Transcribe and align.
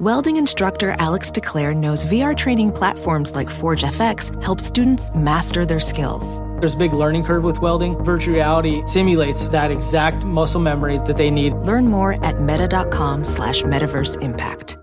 Welding 0.00 0.38
instructor 0.38 0.96
Alex 0.98 1.30
DeClaire 1.30 1.76
knows 1.76 2.06
VR 2.06 2.34
training 2.34 2.72
platforms 2.72 3.34
like 3.34 3.50
Forge 3.50 3.82
FX 3.82 4.42
help 4.42 4.58
students 4.58 5.14
master 5.14 5.66
their 5.66 5.78
skills. 5.78 6.38
There's 6.58 6.72
a 6.72 6.78
big 6.78 6.94
learning 6.94 7.22
curve 7.24 7.44
with 7.44 7.60
welding. 7.60 8.02
Virtual 8.02 8.32
reality 8.32 8.80
simulates 8.86 9.48
that 9.48 9.70
exact 9.70 10.24
muscle 10.24 10.58
memory 10.58 11.00
that 11.00 11.18
they 11.18 11.30
need. 11.30 11.52
Learn 11.52 11.86
more 11.86 12.14
at 12.24 12.40
meta.com 12.40 13.26
slash 13.26 13.60
metaverse 13.60 14.18
impact. 14.22 14.78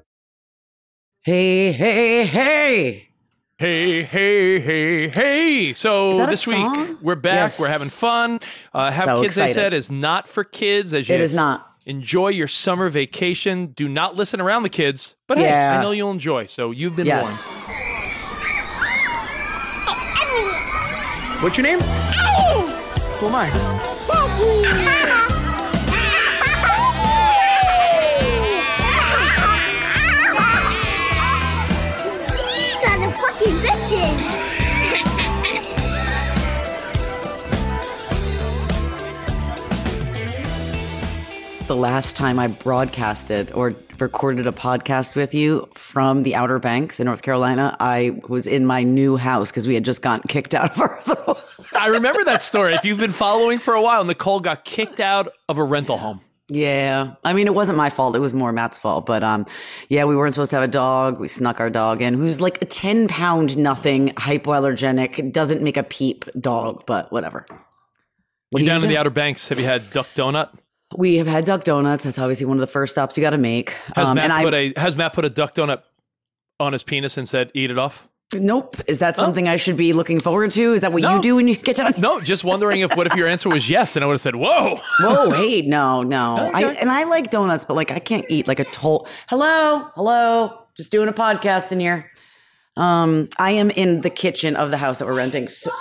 Hey, 1.24 1.72
hey, 1.72 2.24
hey. 2.24 3.10
Hey, 3.58 4.04
hey, 4.04 4.60
hey, 4.60 5.10
hey. 5.10 5.74
So 5.74 6.18
that 6.18 6.28
a 6.28 6.32
this 6.32 6.46
week 6.46 7.02
we're 7.02 7.16
back. 7.16 7.34
Yes. 7.34 7.60
We're 7.60 7.70
having 7.70 7.88
fun. 7.88 8.40
Uh, 8.72 8.92
have 8.92 9.06
So 9.06 9.22
kids, 9.24 9.34
they 9.34 9.48
said, 9.48 9.74
is 9.74 9.90
not 9.90 10.28
for 10.28 10.44
kids. 10.44 10.94
As 10.94 11.10
you 11.10 11.16
It 11.16 11.22
is 11.22 11.34
not. 11.34 11.68
Enjoy 11.88 12.28
your 12.28 12.48
summer 12.48 12.90
vacation. 12.90 13.68
Do 13.68 13.88
not 13.88 14.16
listen 14.16 14.40
around 14.42 14.64
the 14.64 14.70
kids. 14.70 15.16
But 15.26 15.40
hey, 15.40 15.52
I 15.52 15.82
know 15.82 15.92
you'll 15.92 16.12
enjoy. 16.12 16.46
So 16.46 16.70
you've 16.72 16.96
been 16.96 17.08
Yes. 17.08 17.24
warned. 17.48 17.64
What's 21.42 21.58
your 21.58 21.64
name? 21.64 21.80
Who 23.20 23.28
am 23.28 23.36
I? 23.36 25.04
The 41.68 41.76
last 41.76 42.16
time 42.16 42.40
I 42.40 42.48
broadcasted 42.48 43.52
or 43.52 43.76
recorded 44.00 44.48
a 44.48 44.54
podcast 44.54 45.18
with 45.18 45.34
you 45.34 45.68
from 45.74 46.22
the 46.22 46.34
Outer 46.34 46.60
Banks 46.60 47.02
in 47.02 47.06
North 47.08 47.24
Carolina, 47.24 47.76
I 47.82 48.22
was 48.30 48.48
in 48.48 48.66
my 48.66 48.84
new 48.84 49.18
house 49.18 49.52
because 49.52 49.68
we 49.68 49.74
had 49.74 49.84
just 49.84 50.02
gotten 50.02 50.26
kicked 50.30 50.54
out 50.54 50.72
of 50.72 50.80
our 50.80 51.02
other 51.06 51.22
one. 51.26 51.38
I 51.78 51.88
remember 51.88 52.24
that 52.24 52.42
story. 52.42 52.74
If 52.74 52.86
you've 52.86 53.00
been 53.00 53.12
following 53.12 53.60
for 53.60 53.74
a 53.74 53.82
while, 53.82 54.06
Nicole 54.06 54.40
got 54.40 54.64
kicked 54.64 55.02
out 55.02 55.34
of 55.50 55.58
a 55.58 55.64
rental 55.64 55.98
home. 55.98 56.22
Yeah. 56.48 57.16
I 57.26 57.34
mean, 57.34 57.48
it 57.48 57.54
wasn't 57.54 57.78
my 57.78 57.90
fault. 57.90 58.16
It 58.16 58.20
was 58.20 58.34
more 58.34 58.54
Matt's 58.54 58.80
fault. 58.80 59.06
But 59.06 59.22
um, 59.22 59.46
yeah, 59.90 60.06
we 60.06 60.16
weren't 60.16 60.34
supposed 60.34 60.52
to 60.52 60.56
have 60.56 60.64
a 60.64 60.72
dog. 60.72 61.20
We 61.20 61.28
snuck 61.28 61.60
our 61.60 61.70
dog 61.70 62.02
in, 62.02 62.14
who's 62.14 62.40
like 62.40 62.62
a 62.62 62.66
10 62.66 63.10
pound 63.10 63.58
nothing, 63.58 64.12
hypoallergenic, 64.12 65.34
doesn't 65.34 65.62
make 65.62 65.76
a 65.76 65.84
peep 65.84 66.24
dog, 66.40 66.86
but 66.86 67.12
whatever. 67.12 67.46
What 68.52 68.62
you 68.62 68.66
down 68.66 68.82
in 68.84 68.88
the 68.88 68.96
Outer 68.96 69.10
Banks, 69.10 69.50
have 69.50 69.60
you 69.60 69.66
had 69.66 69.92
Duck 69.92 70.08
Donut? 70.16 70.50
We 70.98 71.16
have 71.18 71.28
had 71.28 71.46
duck 71.46 71.64
donuts. 71.64 72.04
That's 72.04 72.18
obviously 72.20 72.48
one 72.48 72.58
of 72.58 72.62
the 72.62 72.68
first 72.68 72.94
stops 72.96 73.16
you 73.18 73.22
got 73.22 73.30
to 73.30 73.38
make. 73.38 73.70
Has 73.96 74.10
Um, 74.10 74.16
Matt 74.16 74.32
and 74.32 74.44
put 74.44 74.54
a 74.54 74.74
has 74.78 74.98
Matt 74.98 75.14
put 75.14 75.24
a 75.26 75.30
Duck 75.30 75.54
Donut 75.54 75.84
on 76.60 76.74
his 76.74 76.82
penis 76.84 77.18
and 77.18 77.30
said, 77.30 77.52
"Eat 77.54 77.70
it 77.72 77.78
off"? 77.78 78.08
nope. 78.34 78.76
Is 78.88 79.00
that 79.00 79.16
something 79.16 79.48
I 79.48 79.56
should 79.56 79.78
be 79.78 79.94
looking 79.94 80.20
forward 80.20 80.52
to? 80.54 80.74
Is 80.74 80.82
that 80.82 80.92
what 80.92 81.02
No. 81.02 81.16
you 81.16 81.22
do 81.22 81.36
when 81.38 81.48
you 81.48 81.56
get 81.56 81.78
down? 81.78 81.94
No, 81.98 82.20
just 82.20 82.44
wondering 82.44 82.82
if 82.82 82.94
what 82.98 83.08
if 83.08 83.16
your 83.16 83.28
answer 83.28 83.48
was 83.48 83.70
yes, 83.70 83.96
and 83.96 84.04
I 84.04 84.08
would 84.08 84.16
have 84.16 84.22
said, 84.22 84.36
"Whoa." 84.36 84.80
Whoa, 85.00 85.32
hey, 85.32 85.62
no, 85.62 86.02
no. 86.04 86.36
I, 86.54 86.64
and 86.74 86.90
I 86.92 87.04
like 87.06 87.30
donuts, 87.30 87.64
but 87.64 87.76
like 87.76 87.92
I 87.92 88.00
can't 88.00 88.26
eat 88.28 88.48
like 88.48 88.60
a 88.60 88.66
toll. 88.66 89.08
Hello, 89.30 89.88
hello. 89.96 90.64
Just 90.76 90.92
doing 90.92 91.08
a 91.08 91.14
podcast 91.14 91.72
in 91.72 91.80
here. 91.80 92.12
Um, 92.76 93.30
I 93.40 93.52
am 93.52 93.70
in 93.72 94.02
the 94.02 94.10
kitchen 94.10 94.56
of 94.56 94.72
the 94.72 94.78
house 94.78 95.00
that 95.00 95.06
we're 95.08 95.16
renting. 95.16 95.48
So, 95.48 95.72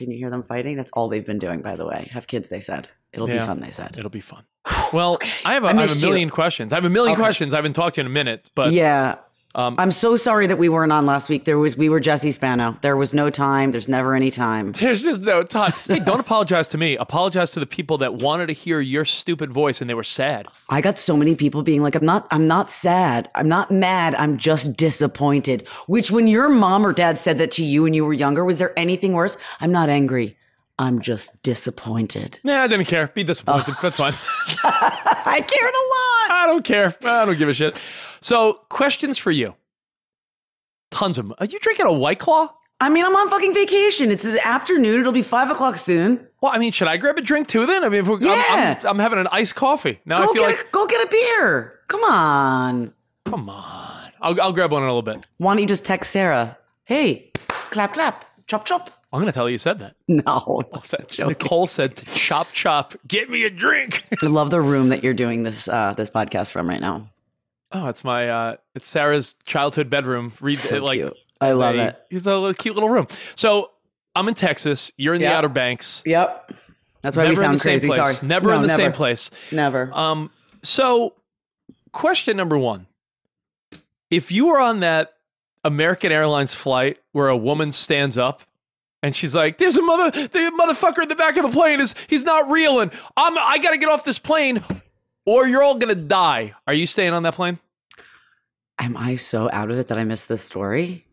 can 0.00 0.10
you 0.10 0.16
hear 0.18 0.30
them 0.30 0.42
fighting? 0.42 0.76
That's 0.78 0.90
all 0.92 1.08
they've 1.08 1.24
been 1.26 1.38
doing, 1.38 1.60
by 1.60 1.76
the 1.76 1.84
way. 1.86 2.08
Have 2.12 2.26
kids, 2.26 2.48
they 2.48 2.60
said. 2.60 2.88
It'll 3.12 3.28
Yeah. 3.28 3.40
be 3.40 3.46
fun, 3.46 3.60
they 3.60 3.70
said. 3.70 3.96
It'll 3.98 4.08
be 4.10 4.20
fun. 4.20 4.44
Well, 4.94 5.18
I 5.44 5.52
have 5.54 5.64
a, 5.64 5.68
I 5.68 5.70
I 5.72 5.80
have 5.82 5.92
a 5.92 5.94
you. 5.98 6.06
million 6.06 6.30
questions. 6.30 6.72
I 6.72 6.76
have 6.76 6.86
a 6.86 6.90
million 6.90 7.12
Okay. 7.14 7.22
questions. 7.22 7.52
I 7.52 7.58
haven't 7.58 7.74
talked 7.74 7.96
to 7.96 8.00
you 8.00 8.06
in 8.06 8.10
a 8.10 8.14
minute, 8.14 8.50
but 8.54 8.72
Yeah. 8.72 9.16
Um, 9.54 9.74
I'm 9.78 9.90
so 9.90 10.14
sorry 10.14 10.46
that 10.46 10.58
we 10.58 10.68
weren't 10.68 10.92
on 10.92 11.06
last 11.06 11.28
week. 11.28 11.44
There 11.44 11.58
was 11.58 11.76
we 11.76 11.88
were 11.88 11.98
Jesse 11.98 12.30
Spano. 12.30 12.76
There 12.82 12.96
was 12.96 13.12
no 13.12 13.30
time. 13.30 13.72
There's 13.72 13.88
never 13.88 14.14
any 14.14 14.30
time. 14.30 14.72
there's 14.80 15.02
just 15.02 15.22
no 15.22 15.42
time. 15.42 15.72
Hey, 15.86 15.98
don't 15.98 16.20
apologize 16.20 16.68
to 16.68 16.78
me. 16.78 16.96
Apologize 16.96 17.50
to 17.52 17.60
the 17.60 17.66
people 17.66 17.98
that 17.98 18.14
wanted 18.14 18.46
to 18.46 18.52
hear 18.52 18.80
your 18.80 19.04
stupid 19.04 19.52
voice 19.52 19.80
and 19.80 19.90
they 19.90 19.94
were 19.94 20.04
sad. 20.04 20.46
I 20.68 20.80
got 20.80 20.98
so 20.98 21.16
many 21.16 21.34
people 21.34 21.62
being 21.62 21.82
like, 21.82 21.96
I'm 21.96 22.04
not, 22.04 22.28
I'm 22.30 22.46
not 22.46 22.70
sad. 22.70 23.28
I'm 23.34 23.48
not 23.48 23.70
mad. 23.72 24.14
I'm 24.14 24.38
just 24.38 24.76
disappointed. 24.76 25.66
Which 25.86 26.10
when 26.12 26.28
your 26.28 26.48
mom 26.48 26.86
or 26.86 26.92
dad 26.92 27.18
said 27.18 27.38
that 27.38 27.50
to 27.52 27.64
you 27.64 27.82
when 27.82 27.94
you 27.94 28.04
were 28.04 28.12
younger, 28.12 28.44
was 28.44 28.58
there 28.58 28.78
anything 28.78 29.14
worse? 29.14 29.36
I'm 29.60 29.72
not 29.72 29.88
angry. 29.88 30.36
I'm 30.80 31.02
just 31.02 31.42
disappointed. 31.42 32.40
Nah, 32.42 32.62
I 32.62 32.66
didn't 32.66 32.86
care. 32.86 33.08
Be 33.08 33.22
disappointed. 33.22 33.66
Oh. 33.68 33.78
That's 33.82 33.98
fine. 33.98 34.14
I 34.64 35.44
cared 35.46 35.74
a 35.74 35.84
lot. 36.32 36.40
I 36.42 36.44
don't 36.46 36.64
care. 36.64 36.96
I 37.04 37.26
don't 37.26 37.36
give 37.36 37.50
a 37.50 37.54
shit. 37.54 37.78
So, 38.20 38.54
questions 38.70 39.18
for 39.18 39.30
you. 39.30 39.54
Tons 40.90 41.18
of 41.18 41.28
them. 41.28 41.34
Are 41.38 41.44
you 41.44 41.58
drinking 41.58 41.84
a 41.84 41.92
White 41.92 42.18
Claw? 42.18 42.54
I 42.80 42.88
mean, 42.88 43.04
I'm 43.04 43.14
on 43.14 43.28
fucking 43.28 43.52
vacation. 43.52 44.10
It's 44.10 44.24
the 44.24 44.44
afternoon. 44.44 45.00
It'll 45.00 45.12
be 45.12 45.20
five 45.20 45.50
o'clock 45.50 45.76
soon. 45.76 46.26
Well, 46.40 46.50
I 46.54 46.58
mean, 46.58 46.72
should 46.72 46.88
I 46.88 46.96
grab 46.96 47.18
a 47.18 47.20
drink 47.20 47.48
too 47.48 47.66
then? 47.66 47.84
I 47.84 47.90
mean, 47.90 48.00
if 48.00 48.08
we're, 48.08 48.14
I'm- 48.14 48.22
Yeah. 48.24 48.78
I'm, 48.80 48.86
I'm, 48.86 48.98
having 48.98 49.18
an 49.18 49.28
iced 49.30 49.56
coffee. 49.56 50.00
Now 50.06 50.16
Go 50.16 50.30
I 50.30 50.32
feel 50.32 50.42
like, 50.44 50.60
a, 50.60 50.70
go 50.72 50.86
get 50.86 51.06
a 51.06 51.10
beer. 51.10 51.78
Come 51.88 52.04
on. 52.04 52.94
come 53.26 53.50
on. 53.50 54.12
I'll, 54.22 54.40
I'll 54.40 54.52
grab 54.52 54.72
one 54.72 54.82
in 54.82 54.88
a 54.88 54.92
little 54.92 55.02
bit. 55.02 55.26
Why 55.36 55.52
don't 55.52 55.60
you 55.60 55.68
just 55.68 55.84
text 55.84 56.10
Sarah? 56.10 56.56
Hey, 56.84 57.32
clap, 57.34 57.92
clap, 57.92 58.24
chop, 58.46 58.64
chop. 58.64 58.99
I'm 59.12 59.18
going 59.20 59.26
to 59.26 59.32
tell 59.32 59.48
you 59.48 59.52
you 59.52 59.58
said 59.58 59.80
that. 59.80 59.96
No, 60.08 60.60
Said- 60.82 61.06
Nicole 61.18 61.66
said 61.66 61.96
to 61.96 62.04
chop 62.06 62.52
chop, 62.52 62.94
get 63.08 63.28
me 63.30 63.44
a 63.44 63.50
drink. 63.50 64.04
I 64.22 64.26
love 64.26 64.50
the 64.50 64.60
room 64.60 64.90
that 64.90 65.02
you're 65.02 65.14
doing 65.14 65.42
this 65.42 65.66
uh, 65.68 65.94
this 65.96 66.10
podcast 66.10 66.52
from 66.52 66.68
right 66.68 66.80
now. 66.80 67.08
oh, 67.72 67.88
it's 67.88 68.04
my 68.04 68.28
uh 68.28 68.56
it's 68.74 68.88
Sarah's 68.88 69.34
childhood 69.44 69.90
bedroom. 69.90 70.32
Read 70.40 70.56
So 70.58 70.76
it 70.76 70.82
like 70.82 70.98
cute. 71.00 71.16
I 71.40 71.52
love 71.52 71.74
a- 71.76 71.88
it. 71.88 72.00
It's 72.10 72.26
a 72.26 72.54
cute 72.58 72.74
little 72.74 72.90
room. 72.90 73.06
So 73.34 73.70
I'm 74.14 74.28
in 74.28 74.34
Texas. 74.34 74.92
You're 74.96 75.14
in 75.14 75.20
the 75.20 75.28
Outer 75.32 75.48
Banks. 75.48 76.02
Yep. 76.06 76.52
That's 77.02 77.16
why 77.16 77.22
never 77.22 77.32
we 77.32 77.36
sound 77.36 77.60
crazy. 77.60 77.88
place. 77.88 77.96
Sorry. 78.18 78.28
Never 78.28 78.48
No, 78.50 78.56
in 78.56 78.62
the 78.62 78.68
never. 78.68 78.82
same 78.82 78.92
place. 78.92 79.30
Never. 79.50 79.90
Um, 79.94 80.30
so 80.62 81.14
question 81.92 82.36
number 82.36 82.58
one. 82.58 82.86
If 84.10 84.32
you 84.32 84.46
were 84.46 84.58
on 84.60 84.80
that 84.80 85.14
American 85.64 86.12
Airlines 86.12 86.52
flight 86.54 86.98
where 87.12 87.28
a 87.28 87.36
woman 87.36 87.70
stands 87.72 88.18
up 88.18 88.42
and 89.02 89.14
she's 89.14 89.34
like, 89.34 89.58
There's 89.58 89.76
a 89.76 89.82
mother 89.82 90.10
the 90.10 90.52
motherfucker 90.58 91.02
in 91.02 91.08
the 91.08 91.16
back 91.16 91.36
of 91.36 91.44
the 91.44 91.50
plane 91.50 91.80
is 91.80 91.94
he's 92.08 92.24
not 92.24 92.50
real 92.50 92.80
and 92.80 92.92
I'm 93.16 93.36
I 93.38 93.58
gotta 93.58 93.78
get 93.78 93.88
off 93.88 94.04
this 94.04 94.18
plane 94.18 94.62
or 95.26 95.46
you're 95.46 95.62
all 95.62 95.76
gonna 95.76 95.94
die. 95.94 96.54
Are 96.66 96.74
you 96.74 96.86
staying 96.86 97.12
on 97.12 97.22
that 97.24 97.34
plane? 97.34 97.58
Am 98.78 98.96
I 98.96 99.16
so 99.16 99.50
out 99.52 99.70
of 99.70 99.78
it 99.78 99.88
that 99.88 99.98
I 99.98 100.04
missed 100.04 100.28
this 100.28 100.42
story? 100.42 101.06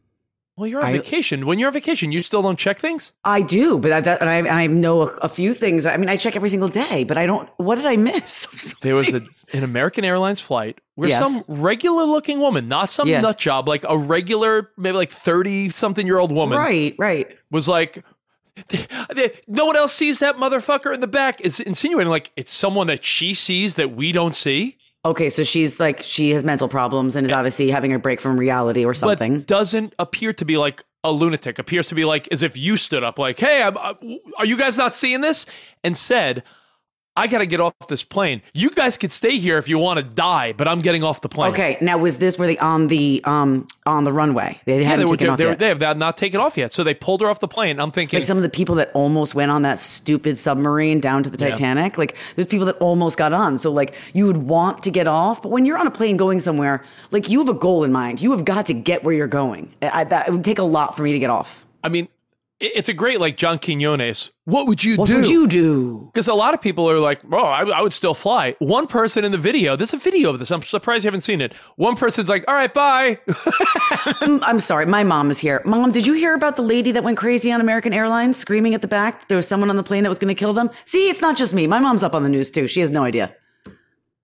Well, 0.57 0.65
you're 0.67 0.81
on 0.81 0.87
I- 0.87 0.91
vacation. 0.93 1.45
When 1.45 1.59
you're 1.59 1.67
on 1.67 1.73
vacation, 1.73 2.11
you 2.11 2.23
still 2.23 2.41
don't 2.41 2.57
check 2.57 2.79
things? 2.79 3.13
I 3.23 3.41
do, 3.43 3.77
but 3.77 3.91
I, 3.91 3.99
that, 4.01 4.21
and 4.21 4.29
I, 4.29 4.37
and 4.37 4.47
I 4.49 4.65
know 4.67 5.03
a, 5.03 5.05
a 5.17 5.29
few 5.29 5.53
things. 5.53 5.85
I 5.85 5.95
mean, 5.97 6.09
I 6.09 6.17
check 6.17 6.35
every 6.35 6.49
single 6.49 6.67
day, 6.67 7.03
but 7.03 7.15
I 7.17 7.27
don't. 7.27 7.47
What 7.57 7.75
did 7.75 7.85
I 7.85 7.95
miss? 7.95 8.73
There 8.81 8.95
was 8.95 9.13
a, 9.13 9.21
an 9.53 9.63
American 9.63 10.03
Airlines 10.03 10.39
flight 10.41 10.79
where 10.95 11.09
Yes. 11.09 11.19
some 11.19 11.43
regular 11.47 12.03
looking 12.05 12.39
woman, 12.39 12.67
not 12.67 12.89
some 12.89 13.07
Yeah. 13.07 13.21
nut 13.21 13.37
job, 13.37 13.67
like 13.67 13.85
a 13.87 13.97
regular, 13.97 14.71
maybe 14.77 14.97
like 14.97 15.11
30 15.11 15.69
something 15.69 16.05
year 16.07 16.17
old 16.17 16.31
woman, 16.31 16.57
right, 16.57 16.95
right. 16.97 17.37
was 17.51 17.67
like, 17.67 18.03
no 19.47 19.65
one 19.65 19.75
else 19.75 19.93
sees 19.93 20.19
that 20.19 20.37
motherfucker 20.37 20.93
in 20.93 21.01
the 21.01 21.07
back. 21.07 21.41
Is 21.41 21.59
insinuating 21.59 22.09
like 22.09 22.31
it's 22.35 22.51
someone 22.51 22.87
that 22.87 23.03
she 23.03 23.33
sees 23.33 23.75
that 23.75 23.91
we 23.95 24.11
don't 24.11 24.35
see, 24.35 24.77
Okay, 25.05 25.29
so 25.29 25.43
she's 25.43 25.79
like 25.79 26.01
she 26.03 26.31
has 26.31 26.43
mental 26.43 26.67
problems 26.67 27.15
and 27.15 27.25
is 27.25 27.31
obviously 27.31 27.69
having 27.69 27.93
a 27.93 27.99
break 27.99 28.19
from 28.19 28.37
reality 28.37 28.83
or 28.85 28.93
something. 28.93 29.39
but 29.39 29.47
doesn't 29.47 29.93
appear 29.99 30.33
to 30.33 30.43
be 30.45 30.57
like 30.57 30.83
a 31.03 31.11
lunatic. 31.11 31.59
Appears 31.59 31.87
to 31.87 31.95
be 31.95 32.03
like 32.03 32.27
as 32.31 32.43
if 32.43 32.57
you 32.57 32.75
stood 32.75 33.03
up, 33.03 33.17
like, 33.17 33.39
"Hey, 33.39 33.61
I'm, 33.61 33.77
uh, 33.77 33.93
are 34.37 34.45
you 34.45 34.57
guys 34.57 34.77
not 34.77 34.93
seeing 34.93 35.21
this?" 35.21 35.45
And 35.83 35.95
said, 35.95 36.43
I 37.17 37.27
got 37.27 37.39
to 37.39 37.45
get 37.47 37.59
off 37.59 37.73
this 37.89 38.03
plane. 38.03 38.41
You 38.53 38.69
guys 38.69 38.95
could 38.95 39.11
stay 39.11 39.37
here 39.37 39.57
if 39.57 39.67
you 39.67 39.77
want 39.79 39.97
to 39.97 40.03
die, 40.03 40.53
but 40.53 40.67
I'm 40.67 40.79
getting 40.79 41.03
off 41.03 41.21
the 41.21 41.29
plane. 41.29 41.51
Okay, 41.51 41.77
now 41.81 41.97
was 41.97 42.19
this 42.19 42.37
were 42.37 42.45
they 42.45 42.57
on 42.59 42.87
the 42.87 43.21
um 43.25 43.65
on 43.85 44.03
the 44.03 44.13
runway? 44.13 44.59
They 44.65 44.81
Yeah, 44.81 44.95
they, 44.95 45.05
were, 45.05 45.17
taken 45.17 45.29
off 45.31 45.37
they, 45.39 45.45
yet. 45.45 45.59
they 45.59 45.67
have 45.67 45.97
not 45.97 46.15
taken 46.15 46.39
off 46.39 46.57
yet. 46.57 46.73
So 46.73 46.83
they 46.83 46.93
pulled 46.93 47.21
her 47.21 47.27
off 47.27 47.39
the 47.39 47.47
plane. 47.47 47.79
I'm 47.79 47.91
thinking, 47.91 48.19
like 48.19 48.25
some 48.27 48.37
of 48.37 48.43
the 48.43 48.49
people 48.49 48.75
that 48.75 48.91
almost 48.93 49.33
went 49.33 49.49
on 49.49 49.63
that 49.63 49.79
stupid 49.79 50.37
submarine 50.37 50.99
down 50.99 51.23
to 51.23 51.29
the 51.29 51.43
Yeah. 51.43 51.49
Titanic. 51.49 51.97
Like 51.97 52.15
there's 52.35 52.45
people 52.45 52.67
that 52.67 52.77
almost 52.77 53.17
got 53.17 53.33
on. 53.33 53.57
So 53.57 53.71
like 53.71 53.95
you 54.13 54.27
would 54.27 54.37
want 54.37 54.83
to 54.83 54.91
get 54.91 55.07
off, 55.07 55.41
but 55.41 55.49
when 55.49 55.65
you're 55.65 55.77
on 55.77 55.87
a 55.87 55.91
plane 55.91 56.17
going 56.17 56.39
somewhere, 56.39 56.83
like 57.11 57.29
you 57.29 57.39
have 57.39 57.49
a 57.49 57.53
goal 57.53 57.83
in 57.83 57.91
mind. 57.91 58.21
You 58.21 58.31
have 58.31 58.45
got 58.45 58.67
to 58.67 58.73
get 58.73 59.03
where 59.03 59.13
you're 59.15 59.27
going. 59.27 59.73
I, 59.81 60.03
that 60.03 60.27
it 60.27 60.31
would 60.31 60.43
take 60.43 60.59
a 60.59 60.63
lot 60.63 60.95
for 60.95 61.01
me 61.03 61.13
to 61.13 61.19
get 61.19 61.29
off. 61.31 61.65
I 61.83 61.89
mean, 61.89 62.07
it's 62.59 62.89
a 62.89 62.93
great 62.93 63.19
like 63.19 63.37
John 63.37 63.59
Quinones. 63.59 64.31
What 64.45 64.67
would 64.67 64.83
you 64.83 64.95
What 64.97 65.07
do? 65.07 65.13
What 65.15 65.21
would 65.21 65.29
you 65.29 65.47
do? 65.47 66.09
Because 66.11 66.27
a 66.27 66.33
lot 66.33 66.53
of 66.53 66.61
people 66.61 66.89
are 66.89 66.99
like, 66.99 67.21
"Oh, 67.31 67.37
I, 67.37 67.61
I 67.69 67.81
would 67.81 67.93
still 67.93 68.13
fly." 68.13 68.55
One 68.59 68.87
person 68.87 69.23
in 69.23 69.31
the 69.31 69.37
video, 69.37 69.75
there's 69.75 69.93
a 69.93 69.97
video 69.97 70.31
of 70.31 70.39
this. 70.39 70.49
I'm 70.51 70.63
surprised 70.63 71.03
you 71.03 71.07
haven't 71.09 71.21
seen 71.21 71.39
it. 71.41 71.53
One 71.75 71.95
person's 71.95 72.29
like, 72.29 72.45
"All 72.47 72.55
right, 72.55 72.73
bye." 72.73 73.19
Mm, 74.17 74.39
I'm 74.43 74.59
sorry, 74.59 74.85
my 74.85 75.03
mom 75.03 75.29
is 75.29 75.39
here. 75.39 75.61
Mom, 75.65 75.91
did 75.91 76.05
you 76.05 76.13
hear 76.13 76.33
about 76.33 76.55
the 76.55 76.61
lady 76.61 76.91
that 76.91 77.03
went 77.03 77.17
crazy 77.17 77.51
on 77.51 77.61
American 77.61 77.93
Airlines, 77.93 78.37
screaming 78.37 78.73
at 78.73 78.81
the 78.81 78.87
back? 78.87 79.27
There 79.27 79.35
was 79.37 79.47
someone 79.47 79.69
on 79.69 79.75
the 79.77 79.83
plane 79.83 80.03
that 80.03 80.09
was 80.09 80.17
going 80.17 80.33
to 80.33 80.39
kill 80.39 80.53
them. 80.53 80.69
See, 80.85 81.09
it's 81.09 81.21
not 81.21 81.37
just 81.37 81.53
me. 81.53 81.67
My 81.67 81.79
mom's 81.79 82.03
up 82.03 82.15
on 82.15 82.23
the 82.23 82.29
news 82.29 82.49
too. 82.49 82.67
She 82.67 82.79
has 82.79 82.89
no 82.89 83.03
idea. 83.03 83.35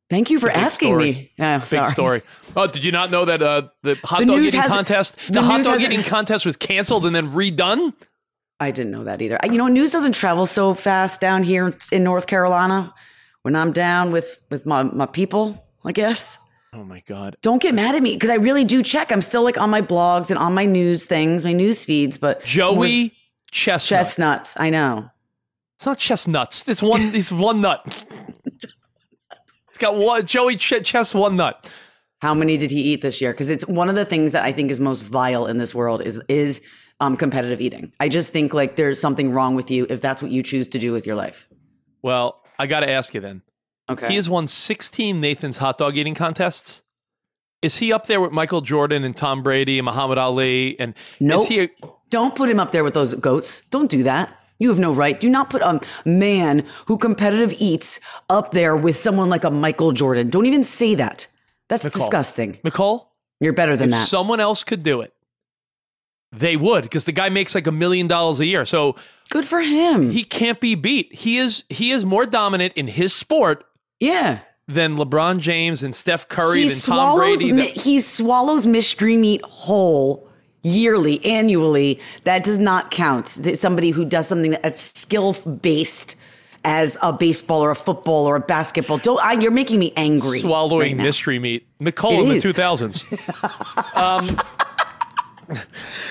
Thank 0.09 0.29
you 0.29 0.39
for 0.39 0.49
asking 0.49 0.89
story. 0.89 1.03
me. 1.11 1.31
Yeah, 1.37 1.57
Big 1.59 1.67
sorry. 1.67 1.91
story. 1.91 2.21
Oh, 2.55 2.67
did 2.67 2.83
you 2.83 2.91
not 2.91 3.11
know 3.11 3.25
that 3.25 3.41
uh, 3.41 3.63
the 3.81 3.95
hot 4.03 4.19
The 4.19 4.25
dog 4.25 4.41
eating 4.41 4.61
contest, 4.61 5.17
the, 5.27 5.33
the 5.33 5.41
hot 5.41 5.63
dog 5.63 5.81
eating 5.81 6.03
contest 6.03 6.45
was 6.45 6.55
canceled 6.55 7.05
and 7.05 7.15
then 7.15 7.31
redone? 7.31 7.93
I 8.59 8.71
didn't 8.71 8.91
know 8.91 9.03
that 9.03 9.21
either. 9.21 9.39
You 9.43 9.57
know, 9.57 9.67
news 9.67 9.91
doesn't 9.91 10.13
travel 10.13 10.45
so 10.45 10.73
fast 10.73 11.19
down 11.19 11.43
here 11.43 11.71
in 11.91 12.03
North 12.03 12.27
Carolina. 12.27 12.93
When 13.41 13.55
I'm 13.55 13.71
down 13.73 14.11
with 14.11 14.39
with 14.49 14.65
my 14.65 14.83
my 14.83 15.05
people, 15.05 15.65
I 15.83 15.91
guess. 15.91 16.37
Oh 16.71 16.83
my 16.83 17.01
god. 17.01 17.35
Don't 17.41 17.61
get 17.61 17.75
mad 17.75 17.93
at 17.93 18.01
me 18.01 18.13
because 18.15 18.29
I 18.29 18.35
really 18.35 18.63
do 18.63 18.81
check. 18.81 19.11
I'm 19.11 19.21
still 19.21 19.43
like 19.43 19.57
on 19.57 19.69
my 19.69 19.81
blogs 19.81 20.29
and 20.29 20.39
on 20.39 20.53
my 20.53 20.65
news 20.65 21.05
things, 21.05 21.43
my 21.43 21.53
news 21.53 21.83
feeds. 21.85 22.17
But 22.17 22.39
more 22.39 22.45
Joey 22.45 23.13
Chestnut. 23.51 23.99
chestnuts, 23.99 24.55
I 24.57 24.69
know. 24.69 25.09
It's 25.75 25.85
not 25.85 25.99
chestnuts. 25.99 26.67
It's 26.69 26.81
one. 26.81 27.01
It's 27.01 27.31
one 27.31 27.61
nut. 27.61 28.05
It's 29.69 29.77
got 29.77 29.97
one. 29.97 30.25
Joey 30.25 30.55
Ch- 30.55 30.83
Chest 30.83 31.13
one 31.13 31.35
nut. 31.35 31.69
How 32.21 32.33
many 32.33 32.57
did 32.57 32.71
he 32.71 32.81
eat 32.81 33.01
this 33.01 33.19
year? 33.19 33.33
Because 33.33 33.49
it's 33.49 33.67
one 33.67 33.89
of 33.89 33.95
the 33.95 34.05
things 34.05 34.31
that 34.31 34.43
I 34.45 34.53
think 34.53 34.71
is 34.71 34.79
most 34.79 35.01
vile 35.01 35.45
in 35.45 35.57
this 35.57 35.75
world 35.75 36.01
is 36.01 36.21
is 36.29 36.61
um, 37.03 37.17
competitive 37.17 37.59
eating. 37.61 37.91
I 37.99 38.09
just 38.09 38.31
think 38.31 38.53
like 38.53 38.75
there's 38.75 38.99
something 38.99 39.31
wrong 39.31 39.55
with 39.55 39.69
you 39.69 39.85
if 39.89 40.01
that's 40.01 40.21
what 40.21 40.31
you 40.31 40.43
choose 40.43 40.67
to 40.69 40.79
do 40.79 40.91
with 40.93 41.05
your 41.05 41.15
life. 41.15 41.47
Well, 42.01 42.41
I 42.59 42.67
got 42.67 42.81
to 42.81 42.89
ask 42.89 43.13
you 43.13 43.19
then. 43.21 43.41
Okay. 43.89 44.07
He 44.07 44.15
has 44.15 44.29
won 44.29 44.47
16 44.47 45.19
Nathan's 45.19 45.57
hot 45.57 45.77
dog 45.77 45.97
eating 45.97 46.15
contests. 46.15 46.83
Is 47.61 47.77
he 47.77 47.93
up 47.93 48.07
there 48.07 48.19
with 48.21 48.31
Michael 48.31 48.61
Jordan 48.61 49.03
and 49.03 49.15
Tom 49.15 49.41
Brady 49.43 49.79
and 49.79 49.85
Muhammad 49.85 50.17
Ali? 50.17 50.77
And 50.79 50.93
Nope. 51.19 51.41
is 51.41 51.47
he? 51.47 51.59
A, 51.61 51.69
Don't 52.09 52.35
put 52.35 52.49
him 52.49 52.59
up 52.59 52.71
there 52.71 52.83
with 52.83 52.93
those 52.93 53.13
goats. 53.15 53.61
Don't 53.69 53.89
do 53.89 54.03
that. 54.03 54.37
You 54.59 54.69
have 54.69 54.79
no 54.79 54.93
right. 54.93 55.19
Do 55.19 55.29
not 55.29 55.49
put 55.49 55.61
a 55.61 55.81
man 56.05 56.65
who 56.87 56.97
competitive 56.97 57.53
eats 57.59 57.99
up 58.29 58.51
there 58.51 58.75
with 58.75 58.95
someone 58.95 59.29
like 59.29 59.43
a 59.43 59.51
Michael 59.51 59.91
Jordan. 59.91 60.29
Don't 60.29 60.45
even 60.45 60.63
say 60.63 60.95
that. 60.95 61.27
That's 61.69 61.85
Nicole. 61.85 62.01
disgusting. 62.01 62.59
Nicole, 62.63 63.11
You're 63.39 63.53
better 63.53 63.75
than 63.75 63.89
if 63.89 63.95
that. 63.95 64.07
someone 64.07 64.39
else 64.39 64.63
could 64.63 64.83
do 64.83 65.01
it, 65.01 65.13
they 66.33 66.55
would 66.57 66.83
because 66.83 67.05
the 67.05 67.11
guy 67.11 67.29
makes 67.29 67.53
like 67.55 67.67
a 67.67 67.71
million 67.71 68.07
dollars 68.07 68.39
a 68.39 68.45
year. 68.45 68.65
So 68.65 68.95
Good 69.29 69.45
for 69.45 69.61
him. 69.61 70.09
he 70.11 70.23
can't 70.23 70.59
be 70.59 70.75
beat. 70.75 71.13
He 71.13 71.37
is 71.37 71.63
he 71.69 71.91
is 71.91 72.03
more 72.05 72.25
dominant 72.25 72.73
in 72.75 72.87
his 72.87 73.13
sport 73.13 73.63
yeah. 73.99 74.39
than 74.67 74.97
LeBron 74.97 75.37
James 75.39 75.83
and 75.83 75.93
Steph 75.95 76.27
Curry 76.27 76.63
He 76.63 76.69
than 76.69 76.79
Tom 76.79 77.17
Brady. 77.17 77.51
mi- 77.51 77.67
he 77.71 77.99
swallows 77.99 78.65
mystery 78.65 79.15
meat 79.17 79.41
whole 79.43 80.27
yearly, 80.63 81.23
annually. 81.25 81.99
That 82.23 82.43
does 82.43 82.57
not 82.57 82.89
count. 82.91 83.27
Somebody 83.29 83.91
who 83.91 84.03
does 84.05 84.27
something 84.27 84.51
that's 84.63 84.81
skill 84.99 85.33
based 85.33 86.15
as 86.65 86.97
a 87.01 87.11
baseball 87.11 87.61
or 87.61 87.71
a 87.71 87.75
football 87.75 88.25
or 88.25 88.37
a 88.37 88.39
basketball. 88.39 88.97
Don't, 88.97 89.19
I, 89.21 89.33
you're 89.33 89.51
making 89.51 89.79
me 89.79 89.91
angry. 89.97 90.39
swallowing 90.39 90.97
right 90.97 91.05
mystery 91.05 91.37
meat. 91.37 91.67
Nicole 91.81 92.13
It 92.13 92.23
in 92.23 92.29
the 92.29 92.35
is. 92.35 92.43
2000s. 92.45 93.03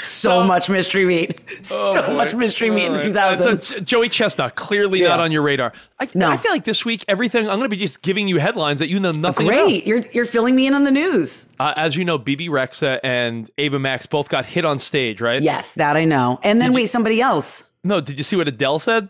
So 0.02 0.44
much 0.44 0.69
mystery 0.69 1.05
meat. 1.05 1.40
so 1.67 2.12
much 2.14 2.34
mystery 2.34 2.70
meat 2.70 2.87
in 2.87 2.93
the 2.94 3.20
Uh, 3.20 3.37
so 3.37 3.56
2000s. 3.56 3.84
Joey 3.84 4.08
Chestnut, 4.08 4.55
clearly 4.56 5.02
not 5.02 5.20
on 5.20 5.32
your 5.32 5.43
radar. 5.43 5.73
I, 6.00 6.08
No. 6.14 6.31
I 6.31 6.37
feel 6.37 6.52
like 6.52 6.64
this 6.64 6.84
week, 6.84 7.05
everything, 7.08 7.49
I'm 7.49 7.58
going 7.58 7.62
to 7.62 7.69
be 7.69 7.76
just 7.76 8.02
giving 8.02 8.29
you 8.29 8.38
headlines 8.38 8.81
that 8.81 8.88
you 8.88 8.99
know 9.00 9.12
nothing 9.12 9.46
about. 9.49 9.64
Great. 9.67 9.87
You're, 9.87 10.00
you're 10.12 10.25
filling 10.25 10.55
me 10.55 10.67
in 10.67 10.75
on 10.75 10.84
the 10.84 10.90
news. 10.90 11.46
Uh, 11.61 11.73
as 11.76 11.96
you 11.96 12.05
know, 12.05 12.19
Bebe 12.19 12.49
Rexha 12.49 13.00
and 13.02 13.50
Ava 13.58 13.79
Max 13.79 14.06
both 14.06 14.29
got 14.29 14.44
hit 14.44 14.64
on 14.64 14.79
stage, 14.79 15.20
right? 15.20 15.43
Yes, 15.43 15.75
that 15.75 15.96
I 15.96 16.05
know. 16.05 16.38
And 16.43 16.61
then 16.61 16.73
wait, 16.73 16.87
somebody 16.87 17.20
else. 17.20 17.62
No, 17.84 18.00
did 18.00 18.19
you 18.19 18.25
see 18.25 18.37
what 18.37 18.49
Adele 18.49 18.79
said? 18.79 19.08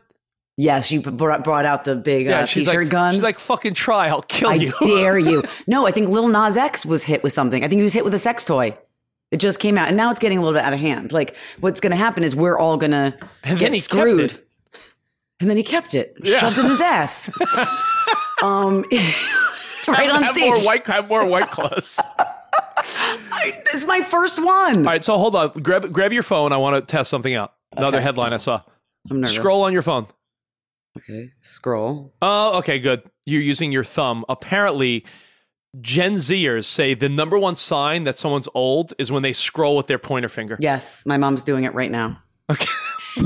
Yes, 0.59 0.93
you 0.93 1.01
brought, 1.01 1.45
brought 1.45 1.65
out 1.65 1.85
the 1.85 1.97
big 1.97 2.29
uh, 2.29 2.45
she's 2.45 2.67
t-shirt 2.67 2.85
like, 2.85 2.91
gun. 2.91 3.13
she's 3.15 3.23
like, 3.23 3.39
fucking 3.39 3.73
try, 3.73 4.09
I'll 4.09 4.21
kill 4.23 4.55
you. 4.55 4.73
I 4.81 4.85
you. 4.87 4.97
dare 4.97 5.19
you. 5.19 5.43
No, 5.67 5.87
I 5.87 5.93
think 5.93 6.11
Lil 6.11 6.29
Nas 6.29 6.59
X 6.59 6.85
was 6.85 7.05
hit 7.05 7.23
with 7.23 7.33
something. 7.33 7.65
I 7.65 7.69
think 7.69 7.79
he 7.79 7.83
was 7.83 7.95
hit 7.95 8.05
with 8.05 8.13
a 8.13 8.19
sex 8.19 8.45
toy. 8.45 8.77
It 9.32 9.38
just 9.40 9.58
came 9.58 9.76
out, 9.79 9.88
and 9.88 9.96
now 9.96 10.11
it's 10.11 10.20
getting 10.20 10.38
a 10.38 10.43
little 10.43 10.56
bit 10.56 10.64
out 10.64 10.73
of 10.75 10.79
hand. 10.79 11.11
Like, 11.11 11.34
what's 11.61 11.81
going 11.81 11.90
to 11.90 11.96
happen 11.96 12.23
is 12.23 12.37
we're 12.37 12.58
all 12.58 12.76
going 12.76 12.93
to 12.93 13.14
get 13.44 13.58
then 13.58 13.73
he 13.73 13.81
kept 13.81 13.84
screwed. 13.84 14.38
And 15.40 15.50
then 15.50 15.56
he 15.56 15.62
kept 15.64 15.94
it, 15.96 16.14
Yeah. 16.23 16.38
shoved 16.38 16.58
in 16.58 16.67
his 16.67 16.81
ass. 16.81 17.31
um, 18.43 18.82
right 19.88 20.08
on 20.11 20.23
have 20.23 20.34
stage. 20.37 20.44
more 20.44 20.61
white, 20.62 20.87
have 20.87 21.08
more 21.08 21.26
white 21.26 21.50
claws. 21.50 21.99
this 23.64 23.75
is 23.75 23.87
my 23.87 24.02
first 24.02 24.38
one. 24.44 24.79
All 24.79 24.84
right, 24.84 25.02
so 25.02 25.17
hold 25.17 25.35
on. 25.35 25.50
Grab 25.52 25.90
grab 25.93 26.12
your 26.12 26.23
phone. 26.23 26.52
I 26.52 26.56
want 26.58 26.76
to 26.76 26.82
test 26.82 27.11
something 27.11 27.35
out. 27.35 27.55
Another 27.76 27.96
Okay. 27.96 28.05
headline 28.05 28.32
I 28.32 28.37
saw. 28.37 28.62
I'm 29.11 29.20
nervous. 29.20 29.35
Scroll 29.35 29.62
on 29.62 29.73
your 29.73 29.82
phone. 29.82 30.06
Okay, 30.96 31.32
scroll. 31.40 32.12
Oh, 32.20 32.58
okay, 32.58 32.78
good. 32.78 33.02
You're 33.25 33.40
using 33.40 33.73
your 33.73 33.82
thumb. 33.85 34.25
Apparently, 34.28 35.05
Gen 35.81 36.15
Zers 36.15 36.67
say 36.67 36.93
the 36.95 37.09
number 37.09 37.39
one 37.39 37.57
sign 37.57 38.05
that 38.05 38.19
someone's 38.19 38.49
old 38.55 38.93
is 38.99 39.11
when 39.11 39.23
they 39.23 39.33
scroll 39.33 39.77
with 39.77 39.87
their 39.87 39.99
pointer 39.99 40.29
finger. 40.29 40.59
Yes, 40.61 41.05
my 41.07 41.17
mom's 41.17 41.43
doing 41.43 41.65
it 41.65 41.73
right 41.75 41.91
now. 41.91 42.19
Okay. 42.51 42.67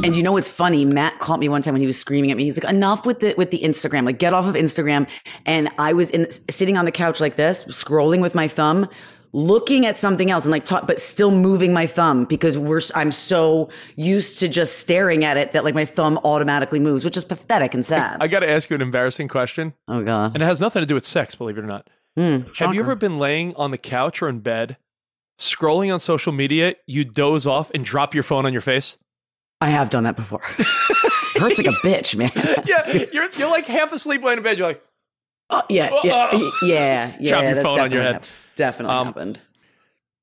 And 0.02 0.16
you 0.16 0.22
know 0.24 0.32
what's 0.32 0.50
funny? 0.50 0.84
Matt 0.84 1.20
caught 1.20 1.38
me 1.38 1.48
one 1.48 1.62
time 1.62 1.74
when 1.74 1.80
he 1.80 1.86
was 1.86 1.96
screaming 1.96 2.32
at 2.32 2.36
me. 2.36 2.42
He's 2.42 2.60
like, 2.60 2.68
"Enough 2.68 3.06
with 3.06 3.20
the 3.20 3.34
with 3.38 3.52
the 3.52 3.60
Instagram. 3.60 4.04
Like, 4.04 4.18
get 4.18 4.34
off 4.34 4.44
of 4.44 4.56
Instagram." 4.56 5.08
And 5.44 5.68
I 5.78 5.92
was 5.92 6.10
in 6.10 6.28
sitting 6.50 6.76
on 6.76 6.86
the 6.86 6.90
couch 6.90 7.20
like 7.20 7.36
this, 7.36 7.62
scrolling 7.66 8.20
with 8.20 8.34
my 8.34 8.48
thumb, 8.48 8.88
looking 9.32 9.86
at 9.86 9.96
something 9.96 10.28
else, 10.28 10.44
and 10.44 10.50
like, 10.50 10.64
talk, 10.64 10.88
but 10.88 11.00
still 11.00 11.30
moving 11.30 11.72
my 11.72 11.86
thumb 11.86 12.24
because 12.24 12.58
we're 12.58 12.80
I'm 12.96 13.12
so 13.12 13.68
used 13.94 14.40
to 14.40 14.48
just 14.48 14.80
staring 14.80 15.24
at 15.24 15.36
it 15.36 15.52
that 15.52 15.62
like 15.62 15.76
my 15.76 15.84
thumb 15.84 16.18
automatically 16.24 16.80
moves, 16.80 17.04
which 17.04 17.16
is 17.16 17.24
pathetic 17.24 17.72
and 17.72 17.84
sad. 17.86 18.16
I 18.20 18.26
got 18.26 18.40
to 18.40 18.50
ask 18.50 18.68
you 18.68 18.74
an 18.74 18.82
embarrassing 18.82 19.28
question, 19.28 19.72
oh 19.86 20.02
god. 20.02 20.32
and 20.34 20.42
it 20.42 20.46
has 20.46 20.60
nothing 20.60 20.82
to 20.82 20.86
do 20.86 20.94
with 20.94 21.06
sex, 21.06 21.36
believe 21.36 21.58
it 21.58 21.62
or 21.62 21.68
not. 21.68 21.88
Hmm, 22.16 22.38
Have 22.58 22.74
you 22.74 22.80
ever 22.80 22.94
been 22.94 23.18
laying 23.18 23.54
on 23.56 23.70
the 23.70 23.78
couch 23.78 24.22
or 24.22 24.28
in 24.28 24.40
bed, 24.40 24.76
scrolling 25.38 25.92
on 25.92 26.00
social 26.00 26.32
media, 26.32 26.74
you 26.86 27.04
doze 27.04 27.46
off 27.46 27.70
and 27.74 27.84
drop 27.84 28.14
your 28.14 28.22
phone 28.22 28.46
on 28.46 28.52
your 28.52 28.62
face? 28.62 28.96
I 29.60 29.68
have 29.68 29.90
done 29.90 30.04
that 30.04 30.16
before. 30.16 30.42
it 30.58 31.40
hurts 31.40 31.58
like 31.58 31.66
a 31.66 31.78
bitch, 31.86 32.16
man. 32.16 32.30
Yeah, 32.66 33.04
you're 33.12 33.30
you're 33.32 33.50
like 33.50 33.66
half 33.66 33.92
asleep 33.92 34.22
laying 34.22 34.38
in 34.38 34.44
bed. 34.44 34.58
You're 34.58 34.68
like, 34.68 34.82
Oh, 35.48 35.62
yeah, 35.70 35.90
yeah, 36.02 36.50
yeah, 36.62 37.16
yeah. 37.20 37.30
Drop 37.30 37.42
your 37.44 37.62
phone 37.62 37.80
on 37.80 37.92
your 37.92 38.02
head. 38.02 38.14
hap- 38.16 38.26
Definitely 38.56 38.96
Um, 38.96 39.06
happened. 39.08 39.38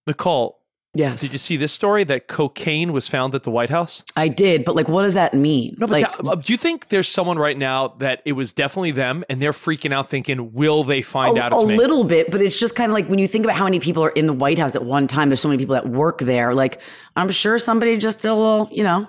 Nicole, 0.08 0.60
Yes, 0.95 1.21
did 1.21 1.31
you 1.31 1.39
see 1.39 1.57
this 1.57 1.71
story 1.71 2.03
that 2.03 2.27
cocaine 2.27 2.93
was 2.93 3.09
found 3.09 3.33
at 3.33 3.41
the 3.43 3.50
White 3.50 3.71
House? 3.71 4.03
I 4.15 4.27
did, 4.27 4.63
but 4.63 4.75
like, 4.75 4.88
what 4.88 5.01
does 5.01 5.15
that 5.15 5.33
mean? 5.33 5.75
No, 5.79 5.88
but 5.88 6.01
like, 6.01 6.17
that- 6.17 6.27
uh, 6.27 6.35
do 6.35 6.53
you 6.53 6.57
think 6.57 6.89
there's 6.89 7.07
someone 7.07 7.39
right 7.39 7.57
now 7.57 7.89
that 8.00 8.21
it 8.25 8.33
was 8.33 8.53
definitely 8.53 8.91
them 8.91 9.23
and 9.27 9.41
they're 9.41 9.53
freaking 9.53 9.91
out 9.91 10.07
thinking, 10.07 10.53
will 10.53 10.83
they 10.83 11.01
find 11.01 11.38
a, 11.38 11.41
out 11.43 11.53
a 11.53 11.65
me? 11.65 11.77
little 11.77 12.03
bit, 12.03 12.29
but 12.29 12.41
it's 12.41 12.59
just 12.59 12.75
kind 12.75 12.91
of 12.91 12.93
like 12.93 13.07
when 13.07 13.17
you 13.17 13.27
think 13.27 13.43
about 13.43 13.55
how 13.57 13.63
many 13.63 13.79
people 13.79 14.03
are 14.03 14.12
in 14.12 14.27
the 14.27 14.33
White 14.33 14.59
House 14.59 14.75
at 14.75 14.85
one 14.85 15.07
time. 15.07 15.29
There's 15.29 15.41
so 15.41 15.47
many 15.50 15.57
people 15.57 15.73
that 15.73 15.88
work 15.89 16.19
there. 16.19 16.53
Like, 16.53 16.79
I'm 17.15 17.31
sure 17.31 17.57
somebody 17.57 17.97
just 17.97 18.19
did 18.21 18.29
a 18.29 18.35
little, 18.35 18.69
you 18.71 18.83
know, 18.83 19.07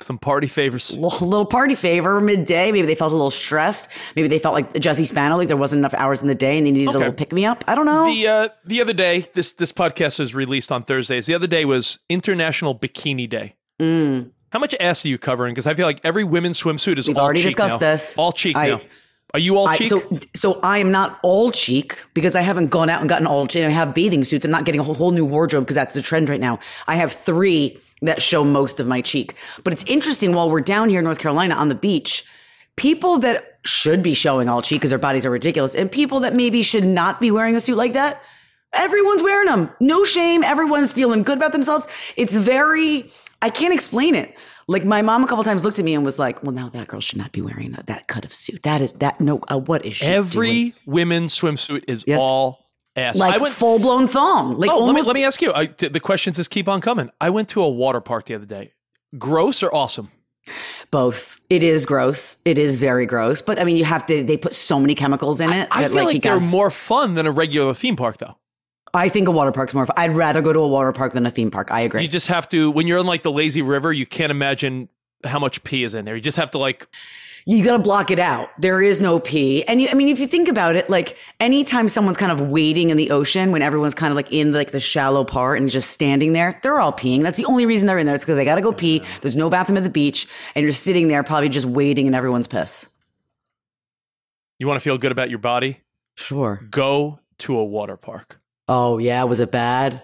Some 0.00 0.18
party 0.18 0.46
favors. 0.46 0.92
little, 0.92 1.26
little 1.26 1.46
party 1.46 1.74
favor 1.74 2.20
midday. 2.20 2.70
Maybe 2.70 2.86
they 2.86 2.94
felt 2.94 3.12
a 3.12 3.14
little 3.14 3.30
stressed. 3.30 3.88
Maybe 4.14 4.28
they 4.28 4.38
felt 4.38 4.52
like 4.54 4.78
Jesse 4.78 5.06
Spano, 5.06 5.38
like 5.38 5.48
there 5.48 5.56
wasn't 5.56 5.78
enough 5.78 5.94
hours 5.94 6.20
in 6.20 6.28
the 6.28 6.34
day 6.34 6.58
and 6.58 6.66
they 6.66 6.70
needed 6.70 6.88
Okay. 6.88 6.96
a 6.96 6.98
little 6.98 7.14
pick 7.14 7.32
me 7.32 7.46
up. 7.46 7.64
I 7.66 7.74
don't 7.74 7.86
know. 7.86 8.04
The 8.04 8.26
uh, 8.28 8.48
the 8.66 8.82
other 8.82 8.92
day, 8.92 9.26
this 9.32 9.52
this 9.52 9.72
podcast 9.72 10.18
was 10.18 10.34
released 10.34 10.70
on 10.70 10.82
Thursdays. 10.82 11.24
The 11.24 11.34
other 11.34 11.46
day 11.46 11.64
was 11.64 11.98
International 12.10 12.74
Bikini 12.78 13.26
Day. 13.28 13.54
Mm. 13.80 14.32
How 14.52 14.58
much 14.58 14.74
ass 14.80 15.02
are 15.04 15.08
you 15.08 15.16
covering? 15.18 15.54
Because 15.54 15.66
I 15.66 15.72
feel 15.74 15.86
like 15.86 16.00
every 16.04 16.24
women's 16.24 16.62
swimsuit 16.62 16.98
is 16.98 17.08
We've 17.08 17.16
all 17.16 17.24
already 17.24 17.40
cheek 17.40 17.48
discussed 17.50 17.80
now. 17.80 17.90
this. 17.92 18.18
All 18.18 18.32
cheek 18.32 18.54
I- 18.56 18.68
now. 18.68 18.80
Are 19.34 19.40
you 19.40 19.56
all 19.56 19.66
I, 19.68 19.76
cheek? 19.76 19.88
so, 19.88 20.18
so 20.34 20.60
I 20.62 20.78
am 20.78 20.92
not 20.92 21.18
all 21.22 21.50
cheek 21.50 21.98
because 22.14 22.34
I 22.36 22.40
haven't 22.42 22.68
gone 22.68 22.88
out 22.88 23.00
and 23.00 23.08
gotten 23.08 23.26
all 23.26 23.46
cheek. 23.46 23.64
I 23.64 23.68
have 23.70 23.92
bathing 23.92 24.24
suits. 24.24 24.44
I'm 24.44 24.50
not 24.52 24.64
getting 24.64 24.80
a 24.80 24.84
whole, 24.84 24.94
whole 24.94 25.10
new 25.10 25.24
wardrobe 25.26 25.64
because 25.64 25.74
that's 25.74 25.94
the 25.94 26.00
trend 26.00 26.28
right 26.28 26.40
now. 26.40 26.58
I 26.86 26.94
have 26.94 27.12
three 27.12 27.78
that 28.02 28.22
show 28.22 28.44
most 28.44 28.78
of 28.80 28.86
my 28.86 29.00
cheek. 29.00 29.34
But 29.64 29.72
it's 29.72 29.84
interesting 29.84 30.34
while 30.34 30.50
we're 30.50 30.60
down 30.60 30.88
here 30.88 30.98
in 30.98 31.04
North 31.04 31.18
Carolina 31.18 31.54
on 31.54 31.68
the 31.68 31.74
beach, 31.74 32.24
people 32.76 33.18
that 33.20 33.58
should 33.64 34.02
be 34.02 34.14
showing 34.14 34.48
all 34.48 34.62
cheek 34.62 34.80
because 34.80 34.90
their 34.90 34.98
bodies 34.98 35.24
are 35.26 35.30
ridiculous, 35.30 35.74
and 35.74 35.90
people 35.90 36.20
that 36.20 36.34
maybe 36.34 36.62
should 36.62 36.84
not 36.84 37.20
be 37.20 37.30
wearing 37.30 37.56
a 37.56 37.60
suit 37.60 37.76
like 37.76 37.94
that. 37.94 38.22
Everyone's 38.72 39.22
wearing 39.22 39.46
them. 39.46 39.70
No 39.80 40.04
shame. 40.04 40.44
Everyone's 40.44 40.92
feeling 40.92 41.22
good 41.22 41.38
about 41.38 41.52
themselves. 41.52 41.88
It's 42.16 42.36
very, 42.36 43.10
I 43.40 43.48
can't 43.48 43.72
explain 43.72 44.14
it. 44.14 44.36
Like 44.68 44.84
my 44.84 45.00
mom 45.00 45.24
a 45.24 45.28
couple 45.28 45.44
times 45.44 45.64
looked 45.64 45.78
at 45.78 45.84
me 45.84 45.94
and 45.94 46.04
was 46.04 46.18
like, 46.18 46.42
"Well, 46.42 46.52
now 46.52 46.68
that 46.70 46.88
girl 46.88 47.00
should 47.00 47.18
not 47.18 47.30
be 47.32 47.40
wearing 47.40 47.70
that, 47.72 47.86
that 47.86 48.08
cut 48.08 48.24
of 48.24 48.34
suit. 48.34 48.64
That 48.64 48.80
is 48.80 48.92
that 48.94 49.20
no. 49.20 49.40
Uh, 49.48 49.58
what 49.58 49.84
is 49.86 49.94
she 49.94 50.06
Every 50.06 50.48
doing? 50.50 50.72
women's 50.86 51.38
swimsuit 51.40 51.84
is 51.86 52.04
Yes. 52.06 52.18
all 52.20 52.65
ass. 52.96 53.16
like 53.16 53.34
I 53.34 53.38
went, 53.38 53.54
full 53.54 53.78
blown 53.78 54.08
thong? 54.08 54.56
Like 54.58 54.70
oh, 54.70 54.84
let 54.84 54.94
me, 54.94 55.02
let 55.02 55.14
me 55.14 55.24
ask 55.24 55.40
you. 55.42 55.52
I, 55.52 55.66
the 55.66 56.00
questions 56.00 56.36
just 56.36 56.50
keep 56.50 56.68
on 56.68 56.80
coming. 56.80 57.10
I 57.20 57.30
went 57.30 57.48
to 57.50 57.62
a 57.62 57.68
water 57.68 58.00
park 58.00 58.26
the 58.26 58.34
other 58.34 58.46
day. 58.46 58.72
Gross 59.18 59.62
or 59.62 59.74
awesome? 59.74 60.10
both. 60.90 61.40
It 61.50 61.62
is 61.62 61.86
gross. 61.86 62.36
It 62.44 62.58
is 62.58 62.76
very 62.76 63.06
gross. 63.06 63.42
But 63.42 63.58
I 63.58 63.64
mean, 63.64 63.76
you 63.76 63.84
have 63.84 64.06
to. 64.06 64.22
They 64.22 64.36
put 64.36 64.52
so 64.52 64.80
many 64.80 64.94
chemicals 64.94 65.40
in 65.40 65.52
it. 65.52 65.68
I 65.70 65.82
that, 65.82 65.90
feel 65.90 66.04
like, 66.04 66.14
you 66.14 66.20
they're 66.20 66.38
got- 66.38 66.46
more 66.46 66.70
fun 66.70 67.14
than 67.14 67.26
a 67.26 67.30
regular 67.30 67.74
theme 67.74 67.96
park, 67.96 68.18
though. 68.18 68.36
I 68.94 69.08
think 69.08 69.28
a 69.28 69.30
water 69.30 69.52
park's 69.52 69.74
more. 69.74 69.86
Fun. 69.86 69.94
I'd 69.98 70.12
rather 70.12 70.40
go 70.40 70.52
to 70.52 70.60
a 70.60 70.68
water 70.68 70.92
park 70.92 71.12
than 71.12 71.26
a 71.26 71.30
theme 71.30 71.50
park. 71.50 71.70
I 71.70 71.80
agree. 71.80 72.02
You 72.02 72.08
just 72.08 72.28
have 72.28 72.48
to 72.50 72.70
when 72.70 72.86
you're 72.86 72.98
in 72.98 73.06
like 73.06 73.22
the 73.22 73.32
lazy 73.32 73.62
river. 73.62 73.92
You 73.92 74.06
can't 74.06 74.30
imagine 74.30 74.88
how 75.24 75.38
much 75.38 75.62
pee 75.64 75.82
is 75.82 75.94
in 75.94 76.04
there. 76.04 76.14
You 76.14 76.22
just 76.22 76.36
have 76.36 76.50
to 76.52 76.58
like 76.58 76.86
you 77.48 77.64
got 77.64 77.72
to 77.72 77.78
block 77.78 78.10
it 78.10 78.18
out. 78.18 78.50
There 78.60 78.82
is 78.82 79.00
no 79.00 79.20
pee. 79.20 79.62
And 79.64 79.80
you, 79.80 79.88
I 79.88 79.94
mean, 79.94 80.08
if 80.08 80.18
you 80.18 80.26
think 80.26 80.48
about 80.48 80.74
it, 80.74 80.90
like 80.90 81.16
anytime 81.38 81.88
someone's 81.88 82.16
kind 82.16 82.32
of 82.32 82.40
wading 82.40 82.90
in 82.90 82.96
the 82.96 83.12
ocean, 83.12 83.52
when 83.52 83.62
everyone's 83.62 83.94
kind 83.94 84.10
of 84.10 84.16
like 84.16 84.32
in 84.32 84.52
like 84.52 84.72
the 84.72 84.80
shallow 84.80 85.24
part 85.24 85.60
and 85.60 85.70
just 85.70 85.90
standing 85.90 86.32
there, 86.32 86.58
they're 86.64 86.80
all 86.80 86.92
peeing. 86.92 87.22
That's 87.22 87.38
the 87.38 87.44
only 87.44 87.64
reason 87.64 87.86
they're 87.86 87.98
in 87.98 88.06
there. 88.06 88.16
It's 88.16 88.24
because 88.24 88.36
they 88.36 88.44
got 88.44 88.56
to 88.56 88.62
go 88.62 88.72
pee. 88.72 89.00
There's 89.20 89.36
no 89.36 89.48
bathroom 89.48 89.78
at 89.78 89.84
the 89.84 89.90
beach, 89.90 90.26
and 90.56 90.64
you're 90.64 90.72
sitting 90.72 91.06
there 91.06 91.22
probably 91.22 91.48
just 91.48 91.66
waiting 91.66 92.08
in 92.08 92.14
everyone's 92.14 92.48
piss. 92.48 92.88
you 94.58 94.66
want 94.66 94.80
to 94.80 94.84
feel 94.84 94.98
good 94.98 95.12
about 95.12 95.30
your 95.30 95.38
body. 95.38 95.80
Sure. 96.16 96.60
Go 96.68 97.20
to 97.38 97.58
a 97.58 97.64
water 97.64 97.96
park. 97.96 98.40
Oh 98.68 98.98
yeah, 98.98 99.22
was 99.22 99.38
it 99.38 99.52
bad? 99.52 100.02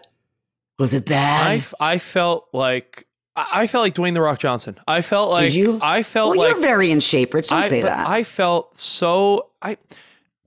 Was 0.79 0.95
it 0.95 1.07
bad? 1.07 1.65
I, 1.81 1.95
I 1.95 1.99
felt 1.99 2.49
like 2.53 3.07
I 3.37 3.63
I 3.63 3.67
felt 3.67 3.83
like 3.83 3.95
Dwayne 3.95 4.15
the 4.15 4.21
Rock 4.21 4.39
Johnson. 4.39 4.79
I 4.87 5.03
felt 5.03 5.31
like 5.31 5.49
Did 5.49 5.55
you? 5.55 5.79
I 5.83 6.03
felt 6.03 6.37
well, 6.37 6.47
like 6.47 6.51
you're 6.53 6.61
very 6.61 6.91
in 6.91 7.01
shape, 7.01 7.35
Rich. 7.35 7.49
Don't 7.49 7.65
I, 7.65 7.69
say 7.69 7.83
that. 7.83 8.07
I 8.07 8.25
felt 8.25 8.77
so. 8.77 9.51
I 9.61 9.79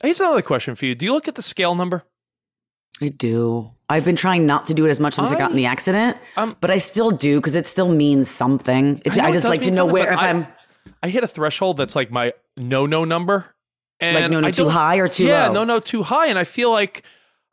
here's 0.02 0.20
another 0.20 0.42
question 0.42 0.76
for 0.76 0.86
you. 0.86 0.96
Do 0.96 1.06
you 1.06 1.14
look 1.14 1.28
at 1.28 1.36
the 1.36 1.42
scale 1.42 1.76
number? 1.76 2.04
I 3.02 3.10
do. 3.10 3.72
I've 3.90 4.06
been 4.06 4.16
trying 4.16 4.46
not 4.46 4.66
to 4.68 4.74
do 4.74 4.86
it 4.86 4.90
as 4.90 5.00
much 5.00 5.16
since 5.16 5.32
I, 5.32 5.38
got 5.38 5.52
in 5.52 5.58
the 5.58 5.66
accident, 5.66 6.18
Um, 6.38 6.56
but 6.62 6.72
I 6.72 6.78
still 6.78 7.12
do 7.12 7.40
because 7.40 7.56
it 7.56 7.68
still 7.68 7.90
means 7.90 8.30
something. 8.30 9.02
It, 9.06 9.20
I 9.20 9.28
I, 9.28 9.32
just 9.32 9.46
like 9.46 9.62
to 9.62 9.72
know 9.72 9.86
where 9.86 10.14
if 10.14 10.20
I- 10.20 10.30
I'm 10.30 10.48
I 11.04 11.10
hit 11.10 11.24
a 11.24 11.28
threshold 11.28 11.78
that's 11.78 11.96
like 11.96 12.10
my 12.10 12.34
no 12.58 12.86
no 12.86 13.06
number. 13.06 13.54
And 14.00 14.16
like 14.16 14.32
no 14.32 14.40
no 14.42 14.48
I 14.48 14.52
too 14.52 14.70
high 14.70 14.98
or 14.98 15.08
too 15.08 15.26
yeah, 15.26 15.48
low. 15.48 15.54
no 15.54 15.64
no 15.66 15.80
too 15.80 16.04
high, 16.04 16.28
and 16.28 16.38
I 16.40 16.44
feel 16.44 16.72
like 16.72 17.04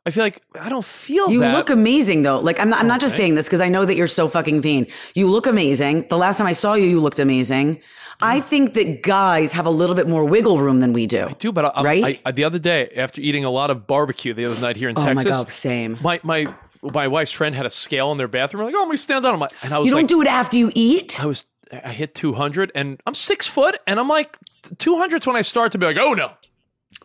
I 0.05 0.11
feel 0.11 0.23
like 0.23 0.41
I 0.59 0.69
don't 0.69 0.83
feel 0.83 1.31
You 1.31 1.39
that. 1.39 1.55
look 1.55 1.69
amazing 1.69 2.23
though. 2.23 2.39
Like 2.39 2.59
I'm 2.59 2.69
not, 2.69 2.79
I'm 2.79 2.87
not 2.87 2.99
just 2.99 3.15
saying 3.15 3.35
this 3.35 3.47
because 3.47 3.61
I 3.61 3.69
know 3.69 3.85
that 3.85 3.95
you're 3.95 4.07
so 4.07 4.27
fucking 4.27 4.61
vain. 4.61 4.87
You 5.15 5.29
look 5.29 5.47
amazing. 5.47 6.07
The 6.09 6.17
last 6.17 6.37
time 6.37 6.47
I 6.47 6.51
saw 6.53 6.73
you, 6.73 6.85
you 6.85 6.99
looked 6.99 7.19
amazing. 7.19 7.81
I 8.21 8.39
mm. 8.39 8.43
think 8.43 8.73
that 8.73 9.01
guys 9.01 9.53
have 9.53 9.65
a 9.65 9.69
little 9.69 9.95
bit 9.95 10.07
more 10.07 10.25
wiggle 10.25 10.59
room 10.59 10.81
than 10.81 10.93
we 10.93 11.07
do. 11.07 11.25
I 11.25 11.33
do, 11.33 11.51
but 11.51 11.77
I, 11.77 11.83
Right? 11.83 12.03
I, 12.03 12.19
I, 12.25 12.31
the 12.31 12.43
other 12.43 12.59
day 12.59 12.89
after 12.95 13.21
eating 13.21 13.45
a 13.45 13.49
lot 13.49 13.71
of 13.71 13.87
barbecue 13.87 14.33
the 14.33 14.45
other 14.45 14.59
night 14.59 14.75
here 14.75 14.89
in 14.89 14.95
oh 14.97 15.03
Texas. 15.03 15.25
oh 15.25 15.29
Texas, 15.29 15.37
my 15.39 15.43
god, 15.45 15.51
same. 15.53 15.97
my 16.01 16.19
my 16.23 16.53
my 16.81 17.07
wife's 17.07 17.31
friend 17.31 17.55
had 17.55 17.65
a 17.65 17.69
scale 17.69 18.11
in 18.11 18.17
their 18.17 18.27
bathroom. 18.27 18.65
Like, 18.65 18.75
oh, 18.77 18.85
me 18.85 18.97
stand 18.97 19.23
down. 19.23 19.33
I'm 19.33 19.39
like, 19.39 19.53
and 19.61 19.73
I 19.73 19.77
was 19.79 19.85
You 19.85 19.91
don't 19.91 20.01
like, 20.01 20.07
do 20.07 20.21
it 20.21 20.27
after 20.27 20.57
you 20.57 20.69
eat. 20.75 21.21
I 21.23 21.25
was 21.25 21.45
I 21.71 21.93
hit 21.93 22.13
200, 22.13 22.71
and 22.75 23.01
I'm 23.07 23.15
six 23.15 23.47
foot, 23.47 23.77
and 23.87 23.99
I'm 23.99 24.09
like 24.09 24.37
200's 24.63 25.25
when 25.25 25.35
I 25.35 25.41
start 25.41 25.71
to 25.71 25.77
be 25.77 25.85
like, 25.85 25.97
oh 25.97 26.13
no. 26.13 26.31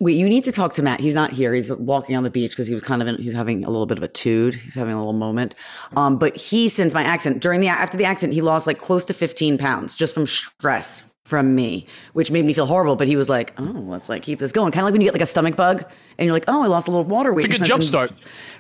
Wait, 0.00 0.16
you 0.16 0.28
need 0.28 0.45
to 0.45 0.52
talk 0.52 0.75
to 0.75 0.83
Matt. 0.83 1.00
He's 1.00 1.14
not 1.14 1.33
here. 1.33 1.52
He's 1.52 1.73
walking 1.73 2.16
on 2.16 2.23
the 2.23 2.30
beach 2.30 2.52
because 2.52 2.66
he 2.66 2.75
was 2.75 2.83
kind 2.83 3.02
of 3.02 3.09
in, 3.09 3.16
he's 3.16 3.33
having 3.33 3.64
a 3.64 3.71
little 3.71 3.87
bit 3.87 3.99
of 3.99 4.04
a 4.04 4.09
tude. 4.09 4.54
He's 4.54 4.75
having 4.75 4.95
a 4.95 4.99
little 4.99 5.12
moment. 5.12 5.54
Um, 5.97 6.18
but 6.18 6.37
he 6.37 6.68
since 6.68 6.95
my 6.95 7.02
accident 7.02 7.42
during 7.42 7.61
the 7.61 7.68
after 7.68 7.97
the 7.97 8.04
accident, 8.04 8.35
he 8.35 8.42
lost 8.42 8.66
like 8.66 8.78
close 8.78 9.04
to 9.07 9.14
15 9.14 9.59
pounds 9.59 9.95
just 9.95 10.14
from 10.14 10.26
stress 10.26 11.11
from 11.25 11.54
me, 11.54 11.87
which 12.14 12.30
made 12.30 12.45
me 12.45 12.54
feel 12.54 12.64
horrible. 12.66 12.97
But 12.97 13.07
he 13.07 13.16
was 13.16 13.28
like, 13.28 13.52
"Oh, 13.59 13.62
let's 13.62 14.09
like 14.09 14.23
keep 14.23 14.38
this 14.38 14.52
going." 14.52 14.73
Kind 14.73 14.83
of 14.83 14.87
like 14.87 14.92
when 14.92 15.00
you 15.00 15.07
get 15.07 15.14
like 15.14 15.23
a 15.23 15.26
stomach 15.26 15.57
bug 15.57 15.85
and 16.16 16.25
you're 16.25 16.33
like, 16.33 16.45
"Oh, 16.49 16.62
I 16.62 16.66
lost 16.66 16.88
a 16.88 16.90
little 16.90 17.04
water 17.04 17.33
weight." 17.33 17.45
It's 17.45 17.54
a 17.54 17.59
good 17.59 17.66
jump 17.66 17.83
start. 17.83 18.12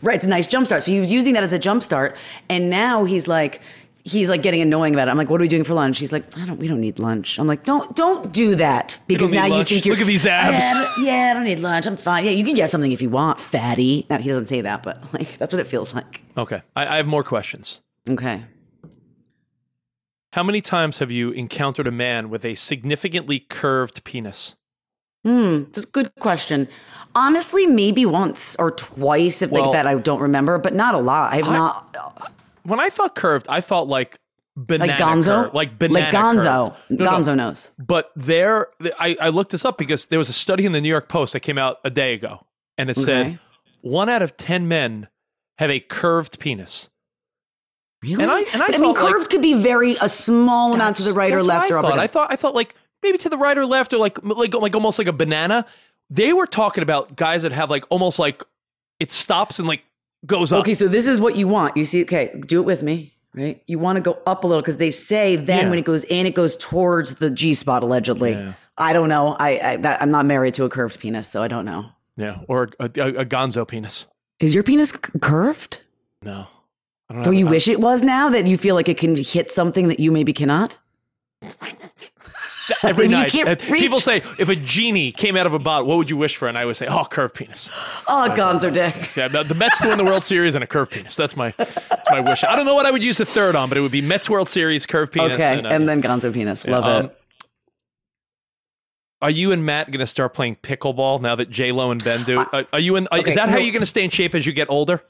Right, 0.02 0.16
it's 0.16 0.26
a 0.26 0.28
nice 0.28 0.46
jump 0.46 0.66
start. 0.66 0.82
So 0.82 0.92
he 0.92 1.00
was 1.00 1.10
using 1.10 1.34
that 1.34 1.42
as 1.42 1.52
a 1.52 1.58
jump 1.58 1.82
start, 1.82 2.16
and 2.48 2.68
now 2.68 3.04
he's 3.04 3.26
like, 3.26 3.62
he's 4.10 4.28
like 4.30 4.42
getting 4.42 4.60
annoying 4.60 4.94
about 4.94 5.08
it. 5.08 5.10
I'm 5.10 5.16
like, 5.16 5.28
"What 5.30 5.40
are 5.40 5.44
we 5.44 5.48
doing 5.48 5.64
for 5.64 5.74
lunch?" 5.74 5.98
He's 5.98 6.12
like, 6.12 6.36
"I 6.36 6.44
don't. 6.46 6.58
We 6.58 6.66
don't 6.68 6.80
need 6.80 6.98
lunch." 6.98 7.38
I'm 7.38 7.46
like, 7.46 7.64
"Don't, 7.64 7.94
don't 7.94 8.32
do 8.32 8.54
that 8.56 8.98
because 9.06 9.30
now 9.30 9.44
you 9.46 9.52
lunch. 9.54 9.68
think 9.68 9.84
you're 9.86 9.94
Look 9.94 10.02
at 10.02 10.06
these 10.06 10.26
abs. 10.26 10.52
Yeah, 10.64 10.70
I 10.70 10.72
don't- 10.96 11.06
yeah, 11.06 11.28
I 11.30 11.34
don't 11.34 11.44
need 11.44 11.60
lunch. 11.60 11.86
I'm 11.86 11.96
fine. 11.96 12.24
Yeah, 12.24 12.30
you 12.32 12.44
can 12.44 12.54
get 12.54 12.70
something 12.70 12.92
if 12.92 13.00
you 13.02 13.10
want, 13.10 13.40
fatty. 13.40 14.06
No, 14.10 14.18
he 14.18 14.28
doesn't 14.28 14.46
say 14.46 14.60
that, 14.62 14.82
but 14.82 15.02
like 15.14 15.38
that's 15.38 15.52
what 15.52 15.60
it 15.60 15.66
feels 15.66 15.94
like. 15.94 16.22
Okay, 16.36 16.62
I, 16.76 16.86
I 16.86 16.96
have 16.96 17.06
more 17.06 17.22
questions. 17.22 17.82
Okay. 18.08 18.44
How 20.32 20.42
many 20.42 20.60
times 20.60 20.98
have 20.98 21.10
you 21.10 21.30
encountered 21.30 21.86
a 21.86 21.90
man 21.90 22.28
with 22.28 22.44
a 22.44 22.54
significantly 22.54 23.40
curved 23.40 24.04
penis? 24.04 24.56
Hmm, 25.24 25.64
it's 25.68 25.78
a 25.78 25.86
good 25.86 26.14
question. 26.20 26.68
Honestly, 27.14 27.66
maybe 27.66 28.06
once 28.06 28.54
or 28.58 28.70
twice, 28.70 29.42
if 29.42 29.50
Well- 29.50 29.64
like 29.64 29.72
that, 29.72 29.86
I 29.86 29.94
don't 29.96 30.20
remember, 30.20 30.58
but 30.58 30.74
not 30.74 30.94
a 30.94 30.98
lot. 30.98 31.32
I've 31.32 31.48
I- 31.48 31.52
not 31.56 32.32
When 32.68 32.80
I 32.80 32.88
thought 32.90 33.14
curved, 33.14 33.46
I 33.48 33.60
thought 33.60 33.88
like 33.88 34.18
banana 34.56 34.92
like 34.92 35.00
Gonzo, 35.00 35.52
like 35.54 35.78
banana 35.78 36.04
like 36.06 36.14
Gonzo. 36.14 36.74
No, 36.90 37.04
no. 37.04 37.10
Gonzo 37.10 37.36
knows. 37.36 37.70
But 37.78 38.10
there, 38.16 38.68
I, 38.98 39.16
I 39.20 39.28
looked 39.30 39.52
this 39.52 39.64
up 39.64 39.78
because 39.78 40.06
there 40.06 40.18
was 40.18 40.28
a 40.28 40.32
study 40.32 40.66
in 40.66 40.72
the 40.72 40.80
New 40.80 40.88
York 40.88 41.08
Post 41.08 41.32
that 41.32 41.40
came 41.40 41.58
out 41.58 41.78
a 41.84 41.90
day 41.90 42.14
ago, 42.14 42.44
and 42.76 42.90
it 42.90 42.96
said 42.96 43.38
one 43.80 44.08
out 44.08 44.22
of 44.22 44.36
ten 44.36 44.68
men 44.68 45.08
have 45.58 45.70
a 45.70 45.80
curved 45.80 46.38
penis. 46.38 46.90
Really? 48.02 48.22
And 48.22 48.30
I- 48.30 48.40
and 48.52 48.62
I 48.62 48.66
But, 48.66 48.80
mean, 48.80 48.94
thought, 48.94 49.04
like- 49.04 49.12
curved 49.14 49.30
could 49.30 49.42
be 49.42 49.54
very 49.54 49.96
a 50.00 50.08
small 50.08 50.72
amount 50.74 50.96
to 50.96 51.02
the 51.02 51.12
right 51.12 51.32
or 51.32 51.42
left 51.42 51.70
I 51.72 51.74
or 51.74 51.82
thought. 51.82 51.98
I 51.98 52.06
thought 52.06 52.32
I 52.32 52.36
thought 52.36 52.54
like 52.54 52.74
maybe 53.02 53.18
to 53.18 53.28
the 53.28 53.38
right 53.38 53.56
or 53.58 53.66
left 53.66 53.92
or 53.92 53.98
like 53.98 54.18
like 54.22 54.54
like 54.54 54.74
almost 54.74 54.98
like 54.98 55.08
a 55.08 55.12
banana. 55.12 55.64
They 56.10 56.32
were 56.32 56.46
talking 56.46 56.82
about 56.82 57.16
guys 57.16 57.42
that 57.42 57.52
have 57.52 57.70
like 57.70 57.84
almost 57.90 58.18
like 58.18 58.42
it 59.00 59.10
stops 59.10 59.58
and 59.58 59.66
like 59.68 59.82
goes 60.26 60.52
up. 60.52 60.60
Okay, 60.60 60.74
so 60.74 60.88
this 60.88 61.06
is 61.06 61.20
what 61.20 61.36
you 61.36 61.48
want. 61.48 61.76
You 61.76 61.84
see, 61.84 62.02
okay, 62.02 62.34
do 62.46 62.60
it 62.60 62.64
with 62.66 62.82
me, 62.82 63.14
right? 63.34 63.62
You 63.66 63.78
want 63.78 63.96
to 63.96 64.00
go 64.00 64.18
up 64.26 64.44
a 64.44 64.46
little 64.46 64.62
because 64.62 64.76
they 64.76 64.90
say 64.90 65.36
then 65.36 65.64
Yeah. 65.64 65.70
when 65.70 65.78
it 65.78 65.84
goes 65.84 66.04
in, 66.04 66.26
it 66.26 66.34
goes 66.34 66.56
towards 66.56 67.16
the 67.16 67.30
G 67.30 67.54
spot 67.54 67.82
allegedly. 67.82 68.32
Yeah. 68.32 68.54
I 68.76 68.92
don't 68.92 69.08
know. 69.08 69.34
I, 69.38 69.58
I 69.72 69.76
that, 69.78 70.00
I'm 70.02 70.10
not 70.10 70.24
married 70.26 70.54
to 70.54 70.64
a 70.64 70.68
curved 70.68 71.00
penis, 71.00 71.28
so 71.28 71.42
I 71.42 71.48
don't 71.48 71.64
know. 71.64 71.86
Yeah, 72.16 72.38
or 72.48 72.68
a, 72.80 72.84
a, 72.84 73.08
a 73.20 73.24
Gonzo 73.24 73.66
penis. 73.66 74.06
Is 74.40 74.54
your 74.54 74.62
penis 74.62 74.90
c- 74.90 74.96
curved? 75.20 75.80
No, 76.22 76.46
I 77.10 77.14
don't 77.14 77.22
Do 77.24 77.30
have- 77.30 77.38
you 77.38 77.46
wish 77.46 77.66
it 77.68 77.80
was 77.80 78.02
now 78.02 78.28
that 78.30 78.46
you 78.46 78.56
feel 78.58 78.74
like 78.74 78.88
it 78.88 78.98
can 78.98 79.16
hit 79.16 79.50
something 79.50 79.88
that 79.88 79.98
you 80.00 80.10
maybe 80.12 80.32
cannot? 80.32 80.78
every 82.82 83.04
you 83.04 83.10
night? 83.10 83.34
uh, 83.34 83.56
people 83.56 84.00
say 84.00 84.22
if 84.38 84.48
a 84.48 84.56
genie 84.56 85.12
came 85.12 85.36
out 85.36 85.46
of 85.46 85.54
a 85.54 85.58
bottle, 85.58 85.86
what 85.86 85.98
would 85.98 86.10
you 86.10 86.16
wish 86.16 86.36
for? 86.36 86.48
And 86.48 86.58
I 86.58 86.64
would 86.64 86.76
say, 86.76 86.86
oh, 86.88 87.04
curved 87.04 87.34
penis. 87.34 87.70
Oh, 88.10 88.26
Gonzo 88.30 88.72
dick. 88.72 88.94
Yeah, 89.16 89.28
the 89.28 89.54
Mets 89.54 89.80
to 89.80 89.88
win 89.88 89.98
the 89.98 90.04
World 90.04 90.24
Series 90.24 90.54
and 90.54 90.64
a 90.64 90.66
curved 90.66 90.92
penis. 90.92 91.16
That's 91.16 91.36
my 91.36 91.50
that's 91.50 92.10
my 92.10 92.20
wish. 92.20 92.44
I 92.44 92.56
don't 92.56 92.64
know 92.64 92.74
what 92.74 92.86
I 92.86 92.90
would 92.90 93.02
use 93.02 93.20
a 93.20 93.26
third 93.26 93.54
on, 93.54 93.68
but 93.68 93.76
it 93.76 93.80
would 93.80 93.92
be 93.92 94.00
Mets 94.00 94.30
World 94.30 94.48
Series, 94.48 94.86
curved 94.86 95.12
penis. 95.12 95.34
Okay, 95.34 95.62
uh, 95.62 95.68
and 95.68 95.88
then 95.88 96.00
Gonzo 96.00 96.32
penis. 96.32 96.66
Love 96.66 96.84
um, 96.84 97.04
it. 97.06 97.18
Are 99.20 99.30
you 99.30 99.52
and 99.52 99.66
Matt 99.66 99.90
going 99.90 100.00
to 100.00 100.06
start 100.06 100.32
playing 100.32 100.56
pickleball 100.56 101.20
now 101.20 101.34
that 101.34 101.50
J 101.50 101.72
Lo 101.72 101.90
and 101.90 102.02
Ben 102.02 102.24
do? 102.24 102.38
Are, 102.38 102.66
are 102.72 102.80
you 102.80 102.96
in? 102.96 103.08
okay, 103.10 103.28
is 103.28 103.34
that 103.34 103.48
how 103.48 103.58
you're 103.58 103.72
going 103.72 103.80
to 103.80 103.86
stay 103.86 104.04
in 104.04 104.10
shape 104.10 104.34
as 104.34 104.46
you 104.46 104.52
get 104.52 104.70
older? 104.70 105.02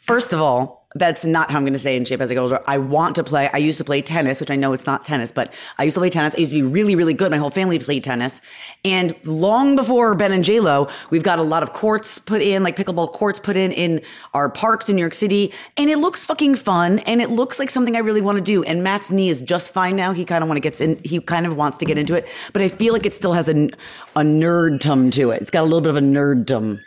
First 0.00 0.32
of 0.32 0.40
all, 0.40 0.79
that's 0.94 1.24
not 1.24 1.50
how 1.50 1.56
I'm 1.56 1.64
going 1.64 1.72
to 1.72 1.78
stay 1.78 1.96
in 1.96 2.04
shape 2.04 2.20
as 2.20 2.30
I 2.30 2.34
get 2.34 2.40
older. 2.40 2.60
I 2.66 2.78
want 2.78 3.14
to 3.16 3.24
play. 3.24 3.48
I 3.52 3.58
used 3.58 3.78
to 3.78 3.84
play 3.84 4.02
tennis, 4.02 4.40
which 4.40 4.50
I 4.50 4.56
know 4.56 4.72
it's 4.72 4.86
not 4.86 5.04
tennis, 5.04 5.30
but 5.30 5.52
I 5.78 5.84
used 5.84 5.94
to 5.94 6.00
play 6.00 6.10
tennis. 6.10 6.34
I 6.34 6.38
used 6.38 6.52
to 6.52 6.56
be 6.56 6.62
really, 6.62 6.96
really 6.96 7.14
good. 7.14 7.30
My 7.30 7.38
whole 7.38 7.50
family 7.50 7.78
played 7.78 8.02
tennis. 8.02 8.40
And 8.84 9.14
long 9.24 9.76
before 9.76 10.14
Ben 10.16 10.32
and 10.32 10.42
J-Lo, 10.42 10.88
we've 11.10 11.22
got 11.22 11.38
a 11.38 11.42
lot 11.42 11.62
of 11.62 11.72
courts 11.72 12.18
put 12.18 12.42
in, 12.42 12.64
like 12.64 12.76
pickleball 12.76 13.12
courts 13.12 13.38
put 13.38 13.56
in, 13.56 13.70
in 13.72 14.00
our 14.34 14.48
parks 14.48 14.88
in 14.88 14.96
New 14.96 15.00
York 15.00 15.14
City. 15.14 15.52
And 15.76 15.90
it 15.90 15.98
looks 15.98 16.24
fucking 16.24 16.56
fun. 16.56 16.98
And 17.00 17.20
it 17.20 17.30
looks 17.30 17.58
like 17.58 17.70
something 17.70 17.94
I 17.94 18.00
really 18.00 18.20
want 18.20 18.38
to 18.38 18.44
do. 18.44 18.64
And 18.64 18.82
Matt's 18.82 19.10
knee 19.10 19.28
is 19.28 19.40
just 19.40 19.72
fine 19.72 19.94
now. 19.94 20.12
He 20.12 20.24
kind 20.24 20.42
of 20.42 20.48
want 20.48 20.56
to 20.56 20.60
get 20.60 20.80
in, 20.80 21.00
he 21.04 21.20
kind 21.20 21.46
of 21.46 21.56
wants 21.56 21.78
to 21.78 21.84
get 21.84 21.98
into 21.98 22.14
it, 22.14 22.28
but 22.52 22.62
I 22.62 22.68
feel 22.68 22.92
like 22.92 23.06
it 23.06 23.14
still 23.14 23.32
has 23.32 23.48
a, 23.48 23.52
a 23.52 24.22
nerdtum 24.22 25.12
to 25.12 25.30
it. 25.30 25.42
It's 25.42 25.50
got 25.50 25.62
a 25.62 25.64
little 25.64 25.80
bit 25.80 25.90
of 25.90 25.96
a 25.96 26.00
nerddom. 26.00 26.80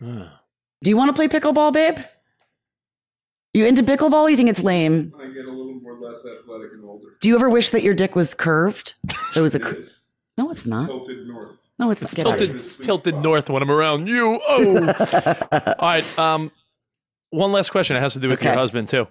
Do 0.00 0.90
you 0.90 0.96
want 0.96 1.08
to 1.08 1.12
play 1.14 1.28
pickleball, 1.28 1.72
babe? 1.72 1.98
You 3.54 3.66
into 3.66 3.82
pickleball? 3.82 4.30
You 4.30 4.36
think 4.36 4.48
it's 4.48 4.62
lame? 4.62 5.12
I 5.18 5.26
get 5.26 5.44
a 5.44 5.50
little 5.50 5.74
more 5.74 5.98
less 6.00 6.24
athletic 6.24 6.72
and 6.72 6.84
older. 6.84 7.16
Do 7.20 7.28
you 7.28 7.34
ever 7.34 7.50
wish 7.50 7.70
that 7.70 7.82
your 7.82 7.94
dick 7.94 8.16
was 8.16 8.32
curved? 8.34 8.94
It 9.36 9.40
was 9.40 9.54
a. 9.54 9.58
It 9.58 9.62
cur- 9.62 9.74
is. 9.76 9.98
No, 10.38 10.50
it's 10.50 10.66
not. 10.66 10.86
Tilted 10.86 11.26
north. 11.28 11.58
No, 11.78 11.90
it's 11.90 12.00
not. 12.02 12.14
Get 12.14 12.26
out 12.26 12.32
of 12.34 12.38
Tilted, 12.38 12.56
it's 12.60 12.76
tilted 12.76 13.16
north 13.18 13.50
when 13.50 13.62
I'm 13.62 13.70
around 13.70 14.06
you. 14.08 14.40
Oh, 14.48 14.78
all 15.52 15.74
right. 15.80 16.18
Um, 16.18 16.50
one 17.30 17.52
last 17.52 17.70
question. 17.70 17.96
It 17.96 18.00
has 18.00 18.14
to 18.14 18.20
do 18.20 18.28
with 18.28 18.42
your 18.42 18.54
husband 18.54 18.88
too. 18.88 19.06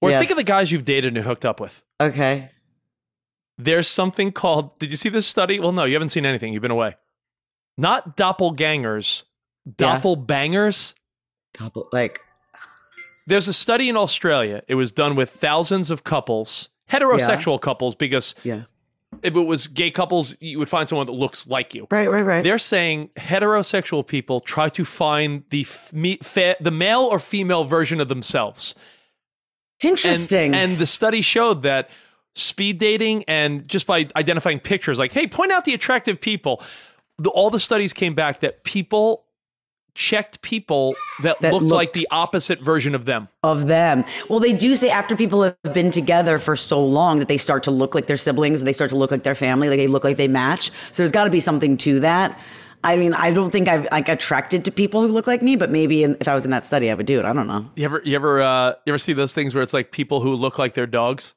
Or 0.00 0.10
Yes. 0.10 0.20
think 0.20 0.30
of 0.30 0.36
the 0.36 0.44
guys 0.44 0.72
you've 0.72 0.84
dated 0.84 1.14
and 1.16 1.24
hooked 1.24 1.44
up 1.44 1.60
with. 1.60 1.82
Okay. 2.00 2.50
There's 3.58 3.88
something 3.88 4.32
called. 4.32 4.78
Did 4.78 4.90
you 4.90 4.96
see 4.96 5.10
this 5.10 5.26
study? 5.26 5.60
Well, 5.60 5.72
no, 5.72 5.84
you 5.84 5.92
haven't 5.94 6.08
seen 6.08 6.24
anything. 6.26 6.52
You've 6.54 6.62
been 6.62 6.70
away. 6.70 6.96
not 7.78 8.16
doppelgangers, 8.16 9.24
Yeah. 9.78 10.00
doppelbangers. 10.00 10.94
Couple, 11.54 11.88
like, 11.92 12.22
There's 13.32 13.48
a 13.48 13.54
study 13.54 13.88
in 13.88 13.96
Australia. 13.96 14.62
It 14.68 14.74
was 14.74 14.92
done 14.92 15.16
with 15.16 15.30
thousands 15.30 15.90
of 15.90 16.04
couples, 16.04 16.68
heterosexual 16.90 17.58
couples, 17.58 17.94
because 17.94 18.34
yeah. 18.44 18.64
if 19.22 19.34
it 19.34 19.40
was 19.40 19.68
gay 19.68 19.90
couples, 19.90 20.36
you 20.38 20.58
would 20.58 20.68
find 20.68 20.86
someone 20.86 21.06
that 21.06 21.14
looks 21.14 21.46
like 21.46 21.74
you. 21.74 21.86
Right, 21.90 22.10
right, 22.10 22.20
right. 22.20 22.44
They're 22.44 22.58
saying 22.58 23.08
heterosexual 23.16 24.06
people 24.06 24.40
try 24.40 24.68
to 24.68 24.84
find 24.84 25.44
the 25.48 25.62
f- 25.62 25.94
me, 25.94 26.18
fa- 26.18 26.56
the 26.60 26.70
male 26.70 27.08
or 27.10 27.18
female 27.18 27.64
version 27.64 28.02
of 28.02 28.08
themselves. 28.08 28.74
And- 29.80 29.92
Interesting. 29.92 30.54
And, 30.54 30.76
the 30.76 30.84
study 30.84 31.22
showed 31.22 31.62
that 31.62 31.88
speed 32.34 32.76
dating 32.76 33.24
and 33.28 33.66
just 33.66 33.86
by 33.86 34.08
identifying 34.14 34.60
pictures, 34.60 34.98
like, 34.98 35.12
hey, 35.12 35.26
point 35.26 35.52
out 35.52 35.64
the 35.64 35.72
attractive 35.72 36.20
people, 36.20 36.62
the, 37.16 37.30
all 37.30 37.48
the 37.48 37.60
studies 37.60 37.94
came 37.94 38.12
back 38.12 38.40
that 38.40 38.62
people 38.62 39.24
checked 39.94 40.40
people 40.42 40.94
that, 41.22 41.40
That 41.40 41.52
looked, 41.52 41.66
like 41.66 41.92
the 41.92 42.08
opposite 42.10 42.60
version 42.60 42.94
of 42.94 43.04
them. 43.04 43.28
of 43.42 43.66
them. 43.66 44.04
Well, 44.28 44.40
they 44.40 44.52
do 44.52 44.74
say 44.74 44.90
after 44.90 45.16
people 45.16 45.42
have 45.42 45.74
been 45.74 45.90
together 45.90 46.38
for 46.38 46.56
so 46.56 46.84
long 46.84 47.18
that 47.18 47.28
they 47.28 47.36
start 47.38 47.62
to 47.64 47.70
look 47.70 47.94
like 47.94 48.06
their 48.06 48.16
siblings 48.16 48.62
or 48.62 48.64
they 48.64 48.72
start 48.72 48.90
to 48.90 48.96
look 48.96 49.10
like 49.10 49.22
their 49.22 49.34
family, 49.34 49.68
like 49.68 49.78
they 49.78 49.86
look 49.88 50.04
like 50.04 50.16
they 50.16 50.28
match. 50.28 50.70
So 50.92 51.02
there's 51.02 51.12
got 51.12 51.24
to 51.24 51.30
be 51.30 51.40
something 51.40 51.76
to 51.78 52.00
that. 52.00 52.38
I 52.84 52.96
mean, 52.96 53.14
I 53.14 53.30
don't 53.30 53.50
think 53.50 53.68
I've 53.68 53.86
like 53.92 54.08
attracted 54.08 54.64
to 54.64 54.72
people 54.72 55.02
who 55.02 55.08
look 55.08 55.26
like 55.28 55.40
me, 55.40 55.54
but 55.54 55.70
maybe 55.70 56.02
in, 56.02 56.16
if 56.20 56.26
I 56.26 56.34
was 56.34 56.44
in 56.44 56.50
that 56.50 56.66
study, 56.66 56.90
I 56.90 56.94
would 56.94 57.06
do 57.06 57.20
it. 57.20 57.24
I 57.24 57.32
don't 57.32 57.46
know. 57.46 57.70
You 57.76 57.84
ever, 57.84 58.02
you 58.04 58.16
ever, 58.16 58.42
uh, 58.42 58.70
you 58.84 58.92
ever 58.92 58.98
see 58.98 59.12
those 59.12 59.32
things 59.32 59.54
where 59.54 59.62
it's 59.62 59.72
like 59.72 59.92
people 59.92 60.20
who 60.20 60.34
look 60.34 60.58
like 60.58 60.74
their 60.74 60.86
dogs? 60.88 61.34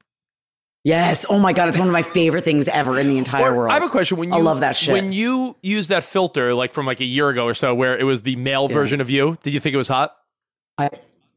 Yes. 0.85 1.25
Oh 1.27 1.39
my 1.39 1.51
god, 1.51 1.67
it's 1.67 1.79
one 1.79 1.87
of 1.87 1.91
my 1.93 2.03
favorite 2.03 2.45
things 2.45 2.67
ever 2.67 2.99
in 2.99 3.07
the 3.07 3.17
entire 3.17 3.51
Or- 3.51 3.57
world. 3.57 3.71
I 3.71 3.73
have 3.73 3.83
a 3.83 3.89
question. 3.89 4.17
When 4.17 4.31
you 4.31 4.37
I 4.37 4.41
love 4.41 4.59
that 4.59 4.77
shit. 4.77 4.93
When 4.93 5.11
you 5.11 5.55
use 5.63 5.87
that 5.87 6.03
filter, 6.03 6.53
like 6.53 6.73
from 6.73 6.85
like 6.85 6.99
a 7.01 7.05
year 7.05 7.27
ago 7.29 7.45
or 7.45 7.55
so, 7.55 7.73
where 7.73 7.97
it 7.97 8.03
was 8.03 8.21
the 8.21 8.35
male 8.35 8.67
version 8.67 9.01
of 9.01 9.09
you, 9.09 9.35
did 9.41 9.55
you 9.55 9.59
think 9.59 9.73
it 9.73 9.77
was 9.77 9.87
hot? 9.87 10.15
I, 10.77 10.91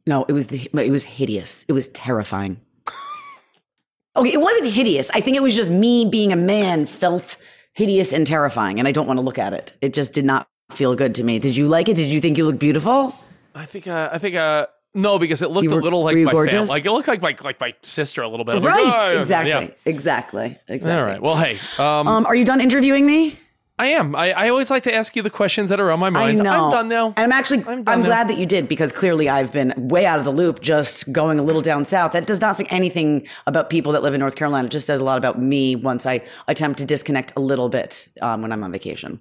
no, 0.07 0.27
it 0.29 0.33
was 0.33 0.49
the 0.49 0.69
it 0.75 0.91
was 0.91 1.03
hideous. 1.05 1.65
It 1.67 1.73
was 1.73 1.89
terrifying. 1.89 2.61
okay, 4.17 4.33
it 4.35 4.41
wasn't 4.41 4.71
hideous. 4.71 5.11
I 5.15 5.23
think 5.23 5.39
it 5.39 5.43
was 5.43 5.57
just 5.57 5.71
me 5.71 6.05
being 6.05 6.31
a 6.31 6.37
man 6.37 6.85
felt 6.85 7.37
hideous 7.73 8.13
and 8.13 8.27
terrifying, 8.27 8.79
and 8.79 8.87
I 8.87 8.93
don't 8.93 9.07
want 9.07 9.17
to 9.17 9.23
look 9.23 9.39
at 9.39 9.55
it. 9.55 9.73
It 9.81 9.95
just 9.95 10.13
did 10.13 10.27
not 10.27 10.47
feel 10.71 10.95
good 10.95 11.15
to 11.15 11.25
me. 11.25 11.39
Did 11.39 11.57
you 11.57 11.69
like 11.69 11.89
it? 11.89 11.95
Did 11.95 12.09
you 12.09 12.21
think 12.21 12.37
you 12.37 12.45
looked 12.45 12.59
beautiful? 12.59 13.17
I 13.55 13.65
think. 13.65 13.87
Uh, 13.87 14.11
I 14.13 14.19
think. 14.19 14.37
Uh, 14.37 14.67
no, 14.95 15.19
because 15.19 15.43
it 15.43 15.51
looked 15.51 15.71
were- 15.71 15.81
a 15.81 15.83
little 15.83 16.03
like 16.03 16.17
my 16.17 16.33
family. 16.33 16.67
Like 16.67 16.85
it 16.85 16.91
looked 16.93 17.09
like 17.09 17.23
my 17.23 17.37
like 17.43 17.61
my 17.61 17.75
sister 17.83 18.23
a 18.23 18.29
little 18.29 18.45
bit. 18.45 18.57
I'm 18.57 18.63
like, 18.63 18.75
right. 18.75 19.15
"Oh, 19.15 19.21
exactly. 19.21 19.51
yeah." 19.51 19.69
Exactly. 19.85 20.59
Exactly. 20.69 20.93
All 20.93 21.05
right. 21.05 21.21
Well, 21.23 21.37
hey, 21.37 21.59
um, 21.79 22.09
Um, 22.09 22.27
are 22.27 22.35
you 22.35 22.45
done 22.45 22.61
interviewing 22.61 23.07
me? 23.07 23.39
I 23.81 23.87
am. 23.89 24.17
I, 24.17 24.33
I 24.33 24.49
always 24.49 24.71
like 24.71 24.83
to 24.85 24.93
ask 24.95 25.15
you 25.15 25.23
the 25.23 25.31
questions 25.31 25.71
that 25.71 25.79
are 25.79 25.89
on 25.93 26.01
my 26.01 26.09
I 26.09 26.11
mind. 26.11 26.39
know. 26.39 26.65
I'm 26.65 26.71
done 26.73 26.89
now. 26.89 27.07
And 27.17 27.19
I'm 27.21 27.31
actually, 27.31 27.63
I'm 27.65 27.85
I'm, 27.87 28.03
glad 28.03 28.27
that 28.29 28.37
you 28.37 28.45
did 28.45 28.69
because 28.69 28.91
clearly 28.91 29.29
I've 29.29 29.53
been 29.53 29.73
way 29.77 30.05
out 30.05 30.19
of 30.19 30.25
the 30.25 30.33
loop 30.33 30.61
just 30.61 31.13
going 31.13 31.39
a 31.39 31.45
little 31.45 31.61
down 31.63 31.85
south. 31.85 32.11
That 32.11 32.27
does 32.27 32.41
not 32.41 32.57
say 32.57 32.67
anything 32.71 33.29
about 33.47 33.71
people 33.71 33.93
that 33.93 34.03
live 34.03 34.15
in 34.15 34.19
North 34.21 34.35
Carolina. 34.35 34.67
It 34.67 34.73
just 34.73 34.89
says 34.89 34.99
a 34.99 35.05
lot 35.05 35.17
about 35.17 35.41
me 35.41 35.77
once 35.77 36.07
I 36.07 36.23
attempt 36.49 36.81
to 36.81 36.85
disconnect 36.85 37.33
a 37.37 37.41
little 37.41 37.69
bit 37.69 38.09
um, 38.21 38.43
when 38.43 38.51
I'm 38.51 38.65
on 38.65 38.73
vacation. 38.73 39.21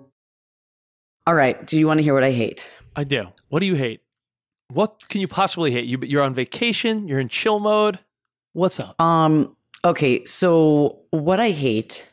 All 1.27 1.35
right. 1.35 1.65
Do 1.65 1.77
you 1.77 1.85
want 1.87 1.99
to 1.99 2.03
hear 2.03 2.13
what 2.13 2.23
I 2.23 2.31
hate? 2.31 2.69
I 2.95 3.03
do. 3.03 3.27
What 3.49 3.59
do 3.59 3.65
you 3.67 3.75
hate? 3.75 4.01
What 4.69 5.07
can 5.09 5.21
you 5.21 5.27
possibly 5.27 5.71
hate? 5.71 5.85
You 5.85 5.99
you're 6.03 6.23
on 6.23 6.33
vacation. 6.33 7.07
You're 7.07 7.19
in 7.19 7.29
chill 7.29 7.59
mode. 7.59 7.99
What's 8.53 8.79
up? 8.79 8.99
Um, 8.99 9.55
okay, 9.85 10.25
so 10.25 10.99
what 11.11 11.39
I 11.39 11.51
hate 11.51 12.09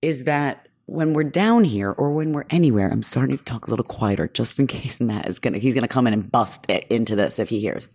is 0.00 0.24
that 0.24 0.68
when 0.86 1.14
we're 1.14 1.24
down 1.24 1.64
here 1.64 1.90
or 1.92 2.12
when 2.12 2.32
we're 2.32 2.44
anywhere, 2.50 2.90
I'm 2.90 3.02
starting 3.02 3.38
to 3.38 3.44
talk 3.44 3.66
a 3.66 3.70
little 3.70 3.84
quieter 3.84 4.28
just 4.28 4.58
in 4.58 4.66
case 4.68 5.00
Matt 5.00 5.28
is 5.28 5.38
gonna 5.38 5.58
he's 5.58 5.74
gonna 5.74 5.88
come 5.88 6.06
in 6.06 6.12
and 6.12 6.30
bust 6.30 6.66
it 6.68 6.86
into 6.90 7.16
this 7.16 7.38
if 7.38 7.48
he 7.48 7.60
hears. 7.60 7.88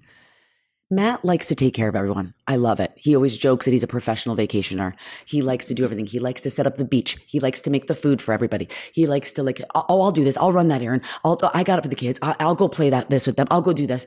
Matt 0.90 1.26
likes 1.26 1.50
to 1.50 1.56
take 1.56 1.74
care 1.74 1.90
of 1.90 1.98
everyone. 1.98 2.34
I 2.48 2.56
love 2.56 2.80
it. 2.80 2.94
He 2.96 3.14
always 3.14 3.36
jokes 3.36 3.66
that 3.66 3.72
he's 3.72 3.84
a 3.84 3.88
professional 3.88 4.38
vacationer. 4.38 4.94
He 5.26 5.42
likes 5.42 5.68
to 5.68 5.74
do 5.74 5.84
everything. 5.84 6.06
He 6.06 6.20
likes 6.20 6.42
to 6.44 6.50
set 6.50 6.66
up 6.66 6.78
the 6.78 6.86
beach. 6.86 7.18
He 7.26 7.42
likes 7.42 7.60
to 7.62 7.70
make 7.70 7.88
the 7.88 7.96
food 7.96 8.22
for 8.22 8.34
everybody. 8.34 8.70
He 8.94 9.06
likes 9.06 9.34
to 9.34 9.44
like, 9.44 9.62
oh, 9.76 10.02
I'll 10.02 10.14
do 10.14 10.24
this. 10.24 10.38
I'll 10.38 10.54
run 10.54 10.70
that 10.70 10.82
errand. 10.82 11.04
I'll, 11.26 11.38
oh, 11.44 11.52
I 11.54 11.64
got 11.64 11.80
it 11.80 11.82
for 11.82 11.90
the 11.90 11.96
kids. 11.96 12.20
I, 12.22 12.36
I'll 12.40 12.56
go 12.56 12.70
play 12.70 12.90
that 12.90 13.10
this 13.10 13.28
with 13.28 13.36
them. 13.36 13.48
I'll 13.52 13.62
go 13.62 13.74
do 13.74 13.86
this. 13.86 14.06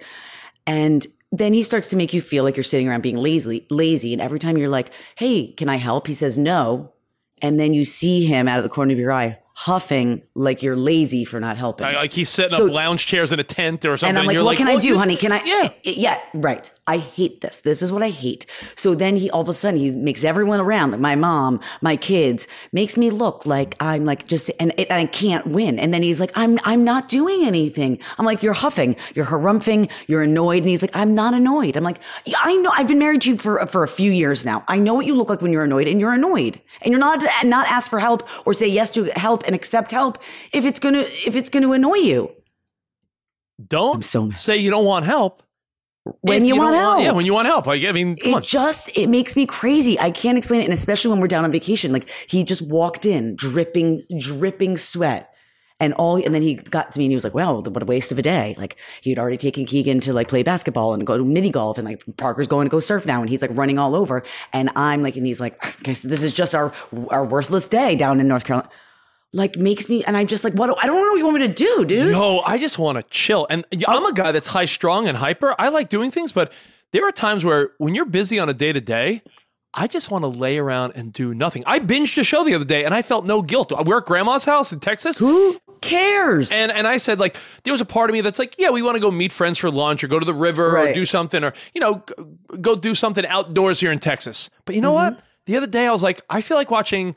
And 0.67 1.07
then 1.31 1.53
he 1.53 1.63
starts 1.63 1.91
to 1.91 1.97
make 1.97 2.15
you 2.15 2.23
feel 2.23 2.45
like 2.45 2.57
you're 2.57 2.65
sitting 2.65 2.89
around 2.89 3.03
being 3.03 3.17
lazy, 3.17 3.67
lazy. 3.71 4.15
And 4.15 4.23
every 4.23 4.39
time 4.39 4.57
you're 4.57 4.69
like, 4.69 4.91
Hey, 5.17 5.53
can 5.53 5.69
I 5.69 5.77
help? 5.77 6.07
He 6.07 6.15
says 6.15 6.39
no. 6.39 6.95
And 7.43 7.61
then 7.61 7.75
you 7.75 7.85
see 7.85 8.25
him 8.25 8.49
out 8.49 8.59
of 8.59 8.65
the 8.65 8.71
corner 8.71 8.93
of 8.93 8.99
your 8.99 9.13
eye 9.13 9.39
huffing 9.55 10.23
like 10.35 10.63
you're 10.63 10.77
lazy 10.77 11.25
for 11.25 11.39
not 11.41 11.57
helping. 11.57 11.87
Like 11.87 11.97
like 11.97 12.13
he's 12.13 12.29
setting 12.29 12.57
So- 12.57 12.67
up 12.67 12.73
lounge 12.73 13.07
chairs 13.07 13.33
in 13.33 13.41
a 13.41 13.45
tent 13.45 13.85
or 13.85 13.97
something. 13.97 14.11
and 14.11 14.19
I'm 14.19 14.27
like, 14.27 14.35
you're 14.35 14.45
what 14.45 14.57
can 14.57 14.69
I 14.69 14.77
do, 14.77 14.97
honey? 14.97 15.17
Can 15.17 15.33
I? 15.33 15.43
Yeah. 15.45 15.69
Yeah, 16.01 16.19
right. 16.35 16.71
I 16.87 16.99
hate 16.99 17.41
this. 17.41 17.61
This 17.61 17.83
is 17.83 17.93
what 17.93 18.03
I 18.03 18.11
hate. 18.11 18.47
So 18.75 18.95
then 18.95 19.17
he, 19.17 19.29
all 19.31 19.43
of 19.43 19.49
a 19.49 19.55
sudden, 19.55 19.79
he 19.79 19.91
makes 19.91 20.25
everyone 20.25 20.61
around, 20.61 20.93
like 20.93 21.01
my 21.01 21.15
mom, 21.15 21.61
my 21.83 21.97
kids, 21.97 22.47
makes 22.73 22.97
me 22.97 23.11
look 23.11 23.45
like 23.45 23.77
I'm 23.81 24.05
like 24.05 24.27
just, 24.27 24.51
and, 24.59 24.73
and 24.79 24.93
I 24.93 25.07
can't 25.07 25.47
win. 25.47 25.79
And 25.79 25.93
then 25.93 26.03
he's 26.03 26.21
like, 26.21 26.31
I'm, 26.35 26.59
I'm 26.65 26.85
not 26.85 27.09
doing 27.09 27.45
anything. 27.45 27.99
I'm 28.19 28.25
like, 28.25 28.43
you're 28.43 28.55
huffing, 28.55 28.97
you're 29.15 29.27
harumphing, 29.27 29.91
you're 30.07 30.23
annoyed. 30.23 30.63
And 30.63 30.69
he's 30.69 30.83
like, 30.83 30.95
I'm 30.95 31.15
not 31.15 31.35
annoyed. 31.35 31.77
I'm 31.77 31.85
like, 31.85 31.99
yeah, 32.25 32.39
I 32.43 32.55
know, 32.57 32.73
I've 32.77 32.89
been 32.89 32.99
married 32.99 33.23
to 33.23 33.31
you 33.31 33.37
for, 33.37 33.67
for 33.67 33.83
a 33.83 33.89
few 33.89 34.11
years 34.11 34.45
now. 34.45 34.65
I 34.69 34.79
know 34.79 34.95
what 34.95 35.07
you 35.07 35.15
look 35.15 35.29
like 35.29 35.43
when 35.43 35.53
you're 35.53 35.65
annoyed 35.65 35.87
and 35.89 36.01
you're 36.01 36.13
annoyed 36.13 36.61
and 36.83 36.93
you're 36.93 37.01
not, 37.01 37.23
not 37.45 37.67
ask 37.69 37.91
for 37.91 37.99
help 37.99 38.29
or 38.47 38.55
say 38.55 38.69
yes 38.69 38.91
to 38.93 39.05
help 39.17 39.40
and 39.47 39.55
accept 39.55 39.91
help 39.91 40.19
if 40.53 40.65
it's 40.65 40.81
going 40.81 40.95
to, 40.95 41.01
if 41.27 41.37
it's 41.37 41.51
going 41.51 41.63
to 41.63 41.73
annoy 41.73 41.97
you. 41.97 42.31
Don't 43.67 44.05
so 44.05 44.31
say 44.31 44.57
you 44.57 44.71
don't 44.71 44.85
want 44.85 45.05
help. 45.05 45.43
When 46.23 46.43
if 46.43 46.49
you, 46.49 46.57
want 46.57 46.75
help. 46.75 47.03
Yeah, 47.03 47.13
when 47.13 47.27
you 47.27 47.35
want 47.35 47.47
help. 47.47 47.67
Like, 47.67 47.85
I 47.85 47.93
mean, 47.93 48.17
it 48.25 48.35
on. 48.35 48.43
just 48.43 48.97
it 48.97 49.09
makes 49.09 49.37
me 49.37 49.45
crazy. 49.45 50.01
I 50.01 50.11
can't 50.11 50.39
explain 50.39 50.63
it, 50.63 50.65
and 50.65 50.73
especially 50.73 51.11
when 51.11 51.21
we're 51.21 51.29
down 51.29 51.45
on 51.45 51.53
vacation. 51.53 51.93
Like 51.93 52.09
he 52.27 52.43
just 52.43 52.63
walked 52.63 53.05
in, 53.05 53.37
dripping, 53.37 54.05
dripping 54.19 54.79
sweat, 54.79 55.31
and 55.79 55.93
all. 55.95 56.17
And 56.17 56.35
then 56.35 56.41
he 56.41 56.55
got 56.55 56.91
to 56.93 56.99
me, 56.99 57.05
and 57.05 57.13
he 57.13 57.17
was 57.17 57.25
like, 57.25 57.35
"Wow, 57.35 57.61
what 57.61 57.83
a 57.83 57.87
waste 57.87 58.11
of 58.13 58.19
a 58.19 58.23
day!" 58.23 58.55
Like 58.57 58.77
he 59.03 59.11
had 59.11 59.19
already 59.19 59.37
taken 59.37 59.67
Keegan 59.67 60.01
to 60.01 60.15
like 60.15 60.29
play 60.29 60.43
basketball 60.43 60.95
and 60.95 61.07
go 61.07 61.19
to 61.19 61.25
mini 61.25 61.51
golf, 61.51 61.77
and 61.77 61.87
like 61.87 62.03
Parker's 62.17 62.49
going 62.49 62.65
to 62.65 62.71
go 62.71 62.81
surf 62.81 63.05
now, 63.05 63.21
and 63.21 63.29
he's 63.29 63.43
like 63.43 63.51
running 63.53 63.79
all 63.79 63.95
over, 63.95 64.23
and 64.55 64.71
I'm 64.77 65.03
like, 65.03 65.17
and 65.17 65.27
he's 65.27 65.41
like, 65.41 65.63
"I 65.65 65.75
guess 65.83 66.01
this 66.01 66.23
is 66.23 66.33
just 66.33 66.55
our 66.55 66.73
our 67.11 67.27
worthless 67.27 67.69
day 67.69 67.95
down 67.95 68.21
in 68.21 68.27
North 68.27 68.45
Carolina." 68.45 68.71
Like 69.33 69.57
makes 69.57 69.89
me, 69.89 70.03
and 70.05 70.17
I'm 70.17 70.27
just 70.27 70.43
like, 70.43 70.55
what? 70.55 70.77
I 70.83 70.87
don't 70.87 70.97
know 70.97 71.11
what 71.13 71.17
you 71.19 71.25
want 71.25 71.41
me 71.41 71.47
to 71.47 71.53
do, 71.55 71.85
dude. 71.85 72.13
No, 72.13 72.41
I 72.41 72.59
just 72.59 72.79
want 72.81 72.99
to 72.99 73.05
chill. 73.11 73.47
And 73.49 73.65
I'm 73.87 74.05
a 74.05 74.13
guy 74.13 74.33
that's 74.33 74.49
high 74.49 74.65
strung 74.65 75.07
and 75.07 75.17
hyper. 75.17 75.55
I 75.57 75.69
like 75.69 75.89
doing 75.89 76.11
things, 76.11 76.33
but 76.33 76.53
there 76.93 77.07
are 77.07 77.13
times 77.13 77.45
where 77.45 77.71
when 77.79 77.95
you're 77.95 78.07
busy 78.07 78.41
on 78.41 78.49
a 78.49 78.55
day 78.55 78.73
to 78.73 78.81
day, 78.81 79.23
I 79.73 79.87
just 79.87 80.11
want 80.11 80.23
to 80.25 80.29
lay 80.29 80.59
around 80.59 80.95
and 80.97 81.13
do 81.13 81.33
nothing. 81.33 81.63
I 81.65 81.79
binged 81.79 82.19
a 82.19 82.25
show 82.25 82.43
the 82.43 82.55
other 82.55 82.65
day 82.65 82.85
and 82.85 82.93
I 82.93 83.03
felt 83.03 83.25
no 83.25 83.41
guilt. 83.41 83.73
We're 83.87 83.99
at 83.99 84.07
grandma's 84.07 84.45
house 84.45 84.73
in 84.73 84.81
Texas. 84.81 85.21
Who 85.21 85.61
cares? 85.81 86.51
And 86.51 86.73
and 86.73 86.89
I 86.89 86.97
said 86.97 87.21
like 87.21 87.37
there 87.63 87.73
was 87.73 87.81
a 87.81 87.85
part 87.85 88.11
of 88.11 88.15
me 88.15 88.21
that's 88.23 88.41
like 88.41 88.57
yeah 88.59 88.71
we 88.71 88.83
want 88.83 88.97
to 88.97 89.01
go 89.01 89.13
meet 89.13 89.31
friends 89.31 89.59
for 89.59 89.71
lunch 89.71 90.03
or 90.03 90.09
go 90.09 90.19
to 90.19 90.27
the 90.27 90.35
river 90.35 90.77
or 90.77 90.93
do 90.93 91.05
something 91.05 91.45
or 91.45 91.53
you 91.73 91.81
know 91.81 92.03
go 92.61 92.75
do 92.75 92.97
something 92.97 93.25
outdoors 93.27 93.79
here 93.79 93.93
in 93.93 94.01
Texas. 94.01 94.51
But 94.65 94.75
you 94.75 94.81
know 94.81 94.93
Mm-hmm. 94.93 95.15
what? 95.15 95.25
The 95.47 95.57
other 95.57 95.69
day 95.69 95.87
I 95.87 95.93
was 95.93 96.03
like 96.03 96.21
I 96.29 96.41
feel 96.41 96.57
like 96.57 96.73
watching 96.73 97.15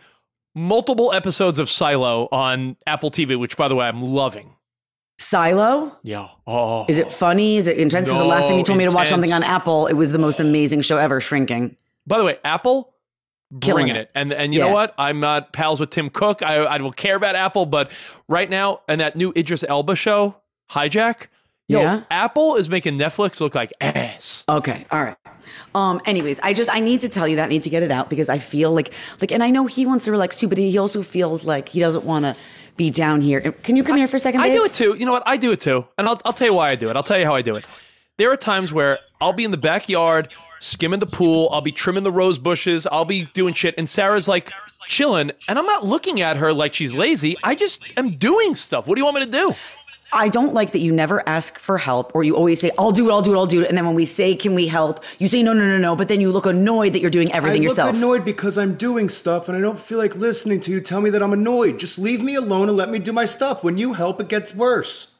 multiple 0.55 1.11
episodes 1.13 1.59
of 1.59 1.69
Silo 1.69 2.27
on 2.31 2.77
Apple 2.87 3.11
TV, 3.11 3.37
which 3.37 3.57
by 3.57 3.67
the 3.67 3.75
way 3.75 3.87
I'm 3.87 4.01
loving. 4.03 4.55
Silo? 5.19 5.95
Yeah. 6.03 6.27
Oh. 6.47 6.85
Is 6.89 6.97
it 6.97 7.11
funny? 7.11 7.57
Is 7.57 7.67
it 7.67 7.77
intense? 7.77 8.09
'Cause 8.09 8.17
the 8.17 8.25
last 8.25 8.43
time 8.45 8.53
you 8.53 8.57
No, 8.59 8.63
told 8.63 8.77
me 8.79 8.85
to 8.87 8.91
watch 8.91 9.09
something 9.09 9.31
on 9.31 9.43
Apple, 9.43 9.87
it 9.87 9.93
was 9.93 10.11
the 10.11 10.17
most 10.17 10.39
amazing 10.39 10.81
show 10.81 10.97
ever, 10.97 11.21
Shrinking. 11.21 11.77
By 12.05 12.17
the 12.17 12.23
way, 12.25 12.37
Apple 12.43 12.93
Killing 13.61 13.85
bringing 13.85 13.95
it. 13.95 14.01
it. 14.01 14.11
And 14.15 14.33
and 14.33 14.53
you 14.53 14.59
Yeah. 14.59 14.67
know 14.67 14.73
what? 14.73 14.93
I'm 14.97 15.19
not 15.19 15.53
pals 15.53 15.79
with 15.79 15.91
Tim 15.91 16.09
Cook. 16.09 16.41
I 16.41 16.65
I 16.65 16.77
don't 16.79 16.95
care 16.95 17.15
about 17.15 17.35
Apple, 17.35 17.65
but 17.67 17.91
right 18.27 18.49
now 18.49 18.79
and 18.87 18.99
that 18.99 19.15
new 19.15 19.31
Idris 19.37 19.63
Elba 19.67 19.95
show, 19.95 20.35
Hijack. 20.71 21.27
Yo, 21.73 21.81
Yeah. 21.81 22.03
Apple 22.09 22.55
is 22.55 22.69
making 22.69 22.97
Netflix 22.97 23.41
look 23.41 23.55
like 23.55 23.71
ass. 23.81 24.45
Okay, 24.47 24.85
all 24.91 25.03
right. 25.03 25.17
Um, 25.75 26.01
anyways, 26.05 26.39
I 26.41 26.53
just 26.53 26.69
I 26.73 26.79
need 26.79 27.01
to 27.01 27.09
tell 27.09 27.27
you 27.27 27.35
that 27.37 27.45
I 27.45 27.47
need 27.49 27.63
to 27.63 27.69
get 27.69 27.83
it 27.83 27.91
out 27.91 28.09
because 28.09 28.29
I 28.29 28.39
feel 28.39 28.71
like 28.73 28.93
like 29.19 29.31
and 29.31 29.43
I 29.43 29.49
know 29.49 29.65
he 29.65 29.85
wants 29.85 30.05
to 30.05 30.11
relax 30.11 30.39
too, 30.39 30.47
but 30.47 30.57
he 30.57 30.77
also 30.77 31.03
feels 31.03 31.43
like 31.45 31.69
he 31.69 31.79
doesn't 31.79 32.05
want 32.05 32.23
to 32.25 32.35
be 32.77 32.89
down 32.89 33.21
here. 33.21 33.39
Can 33.51 33.75
you 33.75 33.83
come 33.83 33.97
here 33.97 34.07
for 34.07 34.17
a 34.17 34.19
second? 34.19 34.41
I 34.41 34.49
do 34.49 34.63
it 34.65 34.73
too. 34.73 34.95
You 34.97 35.05
know 35.05 35.11
what? 35.11 35.23
I 35.25 35.37
do 35.37 35.51
it 35.51 35.59
too. 35.59 35.85
And 35.97 36.07
I'll, 36.07 36.19
I'll 36.25 36.33
tell 36.33 36.47
you 36.47 36.53
why 36.53 36.69
I 36.71 36.75
do 36.75 36.89
it. 36.89 36.95
I'll 36.95 37.03
tell 37.03 37.19
you 37.19 37.25
how 37.25 37.35
I 37.35 37.41
do 37.41 37.55
it. 37.55 37.65
There 38.17 38.31
are 38.31 38.37
times 38.37 38.71
where 38.71 38.99
I'll 39.21 39.33
be 39.33 39.43
in 39.43 39.51
the 39.51 39.57
backyard, 39.57 40.29
skimming 40.59 40.99
the 40.99 41.05
pool. 41.05 41.49
I'll 41.51 41.61
be 41.61 41.71
trimming 41.71 42.03
the 42.03 42.11
rose 42.11 42.39
bushes. 42.39 42.87
I'll 42.87 43.05
be 43.05 43.25
doing 43.33 43.53
shit. 43.53 43.75
And 43.77 43.89
Sarah's 43.89 44.27
like 44.27 44.51
chilling. 44.87 45.31
And 45.47 45.59
I'm 45.59 45.65
not 45.65 45.85
looking 45.85 46.21
at 46.21 46.37
her 46.37 46.53
like 46.53 46.73
she's 46.73 46.95
lazy. 46.95 47.35
I 47.43 47.55
just 47.55 47.81
am 47.97 48.11
doing 48.17 48.55
stuff. 48.55 48.87
What 48.87 48.95
do 48.95 49.01
you 49.01 49.05
want 49.05 49.17
me 49.17 49.25
to 49.25 49.31
do? 49.31 49.55
I 50.13 50.29
don't 50.29 50.53
like 50.53 50.71
that 50.71 50.79
you 50.79 50.91
never 50.91 51.27
ask 51.27 51.57
for 51.57 51.77
help 51.77 52.11
or 52.13 52.23
you 52.23 52.35
always 52.35 52.61
say, 52.61 52.71
I'll 52.77 52.91
do 52.91 53.09
it, 53.09 53.11
I'll 53.11 53.21
do 53.21 53.33
it, 53.33 53.37
I'll 53.37 53.47
do 53.47 53.61
it. 53.63 53.69
And 53.69 53.77
then 53.77 53.85
when 53.85 53.95
we 53.95 54.05
say, 54.05 54.35
can 54.35 54.53
we 54.53 54.67
help? 54.67 55.03
You 55.17 55.27
say, 55.27 55.41
no, 55.41 55.53
no, 55.53 55.65
no, 55.65 55.77
no. 55.77 55.95
But 55.95 56.07
then 56.07 56.21
you 56.21 56.31
look 56.31 56.45
annoyed 56.45 56.93
that 56.93 56.99
you're 56.99 57.09
doing 57.09 57.31
everything 57.31 57.61
I 57.61 57.63
yourself. 57.63 57.87
look 57.87 57.95
annoyed 57.95 58.25
because 58.25 58.57
I'm 58.57 58.75
doing 58.75 59.09
stuff 59.09 59.49
and 59.49 59.57
I 59.57 59.61
don't 59.61 59.79
feel 59.79 59.97
like 59.97 60.15
listening 60.15 60.61
to 60.61 60.71
you 60.71 60.81
tell 60.81 61.01
me 61.01 61.09
that 61.09 61.23
I'm 61.23 61.33
annoyed. 61.33 61.79
Just 61.79 61.97
leave 61.97 62.21
me 62.21 62.35
alone 62.35 62.69
and 62.69 62.77
let 62.77 62.89
me 62.89 62.99
do 62.99 63.11
my 63.11 63.25
stuff. 63.25 63.63
When 63.63 63.77
you 63.77 63.93
help, 63.93 64.21
it 64.21 64.29
gets 64.29 64.53
worse. 64.53 65.12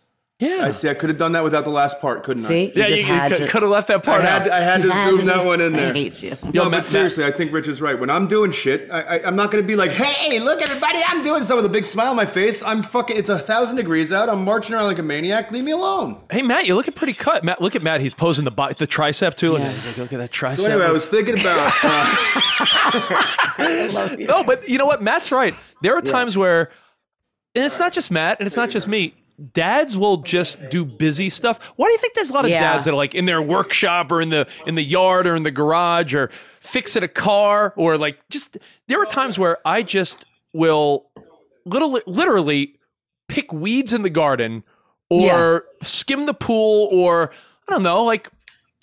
Yeah. 0.43 0.65
I 0.65 0.71
see. 0.71 0.89
I 0.89 0.93
could 0.93 1.10
have 1.10 1.17
done 1.17 1.32
that 1.34 1.43
without 1.43 1.63
the 1.63 1.69
last 1.69 1.99
part, 2.01 2.23
couldn't 2.23 2.43
See? 2.43 2.53
I? 2.53 2.65
You 2.67 2.71
yeah, 2.75 2.88
just 2.89 3.01
you, 3.01 3.08
had 3.08 3.36
to. 3.36 3.47
could 3.47 3.62
have 3.62 3.71
left 3.71 3.88
that 3.88 3.97
I 3.97 4.01
part 4.01 4.21
had, 4.21 4.41
out. 4.43 4.51
I 4.51 4.62
had 4.62 4.82
to 4.82 4.88
You 4.88 4.91
had 4.93 5.10
zoom 5.10 5.19
to 5.19 5.25
that 5.25 5.45
one 5.45 5.62
in 5.62 5.73
there. 5.73 5.91
I 5.91 5.93
hate 5.93 6.21
you. 6.23 6.38
Yo, 6.51 6.63
no, 6.63 6.69
Matt- 6.69 6.82
but 6.82 6.86
seriously, 6.86 7.23
I 7.25 7.32
think 7.32 7.53
Rich 7.53 7.67
is 7.67 7.82
right. 7.82 7.97
When 7.99 8.10
I'm 8.10 8.27
doing 8.27 8.51
shit, 8.51 8.89
I, 8.91 9.01
I, 9.01 9.27
I'm 9.27 9.36
not 9.36 9.51
going 9.51 9.63
to 9.63 9.67
be 9.67 9.75
like, 9.75 9.91
"Hey, 9.91 10.39
look, 10.39 10.62
everybody, 10.62 10.99
I'm 11.08 11.23
doing 11.23 11.39
something 11.43 11.58
with 11.63 11.65
a 11.65 11.73
big 11.73 11.86
smile 11.86 12.10
on 12.10 12.15
my 12.15 12.25
face." 12.25 12.62
I'm 12.63 12.84
fucking. 12.84 13.15
It's 13.17 13.29
a 13.29 13.39
thousand 13.39 13.75
degrees 13.77 14.12
out. 14.12 14.29
I'm 14.29 14.43
marching 14.43 14.75
around 14.75 14.86
like 14.88 14.99
a 14.99 15.03
maniac. 15.03 15.51
Leave 15.51 15.63
me 15.63 15.71
alone. 15.71 16.21
Hey 16.32 16.41
Matt, 16.41 16.65
you're 16.65 16.75
looking 16.75 16.93
pretty 16.93 17.13
cut. 17.13 17.43
Matt, 17.43 17.62
look 17.62 17.75
at 17.75 17.84
Matt. 17.84 18.01
He's 18.01 18.13
posing 18.13 18.45
the 18.45 18.51
bi- 18.51 18.73
the 18.73 18.88
tricep 18.88 19.36
too. 19.36 19.51
Look 19.53 19.62
at 19.62 19.67
Yeah. 19.67 19.73
he's 19.73 19.86
like, 19.88 19.97
look 19.97 20.13
at 20.13 20.19
that 20.19 20.32
tricep. 20.32 20.58
So 20.58 20.69
anyway, 20.71 20.86
I 20.88 20.91
was 20.91 21.08
thinking 21.10 21.39
about. 21.39 21.71
Uh, 22.93 24.15
no, 24.19 24.43
but 24.43 24.67
you 24.67 24.77
know 24.77 24.86
what? 24.86 25.01
Matt's 25.01 25.32
right. 25.32 25.56
There 25.82 25.95
are 25.95 26.01
times 26.01 26.38
where, 26.38 26.69
and 27.56 27.63
it's 27.65 27.79
not 27.79 27.91
just 27.93 28.12
Matt, 28.12 28.39
and 28.39 28.47
it's 28.47 28.56
not 28.56 28.69
just 28.69 28.88
me. 28.88 29.13
Dads 29.52 29.98
will 29.98 30.17
just 30.17 30.69
do 30.69 30.86
busy 30.86 31.30
stuff. 31.30 31.60
Why 31.76 31.88
do 31.88 31.91
you 31.93 31.98
think 31.98 32.13
there's 32.13 32.30
a 32.30 32.34
lot 32.34 32.46
of 32.46 32.52
Yeah. 32.52 32.60
dads 32.60 32.86
that 32.86 32.91
are 32.91 32.98
like 32.98 33.15
in 33.15 33.26
their 33.26 33.41
workshop 33.41 34.12
or 34.12 34.22
in 34.22 34.30
the 34.30 34.48
in 34.67 34.76
the 34.76 34.84
yard 34.84 35.26
or 35.26 35.36
in 35.36 35.43
the 35.43 35.52
garage 35.52 36.13
or 36.13 36.30
fixing 36.62 37.04
a 37.04 37.08
car 37.08 37.74
or 37.76 37.98
like 37.98 38.19
just 38.30 38.58
there 38.88 39.02
are 39.02 39.06
times 39.06 39.39
where 39.39 39.58
I 39.65 39.82
just 39.82 40.26
will 40.54 41.08
little 41.65 42.00
literally 42.06 42.76
pick 43.28 43.52
weeds 43.52 43.93
in 43.93 44.04
the 44.04 44.10
garden 44.10 44.63
or 45.10 45.65
skim 45.82 46.26
the 46.26 46.34
pool 46.34 46.88
or 46.91 47.32
I 47.67 47.72
don't 47.72 47.84
know, 47.84 48.04
like 48.04 48.30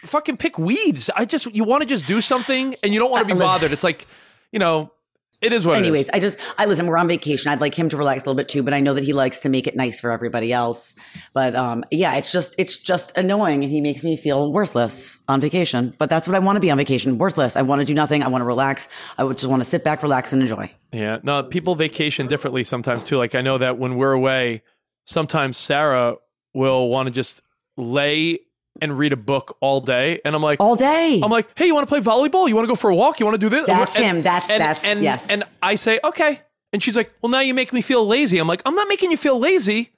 fucking 0.04 0.36
pick 0.38 0.58
weeds. 0.58 1.10
I 1.14 1.24
just 1.26 1.46
you 1.54 1.64
want 1.64 1.82
to 1.82 1.88
just 1.88 2.06
do 2.06 2.20
something 2.20 2.74
and 2.82 2.92
you 2.92 2.98
don't 2.98 3.10
want 3.10 3.28
to 3.28 3.34
be 3.34 3.38
bothered. 3.40 3.70
It's 3.72 3.84
like, 3.84 4.06
you 4.52 4.58
know, 4.58 4.92
it 5.40 5.52
is 5.52 5.66
what 5.66 5.78
Anyways, 5.78 6.04
is. 6.04 6.10
I 6.12 6.20
just, 6.20 6.38
I 6.58 6.66
listen, 6.66 6.86
we're 6.86 6.98
on 6.98 7.08
vacation. 7.08 7.50
I'd 7.50 7.60
like 7.60 7.74
him 7.74 7.88
to 7.88 7.96
relax 7.96 8.22
a 8.22 8.26
little 8.26 8.36
bit 8.36 8.48
too, 8.48 8.62
but 8.62 8.74
I 8.74 8.80
know 8.80 8.94
that 8.94 9.04
he 9.04 9.12
likes 9.12 9.38
to 9.40 9.48
make 9.48 9.66
it 9.66 9.74
nice 9.76 10.00
for 10.00 10.10
everybody 10.10 10.52
else. 10.52 10.94
But 11.32 11.56
um, 11.56 11.84
yeah, 11.90 12.16
it's 12.16 12.30
just, 12.30 12.54
it's 12.58 12.76
just 12.76 13.16
annoying 13.16 13.64
and 13.64 13.72
he 13.72 13.80
makes 13.80 14.04
me 14.04 14.16
feel 14.16 14.52
worthless 14.52 15.18
on 15.28 15.40
vacation. 15.40 15.94
But 15.98 16.10
that's 16.10 16.28
what 16.28 16.34
I 16.34 16.40
want 16.40 16.56
to 16.56 16.60
be 16.60 16.70
on 16.70 16.76
vacation 16.76 17.18
worthless. 17.18 17.56
I 17.56 17.62
want 17.62 17.80
to 17.80 17.84
do 17.84 17.94
nothing. 17.94 18.22
I 18.22 18.28
want 18.28 18.42
to 18.42 18.46
relax. 18.46 18.88
I 19.16 19.24
would 19.24 19.38
just 19.38 19.48
want 19.48 19.62
to 19.62 19.68
sit 19.68 19.82
back, 19.84 20.02
relax, 20.02 20.32
and 20.32 20.42
enjoy. 20.42 20.70
Yeah. 20.92 21.18
No, 21.22 21.42
people 21.42 21.74
vacation 21.74 22.26
differently 22.26 22.64
sometimes 22.64 23.04
too. 23.04 23.16
Like 23.16 23.34
I 23.34 23.40
know 23.40 23.58
that 23.58 23.78
when 23.78 23.96
we're 23.96 24.12
away, 24.12 24.62
sometimes 25.04 25.56
Sarah 25.56 26.16
will 26.52 26.88
want 26.88 27.06
to 27.06 27.10
just 27.10 27.42
lay 27.76 28.40
and 28.80 28.96
read 28.96 29.12
a 29.12 29.16
book 29.16 29.56
all 29.60 29.80
day. 29.80 30.20
And 30.24 30.34
I'm 30.34 30.42
like, 30.42 30.60
All 30.60 30.76
day. 30.76 31.20
I'm 31.22 31.30
like, 31.30 31.48
hey, 31.58 31.66
you 31.66 31.74
want 31.74 31.86
to 31.88 31.88
play 31.88 32.00
volleyball? 32.00 32.48
You 32.48 32.54
want 32.54 32.64
to 32.66 32.68
go 32.68 32.74
for 32.76 32.90
a 32.90 32.94
walk? 32.94 33.20
You 33.20 33.26
want 33.26 33.34
to 33.34 33.40
do 33.40 33.48
this? 33.48 33.66
That's 33.66 33.96
And- 33.96 34.04
him. 34.04 34.22
That's- 34.22 34.50
and, 34.50 34.60
that's- 34.60 34.84
and, 34.86 35.02
yes. 35.02 35.28
And 35.30 35.44
I 35.62 35.74
say, 35.74 35.98
okay. 36.04 36.40
And 36.72 36.82
she's 36.82 36.96
like, 36.96 37.12
well, 37.20 37.30
now 37.30 37.40
you 37.40 37.52
make 37.52 37.72
me 37.72 37.80
feel 37.80 38.06
lazy. 38.06 38.38
I'm 38.38 38.46
like, 38.46 38.62
I'm 38.64 38.74
not 38.76 38.88
making 38.88 39.10
you 39.10 39.16
feel 39.16 39.38
lazy, 39.38 39.90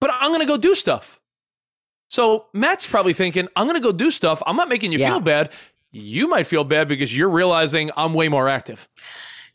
but 0.00 0.10
I'm 0.12 0.28
going 0.30 0.40
to 0.40 0.46
go 0.46 0.56
do 0.56 0.74
stuff. 0.74 1.20
So 2.08 2.46
Matt's 2.52 2.86
probably 2.88 3.12
thinking, 3.12 3.46
I'm 3.54 3.66
going 3.66 3.80
to 3.80 3.82
go 3.82 3.92
do 3.92 4.10
stuff. 4.10 4.42
I'm 4.46 4.56
not 4.56 4.68
making 4.68 4.90
you 4.92 4.98
Yeah. 4.98 5.10
feel 5.10 5.20
bad. 5.20 5.50
You 5.92 6.26
might 6.28 6.46
feel 6.48 6.64
bad 6.64 6.88
because 6.88 7.16
you're 7.16 7.28
realizing 7.28 7.90
I'm 7.96 8.14
way 8.14 8.28
more 8.28 8.48
active. 8.48 8.88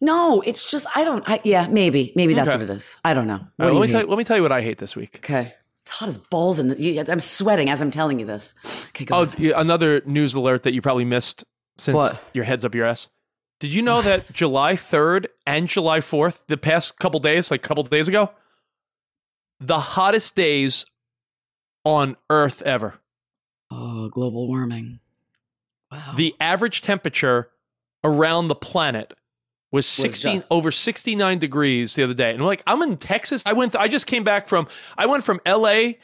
no, 0.02 0.42
it's 0.42 0.70
just, 0.70 0.86
I 0.96 1.04
don't, 1.04 1.24
I, 1.30 1.40
yeah, 1.44 1.68
maybe, 1.68 2.12
maybe 2.16 2.34
that's 2.34 2.48
Okay. 2.50 2.58
what 2.60 2.70
it 2.70 2.74
is. 2.74 2.96
I 3.04 3.14
don't 3.14 3.28
know. 3.28 3.42
Right, 3.60 3.68
uh, 3.68 3.72
do 3.72 3.80
let, 3.80 3.88
me 3.88 3.92
tell 3.92 4.02
you, 4.02 4.08
let 4.08 4.18
me 4.18 4.24
tell 4.24 4.36
you 4.38 4.44
what 4.44 4.52
I 4.52 4.62
hate 4.62 4.78
this 4.78 4.96
week. 4.96 5.18
Okay. 5.18 5.54
It's 5.86 5.92
hot 5.92 6.10
as 6.10 6.18
balls 6.18 6.60
in 6.60 6.70
this. 6.70 7.10
I'm 7.10 7.20
sweating 7.20 7.70
as 7.70 7.80
I'm 7.82 7.92
telling 7.92 8.20
you 8.20 8.26
this. 8.26 8.56
Okay, 8.90 9.06
go 9.06 9.16
Oh, 9.16 9.22
ahead. 9.24 9.40
yeah, 9.40 9.54
another 9.60 10.02
news 10.06 10.34
alert 10.34 10.64
that 10.64 10.74
you 10.74 10.82
probably 10.82 11.06
missed 11.06 11.44
since 11.78 11.96
What? 11.96 12.22
your 12.34 12.44
head's 12.44 12.66
up 12.66 12.74
your 12.74 12.86
ass. 12.86 13.10
Did 13.60 13.74
you 13.74 13.82
know 13.84 14.02
that 14.02 14.32
July 14.34 14.74
3rd 14.74 15.28
and 15.46 15.68
July 15.68 16.00
4th, 16.00 16.40
the 16.48 16.58
past 16.58 16.98
couple 16.98 17.20
days, 17.20 17.52
like 17.52 17.64
a 17.64 17.68
couple 17.68 17.84
days 17.84 18.08
ago, 18.08 18.32
the 19.60 19.78
hottest 19.80 20.36
days 20.36 20.86
on 21.84 22.18
Earth 22.32 22.62
ever? 22.64 22.96
Oh, 23.70 24.10
global 24.10 24.48
warming. 24.48 25.00
Wow. 25.92 26.14
The 26.18 26.36
average 26.42 26.82
temperature 26.82 27.50
around 28.04 28.48
the 28.48 28.56
planet 28.56 29.14
was 29.76 29.86
16 29.86 30.34
just- 30.34 30.52
over 30.52 30.72
69 30.72 31.38
degrees 31.38 31.94
the 31.96 32.04
other 32.04 32.14
day. 32.16 32.32
And 32.32 32.40
we're 32.42 32.48
like 32.48 32.64
I'm 32.66 32.82
in 32.82 32.98
Texas. 32.98 33.44
I 33.46 33.54
went 33.54 33.76
I 33.76 33.88
just 33.88 34.08
came 34.08 34.24
back 34.24 34.48
from 34.48 34.68
I 34.98 35.06
went 35.06 35.24
from 35.24 35.40
LA 35.46 35.98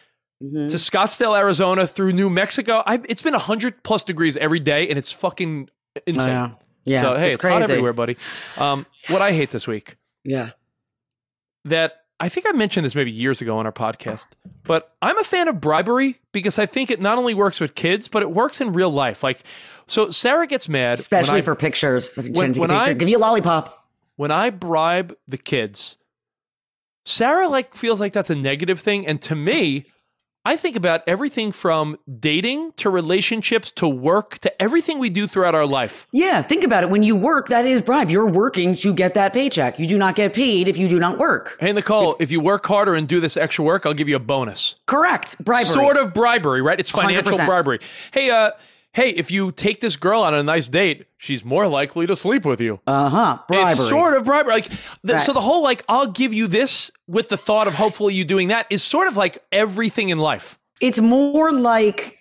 Mhm. 0.44 0.70
to 0.70 0.78
Scottsdale, 0.78 1.38
Arizona 1.38 1.88
through 1.88 2.12
New 2.14 2.30
Mexico. 2.30 2.84
I 2.86 3.00
it's 3.10 3.22
been 3.22 3.34
100 3.34 3.84
plus 3.84 4.04
degrees 4.04 4.38
every 4.38 4.60
day 4.60 4.88
and 4.90 4.98
it's 5.00 5.12
fucking 5.12 5.70
insane. 6.06 6.56
Yeah. 6.86 7.02
So 7.02 7.16
hey, 7.16 7.32
it's, 7.32 7.42
hot 7.44 7.50
crazy. 7.60 7.72
everywhere, 7.74 7.94
buddy. 7.94 8.18
Um, 8.58 8.86
what 9.10 9.22
I 9.22 9.32
hate 9.34 9.52
this 9.52 9.68
week 9.68 9.98
Yeah. 10.24 10.52
that 11.66 12.01
I 12.22 12.30
think 12.30 12.46
I 12.48 12.52
mentioned 12.52 12.86
this 12.86 12.94
maybe 12.96 13.12
years 13.12 13.42
ago 13.42 13.58
on 13.58 13.66
our 13.66 13.72
podcast, 13.72 14.28
but 14.64 14.94
I'm 15.02 15.18
a 15.18 15.24
fan 15.24 15.48
of 15.48 15.60
bribery 15.60 16.20
because 16.32 16.60
I 16.60 16.66
think 16.68 16.92
it 16.92 17.02
not 17.02 17.18
only 17.18 17.34
works 17.34 17.60
with 17.60 17.74
kids, 17.76 18.08
but 18.08 18.22
it 18.22 18.30
works 18.32 18.62
in 18.62 18.74
real 18.74 18.92
life. 18.92 19.24
Like, 19.24 19.42
so 19.88 20.10
Sarah 20.12 20.46
gets 20.48 20.70
mad, 20.70 20.90
when 20.90 20.94
Especially 20.94 21.40
I- 21.40 21.42
for 21.42 21.56
pictures. 21.56 22.18
If 22.18 22.26
you're 22.28 22.34
when- 22.36 22.54
trying 22.54 22.54
to 22.54 22.54
take 22.54 22.62
when 22.62 22.70
a 22.70 22.74
picture, 22.80 22.92
I- 22.92 22.94
give 22.94 23.10
you 23.10 23.18
a 23.18 23.20
lollipop. 23.20 23.88
when 24.18 24.30
I 24.32 24.52
bribe 24.52 25.16
the 25.28 25.38
kids. 25.38 25.98
Sarah 27.06 27.48
like 27.48 27.74
feels 27.76 28.00
like 28.00 28.14
that's 28.14 28.30
a 28.30 28.36
negative 28.36 28.80
thing, 28.80 29.08
and 29.08 29.20
to 29.24 29.36
me, 29.36 29.86
I 30.44 30.56
think 30.56 30.76
about 30.76 31.04
everything 31.06 31.52
from 31.52 32.00
dating 32.20 32.72
to 32.78 32.90
relationships 32.90 33.70
to 33.74 33.88
work 33.88 34.40
to 34.40 34.62
everything 34.62 34.98
we 34.98 35.12
do 35.12 35.28
throughout 35.28 35.54
our 35.54 35.68
life. 35.68 36.08
Yeah, 36.12 36.42
think 36.42 36.64
about 36.64 36.84
it. 36.84 36.90
When 36.90 37.04
you 37.04 37.16
work, 37.16 37.50
that 37.50 37.66
is 37.68 37.80
bribe. 37.80 38.10
You're 38.10 38.26
working 38.28 38.76
to 38.78 38.92
get 38.92 39.14
that 39.14 39.34
paycheck. 39.34 39.78
You 39.78 39.86
do 39.86 40.00
not 40.00 40.16
get 40.16 40.34
paid 40.34 40.68
if 40.68 40.80
you 40.80 40.90
do 40.90 41.00
not 41.00 41.20
work. 41.20 41.58
Hey 41.60 41.72
Nicole, 41.72 42.16
if 42.20 42.32
you 42.32 42.40
work 42.40 42.66
harder 42.66 42.96
and 42.96 43.08
do 43.08 43.20
this 43.20 43.38
extra 43.38 43.64
work, 43.64 43.86
I'll 43.86 43.94
give 43.94 44.10
you 44.10 44.16
a 44.16 44.20
bonus. 44.20 44.78
Correct. 44.88 45.38
Bribery. 45.44 45.66
Sort 45.66 45.98
of 45.98 46.12
bribery, 46.12 46.64
right? 46.64 46.80
It's 46.80 46.90
financial 46.90 47.38
100%. 47.38 47.46
bribery. 47.46 47.80
Hey, 48.12 48.32
uh, 48.32 48.50
hey, 48.94 49.10
if 49.12 49.32
you 49.32 49.52
take 49.52 49.80
this 49.80 49.96
girl 49.96 50.22
on 50.22 50.34
a 50.34 50.44
nice 50.44 50.68
date, 50.68 51.06
she's 51.18 51.46
more 51.46 51.68
likely 51.68 52.06
to 52.08 52.16
sleep 52.16 52.44
with 52.46 52.60
you. 52.60 52.80
Uh 52.88 53.10
huh. 53.10 53.40
Bribery. 53.48 53.72
It's 53.72 53.88
sort 53.90 54.16
of 54.18 54.26
bribery. 54.26 54.54
Like, 54.54 54.70
the, 55.04 55.14
Right. 55.14 55.22
so 55.22 55.34
the 55.34 55.42
whole 55.42 55.64
like, 55.64 55.84
I'll 55.88 56.08
give 56.12 56.34
you 56.34 56.48
this 56.48 56.92
with 57.08 57.30
the 57.30 57.38
thought 57.38 57.68
of 57.68 57.74
hopefully 57.76 58.14
you 58.14 58.26
doing 58.26 58.50
that 58.50 58.68
is 58.70 58.84
sort 58.84 59.08
of 59.08 59.16
like 59.18 59.40
everything 59.52 60.10
in 60.10 60.18
life. 60.20 60.58
It's 60.82 61.00
more 61.00 61.52
like, 61.52 62.18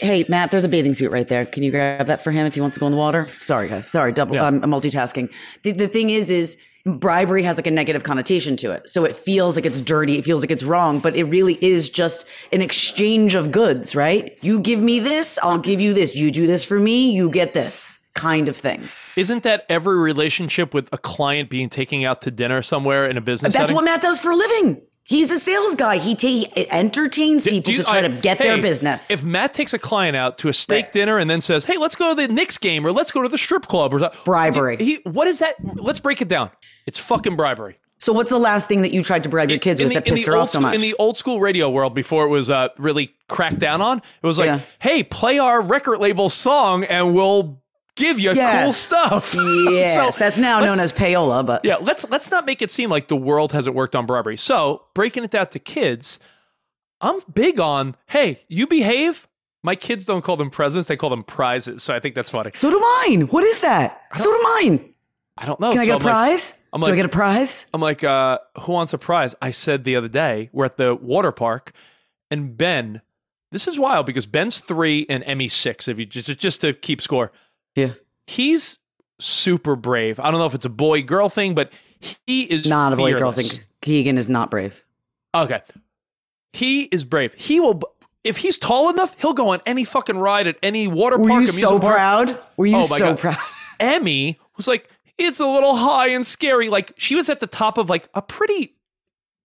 hey, 0.00 0.24
Matt, 0.28 0.50
there's 0.50 0.64
a 0.64 0.68
bathing 0.68 0.94
suit 0.94 1.10
right 1.10 1.26
there. 1.28 1.44
Can 1.46 1.62
you 1.62 1.70
grab 1.70 2.06
that 2.06 2.22
for 2.22 2.30
him 2.30 2.46
if 2.46 2.54
he 2.54 2.60
wants 2.60 2.74
to 2.76 2.80
go 2.80 2.86
in 2.86 2.92
the 2.92 2.98
water? 2.98 3.26
Sorry, 3.40 3.68
guys. 3.68 3.90
Sorry, 3.90 4.12
double. 4.12 4.34
Yeah. 4.36 4.44
I'm 4.46 4.60
multitasking. 4.62 5.30
The, 5.62 5.72
the 5.72 5.88
thing 5.88 6.10
is, 6.10 6.30
is 6.30 6.56
bribery 6.84 7.42
has 7.42 7.56
like 7.56 7.66
a 7.66 7.70
negative 7.70 8.02
connotation 8.02 8.56
to 8.58 8.72
it. 8.72 8.88
So 8.88 9.04
it 9.04 9.16
feels 9.16 9.56
like 9.56 9.64
it's 9.64 9.80
dirty. 9.80 10.18
It 10.18 10.24
feels 10.24 10.42
like 10.42 10.50
it's 10.50 10.64
wrong, 10.64 11.00
but 11.00 11.16
it 11.16 11.24
really 11.24 11.54
is 11.64 11.88
just 11.88 12.26
an 12.52 12.60
exchange 12.60 13.34
of 13.34 13.50
goods, 13.50 13.96
right? 13.96 14.36
You 14.42 14.60
give 14.60 14.82
me 14.82 15.00
this, 15.00 15.38
I'll 15.42 15.58
give 15.58 15.80
you 15.80 15.94
this. 15.94 16.14
You 16.14 16.30
do 16.30 16.46
this 16.46 16.64
for 16.64 16.78
me, 16.78 17.10
you 17.12 17.30
get 17.30 17.54
this 17.54 18.00
kind 18.14 18.48
of 18.48 18.56
thing. 18.56 18.82
Isn't 19.16 19.42
that 19.42 19.64
every 19.68 19.98
relationship 19.98 20.74
with 20.74 20.88
a 20.92 20.98
client 20.98 21.50
being 21.50 21.68
taken 21.68 22.04
out 22.04 22.22
to 22.22 22.30
dinner 22.30 22.62
somewhere 22.62 23.04
in 23.04 23.16
a 23.16 23.20
business 23.20 23.54
That's 23.54 23.62
setting? 23.62 23.74
what 23.74 23.84
Matt 23.84 24.02
does 24.02 24.20
for 24.20 24.30
a 24.30 24.36
living. 24.36 24.82
He's 25.06 25.30
a 25.30 25.38
sales 25.38 25.74
guy. 25.74 25.98
He, 25.98 26.14
ta- 26.14 26.26
he 26.28 26.70
entertains 26.70 27.44
people 27.44 27.72
you- 27.72 27.78
to 27.78 27.84
try 27.84 27.98
I- 27.98 28.02
to 28.02 28.08
get 28.08 28.38
their 28.38 28.60
business. 28.60 29.10
If 29.10 29.22
Matt 29.22 29.52
takes 29.54 29.74
a 29.74 29.78
client 29.78 30.16
out 30.16 30.38
to 30.38 30.48
a 30.48 30.52
steak 30.52 30.86
Right. 30.86 30.92
dinner 30.92 31.18
and 31.18 31.28
then 31.28 31.40
says, 31.40 31.66
"Hey, 31.66 31.76
let's 31.76 31.94
go 31.94 32.14
to 32.14 32.26
the 32.26 32.32
Knicks 32.32 32.56
game 32.58 32.86
or 32.86 32.92
let's 32.92 33.12
go 33.12 33.22
to 33.22 33.28
the 33.28 33.36
strip 33.38 33.66
club," 33.66 33.92
or 33.92 33.98
something, 33.98 34.18
Bribery. 34.24 34.76
He, 34.78 35.00
what 35.04 35.28
is 35.28 35.40
that? 35.40 35.56
Let's 35.62 36.00
break 36.00 36.22
it 36.22 36.28
down. 36.28 36.50
It's 36.86 36.98
fucking 36.98 37.36
bribery. 37.36 37.78
so 37.98 38.12
what's 38.12 38.28
the 38.30 38.38
last 38.38 38.66
thing 38.68 38.82
that 38.82 38.92
you 38.92 39.02
tried 39.02 39.22
to 39.22 39.28
bribe 39.28 39.48
your 39.50 39.58
kids 39.58 39.80
in 39.80 39.86
with 39.86 39.94
the, 39.94 40.00
that 40.00 40.04
pissed 40.06 40.24
the 40.26 40.32
her 40.32 40.36
off 40.38 40.50
so 40.50 40.60
much? 40.60 40.74
in 40.74 40.80
the 40.82 40.94
old 40.98 41.16
school 41.16 41.40
radio 41.40 41.70
world 41.70 41.94
before 41.94 42.24
it 42.24 42.28
was 42.28 42.50
uh, 42.50 42.68
really 42.76 43.14
cracked 43.28 43.58
down 43.58 43.80
on, 43.80 43.98
it 43.98 44.26
was 44.26 44.38
like, 44.38 44.46
Yeah. 44.46 44.60
"Hey, 44.80 45.02
play 45.02 45.38
our 45.38 45.60
record 45.62 45.98
label 46.00 46.28
song 46.28 46.84
and 46.84 47.14
we'll 47.14 47.62
give 47.96 48.18
you 48.18 48.34
cool 48.34 48.72
stuff." 48.72 49.34
yes, 49.38 49.94
So, 49.94 50.10
that's 50.18 50.38
now 50.38 50.60
known 50.60 50.80
as 50.80 50.92
payola, 50.92 51.44
but 51.44 51.64
Yeah, 51.64 51.76
let's 51.76 52.08
let's 52.10 52.30
not 52.30 52.46
make 52.46 52.62
it 52.62 52.70
seem 52.70 52.90
like 52.90 53.08
the 53.08 53.16
world 53.16 53.52
hasn't 53.52 53.74
worked 53.76 53.94
on 53.96 54.06
bribery. 54.06 54.36
So 54.36 54.84
breaking 54.94 55.24
it 55.24 55.30
down 55.30 55.48
to 55.48 55.58
kids, 55.58 56.18
I'm 57.00 57.20
big 57.32 57.60
on. 57.60 57.96
Hey, 58.06 58.42
you 58.48 58.66
behave. 58.66 59.26
My 59.62 59.74
kids 59.76 60.04
don't 60.04 60.22
call 60.22 60.36
them 60.36 60.50
presents; 60.50 60.88
they 60.88 60.96
call 60.96 61.10
them 61.10 61.22
prizes. 61.24 61.82
So 61.82 61.94
I 61.94 62.00
think 62.00 62.14
that's 62.14 62.30
funny. 62.30 62.50
so 62.54 62.70
do 62.70 62.78
mine. 63.08 63.22
What 63.28 63.44
is 63.44 63.60
that? 63.62 64.02
So 64.16 64.24
do 64.30 64.42
mine. 64.42 64.90
I 65.36 65.46
don't 65.46 65.58
know. 65.58 65.70
Can 65.72 65.80
I 65.80 65.84
So 65.84 65.86
get 65.86 65.92
a 65.92 65.94
I'm 65.96 65.98
like- 66.04 66.12
prize? 66.12 66.60
I'm 66.72 66.80
do 66.80 66.86
I 66.92 66.96
get 66.96 67.06
a 67.06 67.08
prize? 67.08 67.66
I'm 67.74 67.80
like, 67.80 68.04
uh, 68.04 68.38
who 68.60 68.72
wants 68.72 68.92
a 68.92 68.98
prize? 68.98 69.34
I 69.40 69.50
said 69.52 69.84
the 69.84 69.96
other 69.96 70.08
day, 70.08 70.48
we're 70.52 70.64
at 70.66 70.76
the 70.76 70.94
water 70.94 71.32
park, 71.32 71.72
and 72.30 72.56
Ben, 72.56 73.00
this 73.52 73.66
is 73.68 73.78
wild 73.78 74.06
because 74.06 74.26
Ben's 74.26 74.60
three 74.60 75.06
and 75.08 75.22
Emmy's 75.24 75.52
six. 75.52 75.88
If 75.88 75.98
you 75.98 76.06
just 76.06 76.38
just 76.38 76.60
to 76.60 76.72
keep 76.72 77.00
score, 77.00 77.32
Yeah. 77.76 77.92
he's 78.26 78.78
super 79.18 79.76
brave. 79.76 80.20
I 80.20 80.30
don't 80.30 80.38
know 80.40 80.46
if 80.46 80.54
it's 80.54 80.64
a 80.66 80.70
boy 80.70 81.02
girl 81.02 81.28
thing, 81.28 81.54
but 81.54 81.72
he 82.26 82.42
is 82.42 82.68
Not 82.68 82.92
a 82.92 82.96
boy 82.96 83.12
girl 83.12 83.32
fearless. 83.32 83.56
thing. 83.56 83.64
Keegan 83.82 84.18
is 84.18 84.28
not 84.28 84.50
brave. 84.50 84.84
Okay. 85.34 85.60
He 86.52 86.82
is 86.82 87.04
brave. 87.04 87.34
He 87.34 87.60
will 87.60 87.80
if 88.22 88.38
he's 88.38 88.58
tall 88.58 88.88
enough, 88.88 89.14
he'll 89.20 89.34
go 89.34 89.48
on 89.50 89.60
any 89.66 89.84
fucking 89.84 90.16
ride 90.16 90.46
at 90.46 90.56
any 90.62 90.86
water 90.88 91.16
park. 91.16 91.24
Were 91.24 91.28
park. 91.30 91.40
you 91.42 91.46
so 91.48 91.76
amusement 91.76 91.82
park. 91.82 91.94
proud? 91.96 92.46
Were 92.56 92.66
you 92.66 92.76
Oh 92.76 92.80
my 92.88 92.98
so 92.98 93.10
God. 93.10 93.18
proud? 93.18 93.38
Emmy 93.80 94.38
was 94.56 94.66
like, 94.68 94.88
it's 95.18 95.40
a 95.40 95.46
little 95.46 95.76
high 95.76 96.08
and 96.08 96.24
scary. 96.24 96.68
Like 96.70 96.92
she 96.96 97.14
was 97.16 97.28
at 97.28 97.40
the 97.40 97.46
top 97.46 97.76
of 97.76 97.90
like 97.90 98.08
a 98.14 98.22
pretty 98.22 98.74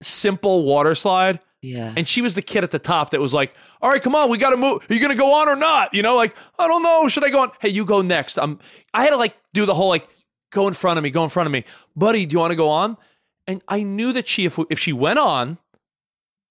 simple 0.02 0.64
water 0.64 0.96
slide. 0.96 1.40
Yeah. 1.62 1.94
And 1.98 2.08
she 2.08 2.22
was 2.22 2.36
the 2.36 2.42
kid 2.42 2.64
at 2.64 2.72
the 2.72 2.80
top 2.80 3.10
that 3.10 3.20
was 3.20 3.34
like, 3.34 3.54
all 3.82 3.90
right, 3.90 4.02
come 4.02 4.16
on, 4.16 4.30
we 4.30 4.38
got 4.38 4.52
to 4.52 4.58
move. 4.58 4.90
Are 4.90 4.94
you 4.94 5.00
going 5.00 5.12
to 5.12 5.18
go 5.18 5.34
on 5.34 5.50
or 5.50 5.56
not? 5.56 5.94
You 5.94 6.02
know, 6.02 6.16
like, 6.16 6.36
I 6.58 6.68
don't 6.68 6.84
know. 6.84 7.08
Should 7.10 7.24
I 7.26 7.30
go 7.30 7.40
on? 7.42 7.52
Hey, 7.60 7.70
you 7.70 7.84
go 7.86 8.02
next. 8.02 8.38
I'm, 8.38 8.60
I 8.94 9.04
had 9.04 9.10
to 9.10 9.18
like 9.18 9.36
do 9.54 9.66
the 9.66 9.74
whole 9.74 9.90
like, 9.90 10.08
go 10.52 10.68
in 10.68 10.74
front 10.74 10.98
of 10.98 11.04
me, 11.04 11.10
go 11.10 11.24
in 11.24 11.30
front 11.30 11.48
of 11.48 11.52
me. 11.52 11.66
Buddy, 11.96 12.26
do 12.26 12.34
you 12.34 12.40
want 12.40 12.52
to 12.52 12.56
go 12.58 12.70
on? 12.70 12.98
And 13.46 13.62
I 13.68 13.84
knew 13.84 14.14
that 14.14 14.28
she, 14.28 14.46
if, 14.46 14.58
if 14.70 14.80
she 14.80 14.94
went 14.94 15.20
on, 15.20 15.58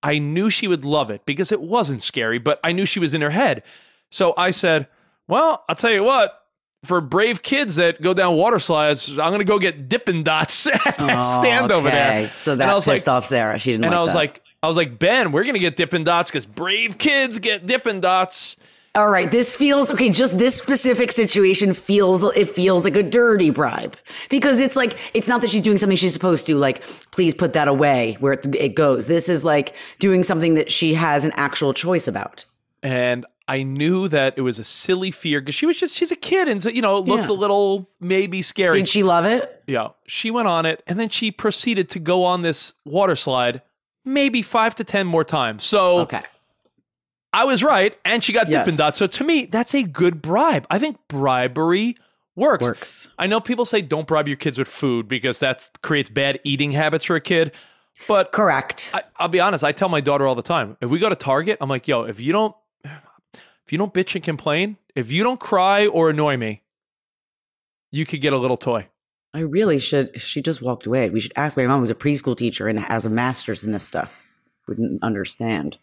I 0.02 0.18
knew 0.18 0.50
she 0.50 0.68
would 0.68 0.84
love 0.84 1.10
it 1.10 1.24
because 1.26 1.50
it 1.52 1.60
wasn't 1.60 2.02
scary, 2.02 2.38
but 2.38 2.60
I 2.62 2.72
knew 2.72 2.84
she 2.84 3.00
was 3.00 3.14
in 3.14 3.20
her 3.22 3.30
head. 3.30 3.62
So 4.10 4.34
I 4.36 4.50
said, 4.50 4.88
well, 5.26 5.64
I'll 5.68 5.74
tell 5.74 5.90
you 5.90 6.04
what, 6.04 6.34
for 6.84 7.00
brave 7.00 7.42
kids 7.42 7.76
that 7.76 8.00
go 8.00 8.14
down 8.14 8.36
water 8.36 8.58
slides, 8.58 9.10
I'm 9.18 9.30
going 9.30 9.40
to 9.40 9.44
go 9.44 9.58
get 9.58 9.88
Dippin' 9.88 10.22
Dots 10.22 10.66
at 10.86 10.98
that 10.98 11.18
stand 11.20 11.72
over 11.72 11.90
there. 11.90 12.30
So 12.32 12.52
And 12.52 12.60
that 12.60 12.68
I 12.70 12.74
was 12.74 12.84
pissed 12.84 13.06
like, 13.06 13.16
off 13.16 13.24
Sarah. 13.26 13.58
She 13.58 13.72
didn't 13.72 13.84
and 13.86 13.92
like 13.92 13.98
I 13.98 14.02
was 14.02 14.12
that. 14.12 14.18
like, 14.18 14.42
I 14.62 14.68
was 14.68 14.76
like, 14.76 14.98
Ben, 14.98 15.30
we're 15.32 15.44
gonna 15.44 15.58
get 15.58 15.76
Dippin' 15.76 16.04
Dots 16.04 16.30
because 16.30 16.46
brave 16.46 16.98
kids 16.98 17.38
get 17.38 17.66
Dippin' 17.66 18.00
Dots. 18.00 18.56
All 18.94 19.08
right, 19.10 19.30
this 19.30 19.54
feels 19.54 19.90
okay. 19.92 20.10
Just 20.10 20.38
this 20.38 20.56
specific 20.56 21.12
situation 21.12 21.74
feels 21.74 22.24
it 22.34 22.48
feels 22.48 22.84
like 22.84 22.96
a 22.96 23.02
dirty 23.02 23.50
bribe 23.50 23.96
because 24.30 24.58
it's 24.58 24.74
like 24.74 24.98
it's 25.14 25.28
not 25.28 25.40
that 25.42 25.50
she's 25.50 25.62
doing 25.62 25.78
something 25.78 25.96
she's 25.96 26.12
supposed 26.14 26.46
to. 26.46 26.56
Like, 26.56 26.84
please 27.12 27.34
put 27.34 27.52
that 27.52 27.68
away 27.68 28.16
where 28.18 28.32
it, 28.32 28.52
it 28.56 28.74
goes. 28.74 29.06
This 29.06 29.28
is 29.28 29.44
like 29.44 29.76
doing 30.00 30.24
something 30.24 30.54
that 30.54 30.72
she 30.72 30.94
has 30.94 31.24
an 31.24 31.30
actual 31.36 31.72
choice 31.72 32.08
about. 32.08 32.44
And 32.82 33.24
I 33.46 33.62
knew 33.62 34.08
that 34.08 34.34
it 34.36 34.40
was 34.40 34.58
a 34.58 34.64
silly 34.64 35.10
fear 35.12 35.40
because 35.40 35.54
she 35.54 35.66
was 35.66 35.78
just 35.78 35.94
she's 35.94 36.10
a 36.10 36.16
kid 36.16 36.48
and 36.48 36.60
so 36.60 36.68
you 36.68 36.82
know 36.82 36.96
it 36.96 37.04
looked 37.06 37.28
Yeah. 37.28 37.34
a 37.34 37.36
little 37.36 37.88
maybe 38.00 38.42
scary. 38.42 38.78
Did 38.78 38.88
she 38.88 39.04
love 39.04 39.26
it? 39.26 39.62
yeah, 39.68 39.88
she 40.08 40.30
went 40.32 40.48
on 40.48 40.66
it 40.66 40.82
and 40.88 40.98
then 40.98 41.08
she 41.10 41.30
proceeded 41.30 41.88
to 41.90 42.00
go 42.00 42.24
on 42.24 42.42
this 42.42 42.72
water 42.84 43.14
slide 43.14 43.62
maybe 44.12 44.42
five 44.42 44.74
to 44.76 44.84
ten 44.84 45.06
more 45.06 45.24
times. 45.24 45.64
So 45.64 46.00
Okay. 46.00 46.22
I 47.32 47.44
was 47.44 47.62
right, 47.62 47.96
and 48.04 48.24
she 48.24 48.32
got 48.32 48.48
Yes. 48.48 48.64
Dippin' 48.64 48.76
Dots. 48.78 48.96
So 48.98 49.06
to 49.06 49.24
me, 49.24 49.44
that's 49.46 49.74
a 49.74 49.82
good 49.82 50.22
bribe. 50.22 50.66
I 50.70 50.78
think 50.78 50.98
bribery 51.08 51.96
works. 52.34 52.62
Works. 52.62 53.08
I 53.18 53.26
know 53.26 53.38
people 53.40 53.64
say 53.66 53.82
don't 53.82 54.06
bribe 54.06 54.26
your 54.28 54.36
kids 54.38 54.58
with 54.58 54.68
food 54.68 55.08
because 55.08 55.38
that 55.40 55.68
creates 55.82 56.08
bad 56.08 56.40
eating 56.44 56.72
habits 56.72 57.04
for 57.04 57.16
a 57.16 57.20
kid. 57.20 57.52
But 58.06 58.32
Correct. 58.32 58.92
I, 58.94 59.02
I'll 59.18 59.28
be 59.28 59.40
honest. 59.40 59.62
I 59.64 59.72
tell 59.72 59.88
my 59.88 60.00
daughter 60.00 60.26
all 60.26 60.36
the 60.36 60.42
time. 60.42 60.76
If 60.80 60.88
we 60.88 60.98
go 60.98 61.08
to 61.08 61.16
Target, 61.16 61.58
I'm 61.60 61.68
like, 61.68 61.86
yo, 61.88 62.04
if 62.04 62.18
you 62.20 62.32
don't, 62.32 62.54
if 62.84 63.72
you 63.72 63.76
don't 63.76 63.92
bitch 63.92 64.14
and 64.14 64.24
complain, 64.24 64.76
if 64.94 65.10
you 65.12 65.22
don't 65.24 65.38
cry 65.40 65.86
or 65.86 66.10
annoy 66.10 66.36
me, 66.36 66.62
you 67.90 68.06
could 68.06 68.20
get 68.20 68.32
a 68.32 68.38
little 68.38 68.56
toy. 68.56 68.86
I 69.34 69.40
really 69.40 69.78
should. 69.78 70.20
She 70.20 70.40
just 70.42 70.62
walked 70.62 70.86
away. 70.86 71.10
We 71.10 71.20
should 71.20 71.32
ask 71.36 71.56
my 71.56 71.66
mom, 71.66 71.80
who's 71.80 71.90
a 71.90 71.94
preschool 71.94 72.36
teacher 72.36 72.66
and 72.68 72.78
has 72.78 73.04
a 73.06 73.10
master's 73.10 73.62
in 73.62 73.72
this 73.72 73.84
stuff. 73.84 74.24
Wouldn't 74.66 75.02
understand 75.02 75.78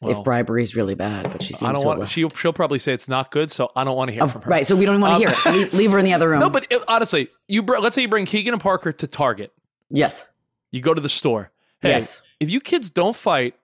Well, 0.00 0.18
if 0.18 0.24
bribery 0.24 0.62
is 0.62 0.74
really 0.74 0.94
bad, 0.94 1.30
but 1.30 1.42
she 1.42 1.52
seems 1.52 1.68
I 1.68 1.72
don't 1.72 1.84
want. 1.84 2.00
have 2.00 2.10
She'll 2.10 2.30
she'll 2.30 2.52
probably 2.52 2.78
say 2.78 2.92
it's 2.92 3.08
not 3.08 3.30
good, 3.30 3.50
so 3.50 3.70
I 3.76 3.84
don't 3.84 3.96
want 3.96 4.08
to 4.08 4.12
hear 4.14 4.22
left. 4.22 4.32
from 4.32 4.42
Oh, 4.42 4.44
her. 4.46 4.50
right. 4.50 4.66
So 4.66 4.76
we 4.76 4.84
don't 4.86 4.94
even 4.94 5.02
want 5.02 5.22
to 5.22 5.28
Um, 5.28 5.32
hear 5.34 5.54
it. 5.54 5.58
Leave, 5.58 5.74
leave 5.74 5.90
her 5.92 5.98
in 5.98 6.04
the 6.04 6.12
other 6.14 6.28
room. 6.30 6.40
No, 6.40 6.50
but 6.50 6.66
it, 6.70 6.82
honestly, 6.88 7.28
you 7.48 7.62
br- 7.62 7.78
let's 7.78 7.94
say 7.94 8.02
you 8.02 8.08
bring 8.08 8.24
Keegan 8.26 8.54
and 8.54 8.62
Parker 8.62 8.92
to 8.92 9.06
Target. 9.06 9.52
yes. 9.90 10.24
You 10.72 10.80
go 10.82 10.92
to 10.92 11.00
the 11.00 11.08
store. 11.08 11.50
Hey, 11.80 11.90
Yes. 11.90 12.20
if 12.40 12.50
you 12.50 12.60
kids 12.60 12.90
don't 12.90 13.14
fight 13.16 13.54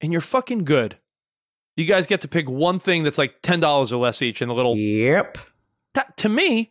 and 0.00 0.10
you're 0.12 0.20
fucking 0.20 0.64
good, 0.64 0.98
you 1.76 1.84
guys 1.86 2.06
get 2.06 2.20
to 2.22 2.28
pick 2.28 2.48
one 2.50 2.78
thing 2.78 3.02
that's 3.04 3.16
like 3.18 3.36
ten 3.42 3.60
dollars 3.60 3.92
or 3.92 3.96
less 4.02 4.20
each 4.20 4.42
in 4.42 4.48
the 4.48 4.54
little. 4.54 4.76
Yep. 4.76 5.38
That, 5.94 6.16
to 6.18 6.28
me, 6.28 6.70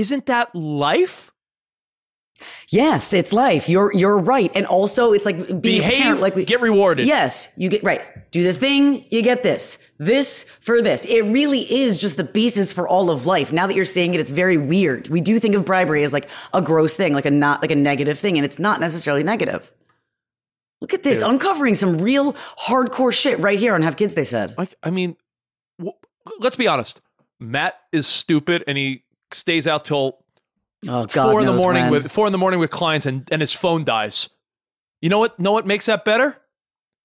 isn't 0.00 0.26
that 0.26 0.54
life? 0.54 1.30
Yes, 2.70 3.12
it's 3.12 3.32
life. 3.32 3.68
You're 3.68 3.92
you're 3.92 4.16
right, 4.16 4.50
and 4.54 4.64
also 4.64 5.12
it's 5.12 5.26
like 5.26 5.36
being 5.60 5.60
Behave, 5.60 6.02
parent, 6.02 6.20
like 6.20 6.34
we 6.34 6.44
get 6.46 6.62
rewarded. 6.62 7.06
Yes, 7.06 7.52
you 7.56 7.68
get 7.68 7.82
right. 7.82 8.00
Do 8.30 8.42
the 8.42 8.54
thing, 8.54 9.04
you 9.10 9.20
get 9.22 9.42
this. 9.42 9.78
This 9.98 10.44
for 10.62 10.80
this. 10.80 11.04
It 11.04 11.22
really 11.22 11.60
is 11.60 11.98
just 11.98 12.16
the 12.16 12.24
basis 12.24 12.72
for 12.72 12.88
all 12.88 13.10
of 13.10 13.26
life. 13.26 13.52
Now 13.52 13.66
that 13.66 13.74
you're 13.74 13.84
saying 13.84 14.14
it, 14.14 14.20
it's 14.20 14.30
very 14.30 14.56
weird. 14.56 15.08
We 15.08 15.20
do 15.20 15.38
think 15.38 15.54
of 15.54 15.66
bribery 15.66 16.02
as 16.02 16.14
like 16.14 16.30
a 16.54 16.62
gross 16.62 16.94
thing, 16.94 17.12
like 17.12 17.26
a 17.26 17.30
not 17.30 17.60
like 17.60 17.72
a 17.72 17.76
negative 17.76 18.18
thing, 18.18 18.38
and 18.38 18.44
it's 18.44 18.58
not 18.58 18.80
necessarily 18.80 19.22
negative. 19.22 19.70
Look 20.80 20.94
at 20.94 21.02
this, 21.02 21.20
uncovering 21.20 21.74
some 21.74 21.98
real 21.98 22.32
hardcore 22.66 23.12
shit 23.12 23.38
right 23.38 23.58
here 23.58 23.74
on 23.74 23.82
Have 23.82 23.96
Kids. 23.96 24.14
They 24.14 24.24
said. 24.24 24.54
Like, 24.56 24.74
I 24.82 24.88
mean, 24.88 25.16
w- 25.78 25.98
let's 26.38 26.56
be 26.56 26.68
honest. 26.68 27.02
Matt 27.38 27.74
is 27.92 28.06
stupid, 28.06 28.64
and 28.66 28.78
he 28.78 29.04
stays 29.32 29.66
out 29.66 29.84
till 29.84 30.18
Oh 30.88 31.06
God, 31.06 31.30
four 31.30 31.40
in 31.40 31.46
the 31.46 31.52
knows 31.52 31.60
morning 31.60 31.90
with 31.90 32.10
four 32.10 32.26
in 32.26 32.32
the 32.32 32.38
morning 32.38 32.58
with 32.60 32.70
clients, 32.70 33.06
and 33.06 33.28
and 33.30 33.40
his 33.40 33.52
phone 33.54 33.84
dies. 33.84 34.28
You 35.02 35.08
know 35.08 35.18
what? 35.18 35.38
Know 35.38 35.52
what 35.52 35.66
makes 35.66 35.86
that 35.86 36.04
better? 36.04 36.36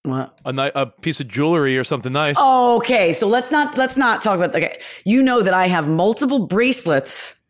What? 0.04 0.40
A, 0.46 0.54
ni- 0.54 0.72
a 0.76 0.86
piece 0.86 1.20
of 1.20 1.28
jewelry 1.28 1.78
or 1.78 1.84
something 1.84 2.14
nice. 2.14 2.38
Okay, 2.40 3.12
so 3.12 3.28
let's 3.28 3.52
not 3.52 3.78
let's 3.78 3.98
not 3.98 4.22
talk 4.22 4.38
about. 4.38 4.56
Okay, 4.56 4.80
you 5.04 5.22
know 5.24 5.42
that 5.42 5.54
I 5.54 5.68
have 5.68 5.88
multiple 5.90 6.46
bracelets 6.48 7.42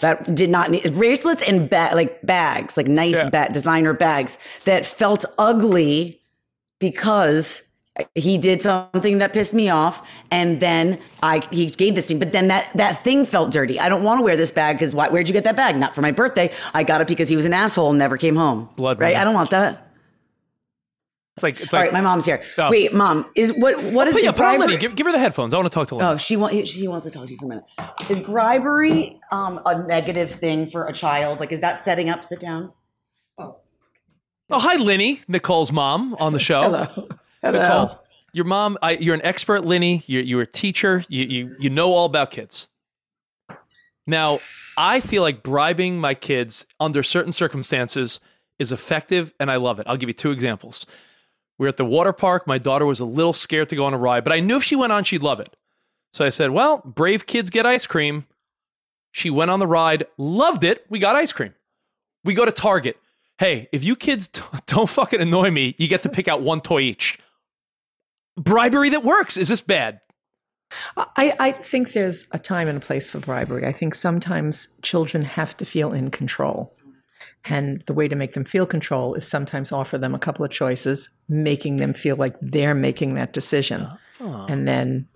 that 0.00 0.34
did 0.34 0.50
not 0.50 0.70
need 0.70 0.92
bracelets 0.94 1.42
and 1.42 1.70
ba- 1.70 1.92
like 1.94 2.20
bags, 2.22 2.76
like 2.76 2.88
nice 2.88 3.16
Yeah. 3.16 3.30
ba- 3.30 3.48
designer 3.52 3.92
bags 3.94 4.36
that 4.64 4.84
felt 4.84 5.24
ugly 5.38 6.20
because 6.80 7.62
he 8.14 8.38
did 8.38 8.62
something 8.62 9.18
that 9.18 9.32
pissed 9.32 9.52
me 9.52 9.68
off, 9.68 10.08
and 10.30 10.60
then 10.60 10.98
I 11.22 11.46
he 11.50 11.70
gave 11.70 11.94
this 11.94 12.06
to 12.06 12.14
me. 12.14 12.20
But 12.20 12.32
then 12.32 12.48
that 12.48 12.72
that 12.74 13.04
thing 13.04 13.24
felt 13.24 13.50
dirty. 13.50 13.78
I 13.78 13.88
don't 13.88 14.02
want 14.02 14.20
to 14.20 14.24
wear 14.24 14.36
this 14.36 14.50
bag 14.50 14.76
because 14.76 14.94
where'd 14.94 15.28
you 15.28 15.32
get 15.34 15.44
that 15.44 15.56
bag? 15.56 15.76
Not 15.76 15.94
for 15.94 16.00
my 16.00 16.10
birthday. 16.12 16.52
I 16.72 16.84
got 16.84 17.00
it 17.00 17.06
because 17.06 17.28
he 17.28 17.36
was 17.36 17.44
an 17.44 17.52
asshole 17.52 17.90
and 17.90 17.98
never 17.98 18.16
came 18.16 18.36
home. 18.36 18.70
Blood 18.76 18.98
right? 18.98 19.08
money. 19.08 19.16
I 19.16 19.24
don't 19.24 19.34
want 19.34 19.50
that. 19.50 19.88
It's 21.36 21.42
like 21.42 21.60
it's 21.60 21.72
All 21.72 21.80
like. 21.80 21.86
right, 21.86 21.92
my 21.94 22.02
mom's 22.02 22.26
here. 22.26 22.42
Oh. 22.58 22.70
Wait, 22.70 22.92
mom, 22.92 23.24
is 23.34 23.52
what 23.54 23.82
what 23.84 24.06
is 24.06 24.14
Put, 24.14 24.22
yeah, 24.22 24.30
is 24.30 24.36
put 24.36 24.44
on 24.44 24.56
bribery- 24.56 24.66
Lenny. 24.68 24.76
Give, 24.78 24.94
give 24.94 25.06
her 25.06 25.12
the 25.12 25.18
headphones. 25.18 25.54
I 25.54 25.56
want 25.56 25.70
to 25.70 25.74
talk 25.74 25.88
to 25.88 25.94
Lenny. 25.94 26.14
Oh, 26.14 26.16
she 26.18 26.36
wants 26.36 26.70
she 26.70 26.88
wants 26.88 27.06
to 27.06 27.10
talk 27.10 27.26
to 27.26 27.32
you 27.32 27.38
for 27.38 27.46
a 27.46 27.48
minute. 27.48 27.64
Is 28.10 28.20
bribery 28.20 29.18
um, 29.30 29.60
a 29.64 29.82
negative 29.82 30.30
thing 30.30 30.68
for 30.68 30.86
a 30.86 30.92
child? 30.92 31.40
Like, 31.40 31.50
is 31.52 31.60
that 31.62 31.78
setting 31.78 32.10
up? 32.10 32.24
Sit 32.24 32.40
down. 32.40 32.72
Oh. 33.38 33.56
Oh, 34.50 34.58
hi, 34.58 34.76
Lenny, 34.76 35.22
Nicole's 35.26 35.72
mom 35.72 36.14
on 36.20 36.34
the 36.34 36.38
show. 36.40 36.62
Hello. 36.62 37.08
Nicole, 37.42 37.98
your 38.32 38.44
mom. 38.44 38.78
I, 38.82 38.92
you're 38.92 39.14
an 39.14 39.22
expert, 39.24 39.64
Linny. 39.64 40.02
You're, 40.06 40.22
you're 40.22 40.42
a 40.42 40.46
teacher. 40.46 41.04
You, 41.08 41.24
you 41.24 41.56
you 41.58 41.70
know 41.70 41.92
all 41.92 42.06
about 42.06 42.30
kids. 42.30 42.68
Now, 44.06 44.40
I 44.76 45.00
feel 45.00 45.22
like 45.22 45.42
bribing 45.42 45.98
my 45.98 46.14
kids 46.14 46.66
under 46.80 47.02
certain 47.02 47.32
circumstances 47.32 48.20
is 48.58 48.72
effective, 48.72 49.32
and 49.38 49.50
I 49.50 49.56
love 49.56 49.78
it. 49.80 49.86
I'll 49.86 49.96
give 49.96 50.08
you 50.08 50.14
two 50.14 50.30
examples. 50.30 50.86
We 51.58 51.64
were 51.64 51.68
at 51.68 51.76
the 51.76 51.84
water 51.84 52.12
park. 52.12 52.46
My 52.46 52.58
daughter 52.58 52.86
was 52.86 53.00
a 53.00 53.04
little 53.04 53.32
scared 53.32 53.68
to 53.68 53.76
go 53.76 53.84
on 53.84 53.94
a 53.94 53.98
ride, 53.98 54.24
but 54.24 54.32
I 54.32 54.40
knew 54.40 54.56
if 54.56 54.64
she 54.64 54.76
went 54.76 54.92
on, 54.92 55.04
she'd 55.04 55.22
love 55.22 55.40
it. 55.40 55.54
So 56.12 56.24
I 56.24 56.30
said, 56.30 56.50
"Well, 56.50 56.78
brave 56.78 57.26
kids 57.26 57.50
get 57.50 57.66
ice 57.66 57.86
cream." 57.86 58.26
She 59.12 59.28
went 59.28 59.50
on 59.50 59.60
the 59.60 59.66
ride, 59.66 60.06
loved 60.16 60.64
it. 60.64 60.86
We 60.88 60.98
got 60.98 61.16
ice 61.16 61.32
cream. 61.32 61.54
We 62.24 62.34
go 62.34 62.44
to 62.46 62.52
Target. 62.52 62.96
hey, 63.38 63.68
if 63.72 63.84
you 63.84 63.96
kids 63.96 64.28
don't 64.66 64.88
fucking 64.88 65.20
annoy 65.20 65.50
me, 65.50 65.74
you 65.78 65.88
get 65.88 66.02
to 66.04 66.08
pick 66.08 66.28
out 66.28 66.42
one 66.42 66.60
toy 66.60 66.80
each. 66.80 67.18
Bribery 68.36 68.90
that 68.90 69.04
works. 69.04 69.36
Is 69.36 69.48
this 69.48 69.60
bad? 69.60 70.00
I, 70.96 71.34
I 71.38 71.52
think 71.52 71.92
there's 71.92 72.26
a 72.32 72.38
time 72.38 72.66
and 72.68 72.78
a 72.78 72.80
place 72.80 73.10
for 73.10 73.18
bribery. 73.20 73.66
I 73.66 73.72
think 73.72 73.94
sometimes 73.94 74.68
children 74.82 75.22
have 75.24 75.54
to 75.58 75.66
feel 75.66 75.92
in 75.92 76.10
control. 76.10 76.74
And 77.44 77.82
the 77.86 77.92
way 77.92 78.08
to 78.08 78.16
make 78.16 78.32
them 78.34 78.44
feel 78.44 78.66
control 78.66 79.14
is 79.14 79.28
sometimes 79.28 79.70
offer 79.72 79.98
them 79.98 80.14
a 80.14 80.18
couple 80.18 80.44
of 80.44 80.50
choices, 80.50 81.10
making 81.28 81.76
them 81.76 81.92
feel 81.92 82.16
like 82.16 82.36
they're 82.40 82.74
making 82.74 83.14
that 83.14 83.32
decision. 83.32 83.86
And 84.20 84.66
then 84.68 85.08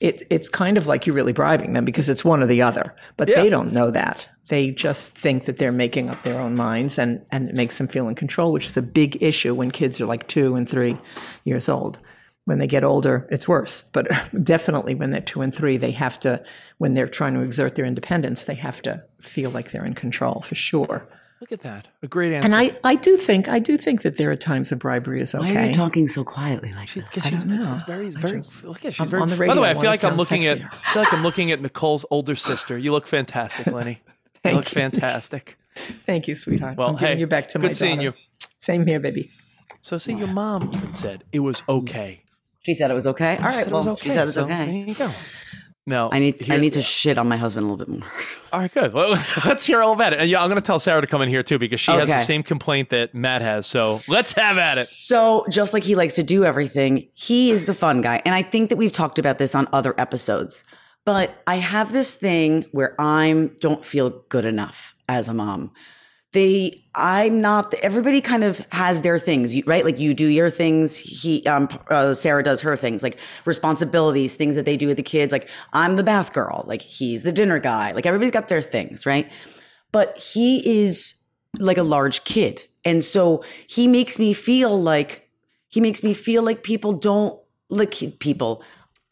it, 0.00 0.22
it's 0.30 0.48
kind 0.48 0.76
of 0.78 0.86
like 0.86 1.06
you're 1.06 1.14
really 1.14 1.32
bribing 1.34 1.74
them 1.74 1.84
because 1.84 2.08
it's 2.08 2.24
one 2.24 2.42
or 2.42 2.46
the 2.46 2.62
other. 2.62 2.96
But 3.16 3.28
Yeah. 3.28 3.42
they 3.42 3.50
don't 3.50 3.72
know 3.72 3.90
that. 3.90 4.26
They 4.48 4.70
just 4.70 5.16
think 5.16 5.44
that 5.44 5.58
they're 5.58 5.72
making 5.72 6.08
up 6.10 6.22
their 6.22 6.40
own 6.40 6.54
minds 6.54 6.98
and, 6.98 7.24
and 7.30 7.48
it 7.50 7.54
makes 7.54 7.78
them 7.78 7.86
feel 7.88 8.08
in 8.08 8.14
control, 8.14 8.50
which 8.50 8.66
is 8.66 8.76
a 8.76 8.82
big 8.82 9.22
issue 9.22 9.54
when 9.54 9.70
kids 9.70 10.00
are 10.00 10.06
like 10.06 10.26
two 10.26 10.56
and 10.56 10.68
three 10.68 10.96
years 11.44 11.68
old. 11.68 11.98
When 12.46 12.58
they 12.58 12.66
get 12.66 12.84
older, 12.84 13.26
it's 13.30 13.48
worse. 13.48 13.82
But 13.92 14.08
definitely 14.44 14.94
when 14.94 15.10
they're 15.10 15.20
two 15.20 15.40
and 15.40 15.54
three, 15.54 15.76
they 15.76 15.92
have 15.92 16.20
to, 16.20 16.44
when 16.78 16.94
they're 16.94 17.08
trying 17.08 17.34
to 17.34 17.40
exert 17.40 17.74
their 17.74 17.86
independence, 17.86 18.44
they 18.44 18.54
have 18.56 18.82
to 18.82 19.02
feel 19.20 19.50
like 19.50 19.70
they're 19.70 19.84
in 19.84 19.94
control 19.94 20.42
for 20.42 20.54
sure. 20.54 21.08
Look 21.40 21.52
at 21.52 21.60
that. 21.60 21.88
A 22.02 22.06
great 22.06 22.32
answer. 22.32 22.46
And 22.46 22.54
I, 22.54 22.74
I 22.84 22.94
do 22.94 23.18
think, 23.18 23.48
I 23.48 23.58
do 23.58 23.76
think 23.76 24.00
that 24.00 24.16
there 24.16 24.30
are 24.30 24.36
times 24.36 24.70
when 24.70 24.78
bribery 24.78 25.20
is 25.20 25.34
okay. 25.34 25.54
Why 25.54 25.62
are 25.62 25.66
you 25.66 25.74
talking 25.74 26.08
so 26.08 26.24
quietly 26.24 26.72
like 26.72 26.90
this? 26.94 27.06
She's, 27.12 27.22
she's, 27.22 27.44
it's 27.44 27.82
very, 27.84 28.08
very. 28.10 28.40
look 28.62 28.84
at 28.84 28.94
she's 28.94 29.00
I'm 29.00 29.08
very. 29.08 29.22
on 29.22 29.28
the 29.28 29.36
radio. 29.36 29.50
by 29.50 29.54
the 29.54 29.60
way, 29.60 29.68
I 29.68 29.72
I 29.72 29.74
feel 29.74 29.90
like 29.90 30.04
I'm 30.04 30.10
sound 30.10 30.16
looking 30.16 30.46
at. 30.46 30.62
I 30.62 30.92
feel 30.92 31.02
like 31.02 31.12
I'm 31.12 31.22
looking 31.22 31.50
at 31.50 31.60
Nicole's 31.60 32.06
older 32.10 32.34
sister. 32.34 32.78
You 32.78 32.92
look 32.92 33.06
fantastic, 33.06 33.66
Lenny. 33.66 34.00
you 34.44 34.52
look 34.52 34.72
you. 34.72 34.80
fantastic. 34.80 35.58
Thank 35.74 36.28
you, 36.28 36.34
sweetheart. 36.34 36.78
Well, 36.78 36.88
I'm 36.88 36.94
giving 36.94 37.16
hey, 37.16 37.20
you 37.20 37.26
back 37.26 37.48
to 37.48 37.58
good 37.58 37.68
my 37.68 37.72
seeing 37.72 37.96
daughter. 37.96 38.16
you. 38.16 38.46
Same 38.58 38.86
here, 38.86 39.00
baby. 39.00 39.30
So, 39.82 39.98
see, 39.98 40.14
your 40.14 40.28
mom 40.28 40.70
even 40.72 40.94
said 40.94 41.24
it 41.30 41.40
was 41.40 41.62
okay. 41.68 42.23
She 42.64 42.74
said 42.74 42.90
it 42.90 42.94
was 42.94 43.06
okay. 43.06 43.32
All 43.32 43.36
She 43.36 43.44
right, 43.44 43.58
said 43.58 43.68
it 43.68 43.72
was 43.74 43.86
well, 43.86 43.94
okay. 43.94 44.08
she 44.08 44.10
said 44.10 44.26
it's 44.26 44.34
so 44.34 44.44
okay. 44.44 44.66
There 44.66 44.88
you 44.88 44.94
go. 44.94 45.10
No, 45.86 46.08
I 46.10 46.18
need 46.18 46.50
I 46.50 46.56
need 46.56 46.72
to 46.74 46.82
shit 46.82 47.18
on 47.18 47.28
my 47.28 47.36
husband 47.36 47.66
a 47.66 47.70
little 47.70 47.84
bit 47.84 47.88
more. 47.88 48.10
All 48.54 48.60
right, 48.60 48.72
good. 48.72 48.94
Well, 48.94 49.10
let's 49.44 49.66
hear 49.66 49.82
all 49.82 49.92
about 49.92 50.14
it. 50.14 50.20
And 50.20 50.30
yeah, 50.30 50.40
I'm 50.40 50.48
going 50.48 50.60
to 50.60 50.66
tell 50.66 50.78
Sarah 50.80 51.02
to 51.02 51.06
come 51.06 51.20
in 51.20 51.28
here 51.28 51.42
too 51.42 51.58
because 51.58 51.80
she 51.80 51.92
has 51.92 52.08
the 52.08 52.22
same 52.22 52.42
complaint 52.42 52.88
that 52.90 53.14
Matt 53.14 53.42
has. 53.42 53.66
So 53.66 54.00
let's 54.08 54.32
have 54.34 54.56
at 54.56 54.78
it. 54.78 54.86
So, 54.86 55.44
just 55.50 55.74
like 55.74 55.82
he 55.82 55.94
likes 55.94 56.14
to 56.14 56.22
do 56.22 56.44
everything, 56.44 57.08
he 57.14 57.50
is 57.50 57.66
the 57.66 57.74
fun 57.74 58.00
guy. 58.00 58.22
And 58.24 58.34
I 58.34 58.42
think 58.42 58.70
that 58.70 58.76
we've 58.76 58.92
talked 58.92 59.18
about 59.18 59.38
this 59.38 59.54
on 59.54 59.68
other 59.72 59.94
episodes. 59.98 60.64
But 61.04 61.42
I 61.46 61.56
have 61.56 61.92
this 61.92 62.14
thing 62.14 62.64
where 62.72 62.98
I'm 62.98 63.48
don't 63.60 63.84
feel 63.84 64.22
good 64.30 64.46
enough 64.46 64.94
as 65.08 65.28
a 65.28 65.34
mom. 65.34 65.72
They, 66.34 66.82
I'm 66.96 67.40
not. 67.40 67.74
Everybody 67.74 68.20
kind 68.20 68.42
of 68.42 68.58
has 68.72 69.02
their 69.02 69.20
things, 69.20 69.64
right? 69.66 69.84
Like 69.84 70.00
you 70.00 70.14
do 70.14 70.26
your 70.26 70.50
things. 70.50 70.96
He, 70.96 71.46
um, 71.46 71.68
uh, 71.88 72.12
Sarah 72.12 72.42
does 72.42 72.60
her 72.62 72.76
things, 72.76 73.04
like 73.04 73.18
responsibilities, 73.44 74.34
things 74.34 74.56
that 74.56 74.64
they 74.64 74.76
do 74.76 74.88
with 74.88 74.96
the 74.96 75.04
kids. 75.04 75.30
Like 75.30 75.48
I'm 75.72 75.94
the 75.94 76.02
bath 76.02 76.32
girl. 76.32 76.64
Like 76.66 76.82
he's 76.82 77.22
the 77.22 77.30
dinner 77.30 77.60
guy. 77.60 77.92
Like 77.92 78.04
everybody's 78.04 78.32
got 78.32 78.48
their 78.48 78.62
things, 78.62 79.06
right? 79.06 79.32
But 79.92 80.18
he 80.18 80.82
is 80.82 81.14
like 81.60 81.78
a 81.78 81.84
large 81.84 82.24
kid, 82.24 82.66
and 82.84 83.04
so 83.04 83.44
he 83.68 83.86
makes 83.86 84.18
me 84.18 84.32
feel 84.32 84.82
like 84.82 85.30
he 85.68 85.80
makes 85.80 86.02
me 86.02 86.14
feel 86.14 86.42
like 86.42 86.64
people 86.64 86.94
don't 86.94 87.38
like 87.70 87.94
people. 88.18 88.64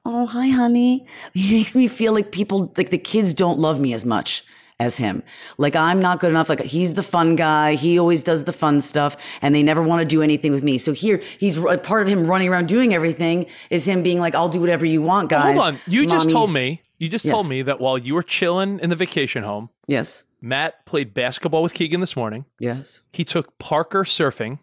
Oh, 0.04 0.26
hi, 0.26 0.48
honey. 0.48 1.06
He 1.34 1.54
makes 1.54 1.76
me 1.76 1.86
feel 1.86 2.12
like 2.12 2.32
people, 2.32 2.72
like 2.76 2.90
the 2.90 2.98
kids 2.98 3.32
don't 3.32 3.60
love 3.60 3.78
me 3.78 3.92
as 3.94 4.04
much 4.04 4.44
as 4.82 4.96
him. 4.96 5.22
Like 5.58 5.74
I'm 5.76 6.00
not 6.00 6.20
good 6.20 6.30
enough. 6.30 6.48
Like 6.48 6.60
he's 6.60 6.94
the 6.94 7.02
fun 7.02 7.36
guy. 7.36 7.74
He 7.74 7.98
always 7.98 8.22
does 8.22 8.44
the 8.44 8.52
fun 8.52 8.80
stuff 8.80 9.16
and 9.40 9.54
they 9.54 9.62
never 9.62 9.82
want 9.82 10.00
to 10.00 10.04
do 10.04 10.20
anything 10.22 10.52
with 10.52 10.62
me. 10.62 10.78
So 10.78 10.92
here 10.92 11.22
he's 11.38 11.56
a 11.56 11.78
part 11.78 12.02
of 12.02 12.08
him 12.08 12.26
running 12.26 12.48
around 12.48 12.68
doing 12.68 12.92
everything 12.92 13.46
is 13.70 13.84
him 13.84 14.02
being 14.02 14.18
like, 14.20 14.34
I'll 14.34 14.48
do 14.48 14.60
whatever 14.60 14.84
you 14.84 15.00
want, 15.02 15.30
guys. 15.30 15.56
Hold 15.56 15.74
on. 15.74 15.80
You 15.86 16.06
just 16.06 16.28
told 16.30 16.50
me. 16.52 16.82
You 16.98 17.08
just 17.08 17.24
Yes. 17.24 17.32
told 17.34 17.48
me 17.48 17.62
that 17.62 17.80
while 17.80 17.98
you 17.98 18.14
were 18.14 18.22
chilling 18.22 18.78
in 18.78 18.88
the 18.90 18.96
vacation 18.96 19.42
home, 19.42 19.70
Yes. 19.88 20.22
Matt 20.40 20.84
played 20.86 21.14
basketball 21.14 21.62
with 21.62 21.74
Keegan 21.74 22.00
this 22.00 22.16
morning. 22.16 22.44
Yes. 22.60 23.02
He 23.12 23.24
took 23.24 23.58
Parker 23.58 24.04
surfing. 24.04 24.58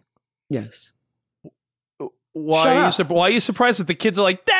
Yes. 0.48 0.92
Why 2.32 2.62
Shut 2.62 2.66
are 2.68 3.02
you 3.02 3.14
why 3.14 3.22
are 3.28 3.30
you 3.30 3.40
surprised 3.40 3.80
that 3.80 3.86
the 3.88 3.94
kids 3.94 4.18
are 4.18 4.22
like, 4.22 4.44
Dad? 4.44 4.59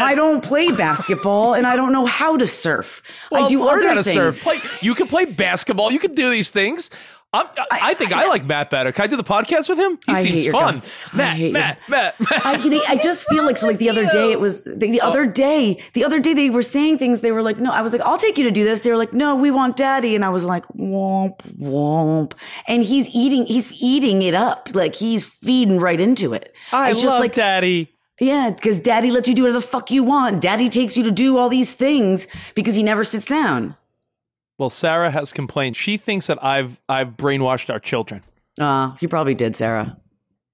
I 0.00 0.14
don't 0.14 0.42
play 0.42 0.70
basketball 0.70 1.54
and 1.54 1.66
I 1.66 1.76
don't 1.76 1.92
know 1.92 2.06
how 2.06 2.36
to 2.36 2.46
surf. 2.46 3.02
Well, 3.30 3.44
I 3.44 3.48
do 3.48 3.64
learn 3.64 3.80
other 3.80 3.88
how 3.88 3.94
to 3.94 4.02
things. 4.02 4.40
surf. 4.40 4.60
Play, 4.60 4.70
you 4.80 4.94
can 4.94 5.06
play 5.06 5.24
basketball. 5.24 5.92
You 5.92 5.98
can 5.98 6.14
do 6.14 6.30
these 6.30 6.50
things. 6.50 6.90
I'm, 7.34 7.46
I, 7.56 7.66
I 7.70 7.94
think 7.94 8.12
I, 8.12 8.28
like 8.28 8.44
Matt 8.44 8.68
better. 8.68 8.92
Can 8.92 9.04
I 9.04 9.06
do 9.06 9.16
the 9.16 9.24
podcast 9.24 9.66
with 9.70 9.78
him? 9.78 9.98
He 10.04 10.12
I 10.12 10.22
seems 10.22 10.48
fun. 10.48 10.74
guts. 10.74 11.08
I 11.14 11.16
Matt. 11.16 11.38
Matt, 11.38 11.78
Matt, 11.88 12.20
Matt. 12.20 12.44
I, 12.44 12.82
I 12.88 12.96
just 12.96 13.26
feel 13.30 13.44
like 13.44 13.56
so 13.56 13.68
like 13.68 13.78
the 13.78 13.88
other 13.88 14.06
day 14.10 14.32
it 14.32 14.38
was 14.38 14.64
the, 14.64 14.74
the 14.74 15.00
other 15.00 15.22
oh. 15.22 15.30
day 15.30 15.82
the 15.94 16.04
other 16.04 16.20
day 16.20 16.34
they 16.34 16.50
were 16.50 16.60
saying 16.60 16.98
things 16.98 17.22
they 17.22 17.32
were 17.32 17.40
like 17.40 17.56
no 17.56 17.70
I 17.70 17.80
was 17.80 17.94
like 17.94 18.02
I'll 18.02 18.18
take 18.18 18.36
you 18.36 18.44
to 18.44 18.50
do 18.50 18.64
this 18.64 18.80
they 18.80 18.90
were 18.90 18.98
like 18.98 19.14
no 19.14 19.34
we 19.34 19.50
want 19.50 19.78
daddy 19.78 20.14
and 20.14 20.26
I 20.26 20.28
was 20.28 20.44
like 20.44 20.66
womp 20.76 21.38
womp 21.58 22.34
and 22.68 22.82
he's 22.82 23.08
eating 23.14 23.46
he's 23.46 23.80
eating 23.82 24.20
it 24.20 24.34
up 24.34 24.68
like 24.74 24.94
he's 24.94 25.24
feeding 25.24 25.80
right 25.80 26.02
into 26.02 26.34
it 26.34 26.54
I 26.70 26.92
just 26.92 27.06
love 27.06 27.20
like 27.20 27.34
Daddy. 27.34 27.91
Yeah 28.22 28.50
because 28.50 28.80
daddy 28.80 29.10
lets 29.10 29.28
you 29.28 29.34
do 29.34 29.42
whatever 29.42 29.60
the 29.60 29.66
fuck 29.66 29.90
you 29.90 30.02
want 30.04 30.40
daddy 30.40 30.68
takes 30.68 30.96
you 30.96 31.02
to 31.02 31.10
do 31.10 31.36
all 31.36 31.48
these 31.48 31.74
things 31.74 32.26
because 32.54 32.74
he 32.74 32.82
never 32.82 33.04
sits 33.04 33.26
down 33.26 33.76
Well, 34.58 34.70
Sarah 34.70 35.10
has 35.10 35.32
complained. 35.32 35.76
She 35.76 35.96
thinks 35.96 36.26
that 36.28 36.38
I've 36.42 36.80
I've 36.88 37.16
brainwashed 37.16 37.68
our 37.70 37.80
children. 37.80 38.22
uh 38.60 38.92
you 39.00 39.08
probably 39.08 39.34
did 39.34 39.56
Sarah 39.56 39.96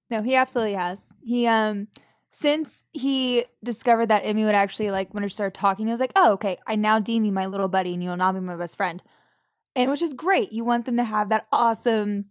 No, 0.09 0.21
he 0.23 0.35
absolutely 0.35 0.73
has. 0.73 1.13
He 1.21 1.45
um 1.47 1.87
since 2.31 2.83
he 2.93 3.45
discovered 3.63 4.07
that 4.07 4.21
Emmy 4.23 4.45
would 4.45 4.55
actually 4.55 4.91
like 4.91 5.13
when 5.13 5.23
he 5.23 5.29
started 5.29 5.59
talking, 5.59 5.87
he 5.87 5.91
was 5.91 5.99
like, 5.99 6.13
"Oh, 6.15 6.33
okay, 6.33 6.57
I 6.65 6.75
now 6.75 6.99
deem 6.99 7.25
you 7.25 7.31
my 7.31 7.47
little 7.47 7.67
buddy, 7.67 7.93
and 7.93 8.03
you 8.03 8.09
will 8.09 8.17
now 8.17 8.31
be 8.31 8.39
my 8.39 8.55
best 8.55 8.77
friend," 8.77 9.01
and 9.75 9.89
which 9.91 10.01
is 10.01 10.13
great. 10.13 10.51
You 10.51 10.63
want 10.63 10.85
them 10.85 10.97
to 10.97 11.03
have 11.03 11.29
that 11.29 11.47
awesome 11.51 12.25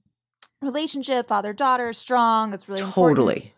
relationship, 0.62 1.26
father 1.28 1.52
daughter, 1.52 1.92
strong. 1.92 2.54
It's 2.54 2.68
really 2.68 2.82
important. 2.82 3.52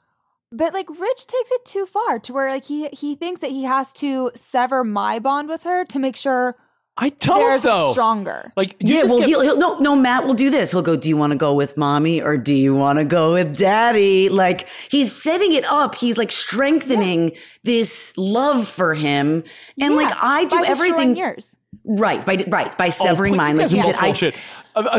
Totally 0.50 0.58
But 0.58 0.74
like 0.74 0.88
Rich 0.90 1.26
takes 1.26 1.50
it 1.52 1.64
too 1.64 1.86
far 1.86 2.18
to 2.20 2.32
where 2.32 2.50
like 2.50 2.64
he 2.64 2.88
he 2.88 3.14
thinks 3.14 3.40
that 3.40 3.50
he 3.50 3.64
has 3.64 3.92
to 3.94 4.30
sever 4.34 4.84
my 4.84 5.18
bond 5.18 5.48
with 5.48 5.62
her 5.64 5.84
to 5.86 5.98
make 5.98 6.16
sure 6.16 6.56
I 6.98 7.10
don't 7.10 7.38
theirs 7.38 7.62
though. 7.62 7.92
stronger. 7.92 8.52
Like 8.56 8.76
yeah, 8.80 9.04
well, 9.04 9.20
get- 9.20 9.28
he'll, 9.28 9.40
he'll 9.40 9.56
no, 9.58 9.78
no. 9.78 9.96
Matt 9.96 10.26
will 10.26 10.34
do 10.34 10.50
this. 10.50 10.72
He'll 10.72 10.82
go. 10.82 10.96
Do 10.96 11.08
you 11.08 11.16
want 11.16 11.32
to 11.32 11.38
go 11.38 11.54
with 11.54 11.76
mommy 11.78 12.20
or 12.20 12.36
do 12.36 12.54
you 12.54 12.74
want 12.74 12.98
to 12.98 13.04
go 13.06 13.32
with 13.32 13.56
daddy? 13.56 14.28
Like 14.28 14.68
he's 14.90 15.10
setting 15.10 15.54
it 15.54 15.64
up. 15.64 15.94
He's 15.94 16.18
like 16.18 16.30
strengthening 16.30 17.32
this 17.62 18.12
love 18.18 18.68
for 18.68 18.92
him, 18.94 19.44
and 19.80 19.94
like 19.96 20.12
I 20.20 20.44
do 20.44 20.60
by 20.60 20.66
everything 20.66 21.16
yours. 21.16 21.56
right 21.84 22.26
by 22.26 22.44
right 22.48 22.76
by 22.76 22.88
Oh, 22.88 22.90
severing 22.90 23.32
please, 23.32 23.38
mine. 23.38 23.56
Like 23.56 23.64
guys 23.68 23.70
he 23.72 23.80
are 23.80 23.84
said, 23.84 23.94
I, 23.94 24.04
bullshit. 24.06 24.36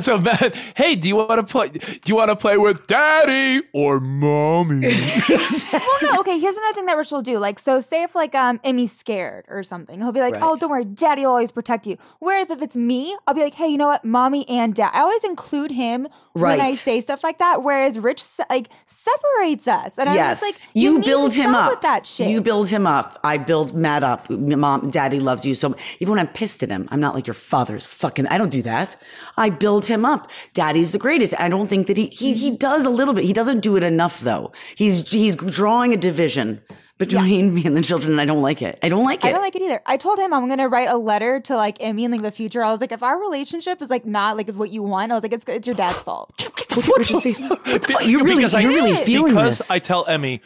So, 0.01 0.17
Matt, 0.17 0.55
hey, 0.75 0.95
do 0.95 1.07
you 1.07 1.15
want 1.15 1.39
to 1.39 1.43
play? 1.43 1.69
Do 1.69 1.99
you 2.05 2.15
want 2.15 2.29
to 2.29 2.35
play 2.35 2.57
with 2.57 2.87
Daddy 2.87 3.61
or 3.73 3.99
Mommy? 3.99 4.81
well, 5.29 5.97
no, 6.03 6.19
okay. 6.19 6.39
Here's 6.39 6.57
another 6.57 6.73
thing 6.73 6.85
that 6.87 6.97
Rich 6.97 7.11
will 7.11 7.21
do. 7.21 7.37
Like, 7.37 7.59
so 7.59 7.79
say 7.81 8.03
if 8.03 8.13
like 8.15 8.35
um 8.35 8.59
Emmy's 8.63 8.91
scared 8.91 9.45
or 9.47 9.63
something, 9.63 9.99
he'll 9.99 10.11
be 10.11 10.19
like, 10.19 10.33
Right. 10.35 10.43
"Oh, 10.43 10.55
don't 10.57 10.69
worry, 10.69 10.85
Daddy 10.85 11.21
will 11.21 11.29
always 11.31 11.51
protect 11.51 11.87
you." 11.87 11.97
Whereas 12.19 12.49
if 12.49 12.61
it's 12.61 12.75
me, 12.75 13.15
I'll 13.27 13.33
be 13.33 13.41
like, 13.41 13.53
"Hey, 13.53 13.67
you 13.67 13.77
know 13.77 13.87
what, 13.87 14.03
Mommy 14.05 14.47
and 14.49 14.75
Dad." 14.75 14.91
I 14.93 15.01
always 15.01 15.23
include 15.23 15.71
him 15.71 16.07
when 16.33 16.59
I 16.61 16.71
say 16.71 16.99
stuff 17.01 17.23
like 17.23 17.37
that. 17.39 17.63
Whereas 17.63 17.97
Rich 17.97 18.23
like 18.49 18.69
separates 18.85 19.67
us, 19.67 19.97
and 19.97 20.09
yes, 20.09 20.41
I'm 20.43 20.49
just 20.49 20.67
like, 20.67 20.75
you, 20.75 20.95
need 20.95 21.03
to 21.03 21.09
build 21.09 21.33
him 21.33 21.49
stop 21.49 21.65
up. 21.65 21.71
with 21.71 21.81
that 21.81 22.05
shit. 22.05 22.27
You 22.27 22.41
build 22.41 22.69
him 22.69 22.85
up. 22.85 23.19
I 23.23 23.37
build 23.37 23.73
Matt 23.73 24.03
up. 24.03 24.29
Mom, 24.29 24.89
daddy 24.89 25.19
loves 25.19 25.45
you 25.45 25.55
so. 25.55 25.75
Even 25.99 26.11
when 26.11 26.19
I'm 26.19 26.27
pissed 26.33 26.61
at 26.63 26.69
him, 26.69 26.87
I'm 26.91 26.99
not 26.99 27.15
like 27.15 27.25
your 27.25 27.33
father's 27.33 27.85
fucking. 27.85 28.27
I 28.27 28.37
don't 28.37 28.49
do 28.49 28.61
that. 28.63 28.95
I 29.37 29.49
build 29.49 29.70
him 29.79 30.05
up. 30.05 30.29
Daddy's 30.53 30.91
the 30.91 30.97
greatest. 30.97 31.33
I 31.39 31.49
don't 31.49 31.67
think 31.67 31.87
that 31.87 31.97
he 31.97 32.07
he 32.07 32.33
he 32.33 32.51
does 32.51 32.85
a 32.85 32.89
little 32.89 33.13
bit. 33.13 33.23
He 33.23 33.33
doesn't 33.33 33.61
do 33.61 33.75
it 33.77 33.83
enough 33.83 34.19
though. 34.19 34.51
He's 34.75 35.09
he's 35.09 35.35
drawing 35.35 35.93
a 35.93 35.97
division 35.97 36.61
between 36.97 37.53
me 37.53 37.65
and 37.65 37.75
the 37.75 37.81
children, 37.81 38.11
and 38.11 38.21
I 38.21 38.25
don't 38.25 38.41
like 38.43 38.61
it. 38.61 38.77
I 38.83 38.89
don't 38.89 39.03
like 39.03 39.25
it. 39.25 39.29
I 39.29 39.31
don't 39.31 39.41
like 39.41 39.55
it 39.55 39.61
either. 39.63 39.81
I 39.85 39.97
told 39.97 40.19
him 40.19 40.33
I'm 40.33 40.47
gonna 40.47 40.69
write 40.69 40.89
a 40.89 40.97
letter 40.97 41.39
to 41.41 41.55
like 41.55 41.77
Emmy 41.79 42.05
in 42.05 42.11
like 42.11 42.21
the 42.21 42.31
future. 42.31 42.63
I 42.63 42.71
was 42.71 42.79
like, 42.79 42.91
if 42.91 43.01
our 43.01 43.19
relationship 43.19 43.81
is 43.81 43.89
like 43.89 44.05
not 44.05 44.37
like 44.37 44.47
is 44.49 44.55
what 44.55 44.69
you 44.69 44.83
want, 44.83 45.11
I 45.11 45.15
was 45.15 45.23
like, 45.23 45.33
it's 45.33 45.43
it's 45.47 45.67
your 45.67 45.75
dad's 45.75 45.99
fault. 45.99 46.31
Get 46.37 46.69
the 46.69 46.81
fuck 46.81 46.97
Rich's 46.97 47.21
face. 47.21 47.39
What 47.39 47.63
the 47.63 47.79
fuck? 47.79 48.05
You're 48.05 48.23
really 48.23 48.45
you're 48.45 48.71
really 48.71 48.95
feeling 49.03 49.33
because 49.33 49.57
this. 49.57 49.71
I 49.71 49.79
tell 49.79 50.05
Emmy, 50.05 50.41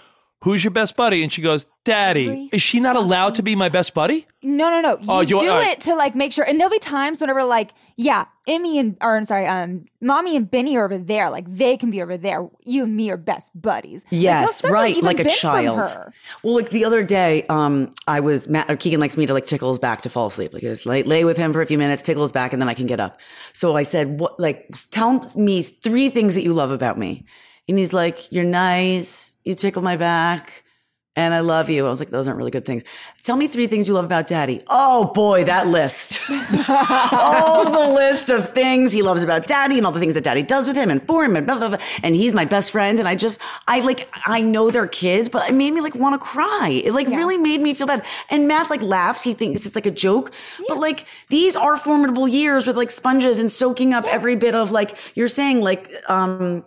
who's 0.45 0.63
your 0.63 0.71
best 0.71 0.95
buddy? 0.95 1.21
And 1.23 1.33
she 1.33 1.41
goes, 1.41 1.65
Daddy. 1.83 2.49
Is 2.53 2.61
she 2.61 2.79
not 2.79 2.95
allowed 2.95 3.35
to 3.35 3.43
be 3.43 3.55
my 3.55 3.67
best 3.69 3.93
buddy? 3.93 4.25
No, 4.41 4.69
no, 4.69 4.79
no. 4.81 4.97
You 4.99 5.05
Oh, 5.09 5.23
do 5.23 5.35
you- 5.35 5.49
all 5.51 5.57
right. 5.57 5.71
it 5.77 5.81
to 5.81 5.95
like 5.95 6.15
make 6.15 6.31
sure. 6.31 6.43
And 6.45 6.59
there'll 6.59 6.71
be 6.71 6.79
times 6.79 7.19
whenever 7.19 7.43
like, 7.43 7.73
yeah, 7.95 8.25
Emmy 8.47 8.79
and 8.79 8.95
or 9.01 9.17
I'm 9.17 9.25
sorry, 9.25 9.45
um, 9.47 9.85
mommy 10.01 10.35
and 10.35 10.49
Benny 10.49 10.77
are 10.77 10.85
over 10.85 10.97
there. 10.97 11.29
Like 11.29 11.45
they 11.53 11.77
can 11.77 11.89
be 11.91 12.01
over 12.01 12.15
there. 12.17 12.47
You 12.63 12.83
and 12.85 12.95
me 12.95 13.09
are 13.11 13.17
best 13.17 13.51
buddies. 13.59 14.03
Like, 14.05 14.09
he'll 14.11 14.21
Yes, 14.21 14.55
separate 14.57 14.73
right, 14.73 14.91
even 14.91 15.03
like 15.05 15.19
a 15.19 15.23
Ben 15.25 15.31
from 15.31 15.39
child. 15.39 15.79
her. 15.91 16.13
Well, 16.43 16.55
like 16.55 16.69
the 16.69 16.85
other 16.85 17.03
day, 17.03 17.43
um, 17.49 17.93
I 18.07 18.19
was 18.19 18.47
Matt, 18.47 18.69
or 18.69 18.75
Keegan 18.77 18.99
likes 18.99 19.17
me 19.17 19.25
to 19.27 19.33
like 19.33 19.45
tickle 19.45 19.69
his 19.69 19.79
back 19.79 20.01
to 20.03 20.09
fall 20.09 20.27
asleep. 20.27 20.53
Like 20.53 20.61
just 20.63 20.85
lay, 20.85 21.03
lay 21.03 21.23
with 21.25 21.37
him 21.37 21.53
for 21.53 21.61
a 21.61 21.65
few 21.65 21.77
minutes, 21.79 22.01
tickle 22.03 22.21
his 22.23 22.31
back, 22.31 22.53
and 22.53 22.61
then 22.61 22.69
I 22.69 22.73
can 22.75 22.85
get 22.87 22.99
up. 22.99 23.19
So 23.53 23.75
I 23.75 23.83
said, 23.83 24.19
"What? 24.19 24.39
Like, 24.39 24.69
tell 24.91 25.31
me 25.35 25.63
three 25.63 26.09
things 26.09 26.35
that 26.35 26.43
you 26.43 26.53
love 26.53 26.71
about 26.71 26.97
me." 26.99 27.25
And 27.67 27.77
he's 27.77 27.93
like, 27.93 28.31
"You're 28.31 28.43
nice. 28.43 29.35
You 29.43 29.55
tickle 29.55 29.81
my 29.81 29.97
back." 29.97 30.65
And 31.17 31.33
I 31.33 31.39
love 31.39 31.69
you. 31.69 31.85
I 31.85 31.89
was 31.89 31.99
like, 31.99 32.09
those 32.09 32.27
aren't 32.27 32.37
really 32.37 32.51
good 32.51 32.65
things. 32.65 32.83
Tell 33.23 33.37
me 33.37 33.47
three 33.47 33.67
things 33.67 33.87
you 33.87 33.93
love 33.93 34.03
about 34.03 34.27
daddy. 34.27 34.61
Oh 34.67 35.13
boy, 35.13 35.45
that 35.45 35.65
list. 35.67 36.19
all 36.69 37.63
the 37.63 37.93
list 37.93 38.27
of 38.27 38.49
things 38.49 38.91
he 38.91 39.01
loves 39.01 39.23
about 39.23 39.47
daddy 39.47 39.77
and 39.77 39.85
all 39.85 39.93
the 39.93 39.99
things 40.01 40.15
that 40.15 40.25
daddy 40.25 40.43
does 40.43 40.67
with 40.67 40.75
him 40.75 40.91
and 40.91 41.05
for 41.07 41.23
him 41.23 41.37
and 41.37 41.45
blah, 41.45 41.57
blah, 41.57 41.69
blah. 41.69 41.77
And 42.03 42.17
he's 42.17 42.33
my 42.33 42.43
best 42.43 42.71
friend. 42.71 42.99
And 42.99 43.07
I 43.07 43.15
just, 43.15 43.39
I 43.65 43.79
like, 43.79 44.09
I 44.25 44.41
know 44.41 44.71
they're 44.71 44.87
kids, 44.87 45.29
but 45.29 45.49
it 45.49 45.53
made 45.53 45.71
me 45.71 45.79
like 45.79 45.95
want 45.95 46.19
to 46.19 46.25
cry. 46.25 46.81
It 46.83 46.93
like 46.93 47.07
really 47.07 47.37
made 47.37 47.61
me 47.61 47.73
feel 47.73 47.87
bad. 47.87 48.05
And 48.29 48.45
Matt 48.49 48.69
like 48.69 48.81
laughs. 48.81 49.23
He 49.23 49.33
thinks 49.33 49.65
it's 49.65 49.75
like 49.75 49.85
a 49.85 49.91
joke, 49.91 50.33
but 50.67 50.79
like 50.79 51.07
these 51.29 51.55
are 51.55 51.77
formidable 51.77 52.27
years 52.27 52.67
with 52.67 52.75
like 52.75 52.91
sponges 52.91 53.39
and 53.39 53.49
soaking 53.49 53.93
up 53.93 54.03
every 54.05 54.35
bit 54.35 54.53
of 54.53 54.73
like, 54.73 54.97
you're 55.15 55.29
saying 55.29 55.61
like, 55.61 55.89
um, 56.09 56.65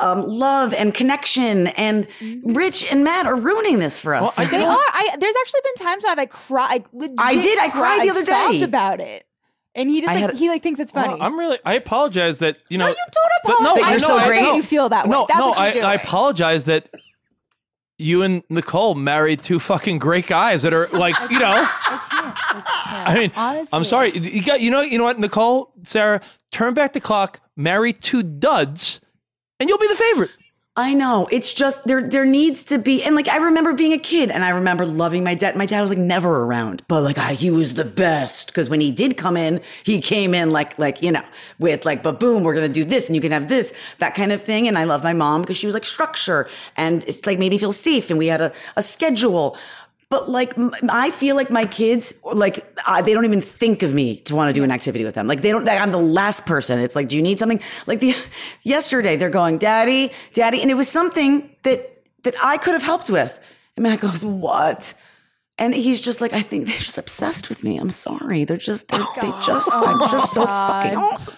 um, 0.00 0.26
love 0.26 0.72
and 0.74 0.94
connection 0.94 1.66
and 1.68 2.06
Rich 2.42 2.90
and 2.90 3.04
Matt 3.04 3.26
are 3.26 3.36
ruining 3.36 3.78
this 3.78 3.98
for 3.98 4.14
us. 4.14 4.36
They 4.36 4.44
are. 4.44 4.50
I 4.50 5.16
there's 5.18 5.34
actually 5.40 5.60
been 5.64 5.86
times 5.86 6.04
when 6.04 6.18
I've 6.18 6.28
cried. 6.30 6.84
Like, 6.92 7.10
I 7.18 7.36
did. 7.36 7.58
I 7.58 7.68
cried 7.70 8.04
the 8.04 8.10
other 8.10 8.24
day. 8.24 8.62
about 8.62 9.00
it, 9.00 9.26
and 9.74 9.88
he 9.90 10.00
just 10.00 10.10
I 10.10 10.14
like 10.14 10.22
had- 10.30 10.34
he 10.34 10.48
like 10.48 10.62
thinks 10.62 10.80
it's 10.80 10.92
funny. 10.92 11.14
Well, 11.14 11.22
I'm 11.22 11.38
really. 11.38 11.58
I 11.64 11.74
apologize 11.74 12.38
that 12.40 12.58
you 12.68 12.78
know. 12.78 12.84
no, 12.86 12.90
you 12.90 12.96
don't 12.96 13.30
But 13.44 13.52
apologize. 13.60 13.82
no, 13.82 13.84
I 13.86 13.92
I 13.92 13.96
know 13.96 14.08
know, 14.08 14.16
I 14.16 14.24
I 14.24 14.28
make 14.30 14.40
know. 14.42 14.54
you 14.54 14.62
feel 14.62 14.88
that 14.88 15.06
way. 15.06 15.10
No, 15.12 15.26
That's 15.28 15.38
no, 15.38 15.48
what 15.48 15.58
you're 15.58 15.66
I, 15.66 15.72
doing. 15.72 15.84
I 15.84 15.94
apologize 15.94 16.64
that 16.66 16.88
you 17.98 18.22
and 18.22 18.42
Nicole 18.48 18.94
married 18.96 19.42
two 19.42 19.60
fucking 19.60 19.98
great 20.00 20.26
guys 20.26 20.62
that 20.62 20.72
are 20.72 20.88
like, 20.88 21.14
you 21.30 21.38
know. 21.38 21.68
I 21.76 23.14
mean, 23.18 23.32
Honestly. 23.36 23.68
I'm 23.76 23.84
sorry. 23.84 24.10
You 24.16 24.42
got, 24.42 24.60
you 24.60 24.70
know, 24.70 24.80
you 24.80 24.98
know 24.98 25.04
what, 25.04 25.18
Nicole, 25.18 25.72
Sarah, 25.84 26.20
turn 26.50 26.74
back 26.74 26.92
the 26.92 27.00
clock, 27.00 27.40
marry 27.56 27.92
two 27.92 28.22
duds, 28.24 29.00
and 29.60 29.68
you'll 29.68 29.78
be 29.78 29.88
the 29.88 29.94
favorite. 29.94 30.30
I 30.76 30.92
know. 30.92 31.28
It's 31.30 31.54
just 31.54 31.84
there 31.84 32.02
there 32.02 32.24
needs 32.24 32.64
to 32.64 32.78
be 32.78 33.04
and 33.04 33.14
like 33.14 33.28
I 33.28 33.36
remember 33.36 33.74
being 33.74 33.92
a 33.92 33.98
kid 33.98 34.28
and 34.32 34.42
I 34.42 34.48
remember 34.48 34.84
loving 34.84 35.22
my 35.22 35.36
dad. 35.36 35.54
My 35.54 35.66
dad 35.66 35.82
was 35.82 35.90
like 35.90 36.00
never 36.00 36.42
around, 36.42 36.82
but 36.88 37.02
like 37.02 37.16
I, 37.16 37.34
he 37.34 37.48
was 37.48 37.74
the 37.74 37.84
best 37.84 38.48
because 38.48 38.68
when 38.68 38.80
he 38.80 38.90
did 38.90 39.16
come 39.16 39.36
in, 39.36 39.60
he 39.84 40.00
came 40.00 40.34
in 40.34 40.50
like 40.50 40.76
like 40.76 41.00
you 41.00 41.12
know 41.12 41.22
with 41.60 41.84
like 41.84 42.02
but 42.02 42.18
boom, 42.18 42.42
we're 42.42 42.54
gonna 42.54 42.68
do 42.68 42.84
this 42.84 43.06
and 43.08 43.14
you 43.14 43.22
can 43.22 43.30
have 43.30 43.48
this 43.48 43.72
that 44.00 44.16
kind 44.16 44.32
of 44.32 44.42
thing. 44.42 44.66
And 44.66 44.76
I 44.76 44.82
love 44.82 45.04
my 45.04 45.12
mom 45.12 45.42
because 45.42 45.56
she 45.56 45.66
was 45.66 45.74
like 45.74 45.84
structure 45.84 46.48
and 46.76 47.04
it's 47.04 47.24
like 47.24 47.38
made 47.38 47.50
me 47.50 47.58
feel 47.58 47.70
safe 47.70 48.10
and 48.10 48.18
we 48.18 48.26
had 48.26 48.40
a, 48.40 48.52
a 48.74 48.82
schedule. 48.82 49.56
But 50.14 50.30
like 50.30 50.52
I 50.88 51.10
feel 51.10 51.34
like 51.34 51.50
my 51.50 51.66
kids 51.66 52.14
like 52.22 52.64
uh, 52.86 53.02
they 53.02 53.14
don't 53.14 53.24
even 53.24 53.40
think 53.40 53.82
of 53.82 53.92
me 53.92 54.18
to 54.26 54.36
want 54.36 54.48
to 54.48 54.52
do 54.52 54.62
an 54.62 54.70
activity 54.70 55.04
with 55.04 55.16
them. 55.16 55.26
Like 55.26 55.42
they 55.42 55.50
don't. 55.50 55.64
Like, 55.64 55.80
I'm 55.80 55.90
the 55.90 55.98
last 55.98 56.46
person. 56.46 56.78
It's 56.78 56.94
like, 56.94 57.08
do 57.08 57.16
you 57.16 57.22
need 57.22 57.40
something? 57.40 57.60
Like 57.88 57.98
the 57.98 58.14
yesterday 58.62 59.16
they're 59.16 59.28
going, 59.28 59.58
daddy, 59.58 60.12
daddy, 60.32 60.62
and 60.62 60.70
it 60.70 60.74
was 60.74 60.88
something 60.88 61.50
that 61.64 62.04
that 62.22 62.36
I 62.40 62.58
could 62.58 62.74
have 62.74 62.84
helped 62.84 63.10
with. 63.10 63.40
And 63.76 63.82
Matt 63.82 64.02
goes, 64.02 64.24
what? 64.24 64.94
And 65.58 65.74
he's 65.74 66.00
just 66.00 66.20
like, 66.20 66.32
I 66.32 66.42
think 66.42 66.66
they're 66.66 66.78
just 66.78 66.96
obsessed 66.96 67.48
with 67.48 67.64
me. 67.64 67.76
I'm 67.76 67.90
sorry. 67.90 68.44
They're 68.44 68.56
just, 68.56 68.86
they're, 68.86 69.00
they 69.20 69.30
just, 69.44 69.68
I'm 69.72 69.98
just 70.12 70.32
so 70.32 70.46
fucking 70.46 70.96
awesome. 70.96 71.34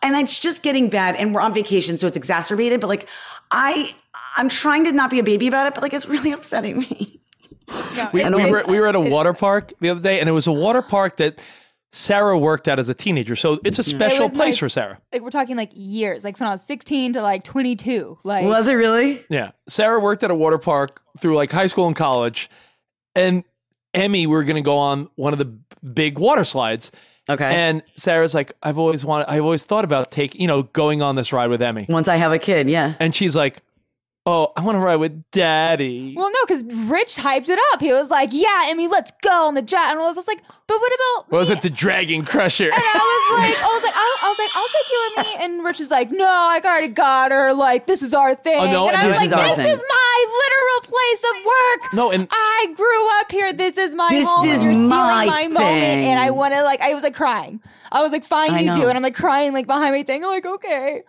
And 0.00 0.14
it's 0.14 0.38
just 0.38 0.62
getting 0.62 0.90
bad. 0.90 1.16
And 1.16 1.34
we're 1.34 1.40
on 1.40 1.54
vacation, 1.54 1.96
so 1.96 2.06
it's 2.06 2.16
exacerbated. 2.16 2.80
But 2.80 2.86
like, 2.86 3.08
I, 3.50 3.92
I'm 4.36 4.48
trying 4.48 4.84
to 4.84 4.92
not 4.92 5.10
be 5.10 5.18
a 5.18 5.24
baby 5.24 5.48
about 5.48 5.66
it, 5.66 5.74
but 5.74 5.82
like, 5.82 5.92
it's 5.92 6.06
really 6.06 6.30
upsetting 6.30 6.78
me. 6.78 7.21
We, 8.12 8.22
I 8.22 8.30
we 8.30 8.50
were, 8.50 8.64
we 8.66 8.80
were 8.80 8.86
at 8.86 8.94
a 8.94 9.00
water 9.00 9.32
park 9.32 9.72
the 9.80 9.90
other 9.90 10.00
day, 10.00 10.20
and 10.20 10.28
it 10.28 10.32
was 10.32 10.46
a 10.46 10.52
water 10.52 10.82
park 10.82 11.16
that 11.18 11.42
Sarah 11.92 12.38
worked 12.38 12.68
at 12.68 12.78
as 12.78 12.88
a 12.88 12.94
teenager. 12.94 13.36
So 13.36 13.58
it's 13.64 13.78
a 13.78 13.82
special 13.82 14.26
was 14.26 14.34
place 14.34 14.54
like- 14.54 14.60
for 14.60 14.68
Sarah. 14.68 14.98
like 15.12 15.22
we're 15.22 15.30
talking 15.30 15.56
like 15.56 15.70
years, 15.74 16.24
like 16.24 16.38
when 16.40 16.48
I 16.48 16.52
was 16.52 16.62
16 16.64 17.14
to 17.14 17.22
like 17.22 17.44
22. 17.44 18.18
Like 18.24 18.44
Was 18.46 18.68
it 18.68 18.74
really? 18.74 19.24
Yeah. 19.28 19.50
Sarah 19.68 20.00
worked 20.00 20.22
at 20.22 20.30
a 20.30 20.34
water 20.34 20.58
park 20.58 21.02
through 21.18 21.36
like 21.36 21.52
high 21.52 21.66
school 21.66 21.86
and 21.86 21.94
college. 21.94 22.48
And 23.14 23.44
Emmy, 23.92 24.26
we 24.26 24.34
were 24.34 24.44
going 24.44 24.56
to 24.56 24.62
go 24.62 24.78
on 24.78 25.08
one 25.16 25.34
of 25.34 25.38
the 25.38 25.54
big 25.86 26.18
water 26.18 26.44
slides. 26.44 26.90
Okay. 27.28 27.44
And 27.44 27.82
Sarah's 27.94 28.34
like, 28.34 28.52
I've 28.62 28.78
always 28.78 29.04
wanted, 29.04 29.26
I've 29.28 29.44
always 29.44 29.64
thought 29.64 29.84
about 29.84 30.10
taking, 30.10 30.40
you 30.40 30.46
know, 30.46 30.62
going 30.62 31.02
on 31.02 31.14
this 31.14 31.30
ride 31.32 31.50
with 31.50 31.60
Emmy. 31.60 31.84
Once 31.90 32.08
I 32.08 32.16
have 32.16 32.32
a 32.32 32.38
kid, 32.38 32.70
yeah. 32.70 32.94
And 32.98 33.14
she's 33.14 33.36
like, 33.36 33.62
Oh, 34.24 34.52
I 34.56 34.60
want 34.62 34.76
to 34.76 34.80
ride 34.80 34.96
with 34.96 35.28
daddy. 35.32 36.14
Well, 36.16 36.30
no, 36.30 36.38
because 36.46 36.62
Rich 36.88 37.16
hyped 37.16 37.48
it 37.48 37.58
up. 37.72 37.80
He 37.80 37.92
was 37.92 38.08
like, 38.08 38.28
"Yeah, 38.32 38.66
Emmy, 38.66 38.86
let's 38.86 39.10
go 39.20 39.46
on 39.48 39.54
the 39.54 39.62
jet." 39.62 39.90
And 39.90 39.98
I 39.98 40.02
was 40.04 40.14
just 40.14 40.28
like, 40.28 40.40
"But 40.68 40.78
what 40.80 40.92
about?" 40.94 41.32
What 41.32 41.38
was 41.38 41.50
it? 41.50 41.60
The 41.60 41.70
Dragon 41.70 42.24
Crusher. 42.24 42.66
And 42.66 42.72
I 42.72 42.78
was 42.78 43.38
like, 43.40 43.64
I 43.64 43.74
was 43.74 43.82
like, 43.82 43.94
I, 43.96 44.16
I 44.22 44.28
was 44.28 44.38
like, 44.38 44.50
I'll 44.54 44.68
take 44.68 44.90
you 44.90 45.10
and 45.16 45.26
me. 45.26 45.56
And 45.56 45.64
Rich 45.64 45.80
is 45.80 45.90
like, 45.90 46.12
no, 46.12 46.24
I 46.28 46.60
already 46.64 46.86
got 46.88 47.32
her. 47.32 47.52
Like, 47.52 47.86
this 47.88 48.00
is 48.00 48.14
our 48.14 48.36
thing. 48.36 48.60
Oh, 48.60 48.70
no, 48.70 48.86
and 48.86 48.96
I 48.96 49.06
was 49.08 49.16
this 49.18 49.20
like, 49.22 49.26
is 49.26 49.32
our 49.32 49.56
this 49.56 49.66
thing. 49.66 49.74
is 49.74 49.82
my 49.88 50.26
literal 50.44 50.94
place 50.94 51.22
of 51.30 51.44
work. 51.44 51.92
No, 51.94 52.10
and- 52.12 52.28
I 52.30 52.72
grew 52.76 53.20
up 53.20 53.32
here. 53.32 53.52
This 53.52 53.76
is 53.76 53.94
my 53.96 54.08
This 54.08 54.24
home. 54.28 54.48
is 54.48 54.62
and 54.62 54.72
you're 54.78 54.88
my 54.88 55.24
stealing 55.26 55.52
my 55.54 55.60
moment. 55.60 55.80
thing. 55.82 56.04
And 56.04 56.20
I 56.20 56.30
want 56.30 56.54
to 56.54 56.62
like, 56.62 56.80
I 56.80 56.94
was 56.94 57.02
like 57.02 57.14
crying. 57.16 57.60
I 57.90 58.02
was 58.02 58.12
like, 58.12 58.24
fine, 58.24 58.50
I 58.54 58.60
you 58.60 58.66
know. 58.70 58.80
do. 58.82 58.88
And 58.88 58.96
I'm 58.96 59.02
like 59.02 59.16
crying 59.16 59.52
like 59.52 59.66
behind 59.66 59.92
my 59.94 60.04
thing. 60.04 60.22
I'm 60.22 60.30
like, 60.30 60.46
okay. 60.46 61.02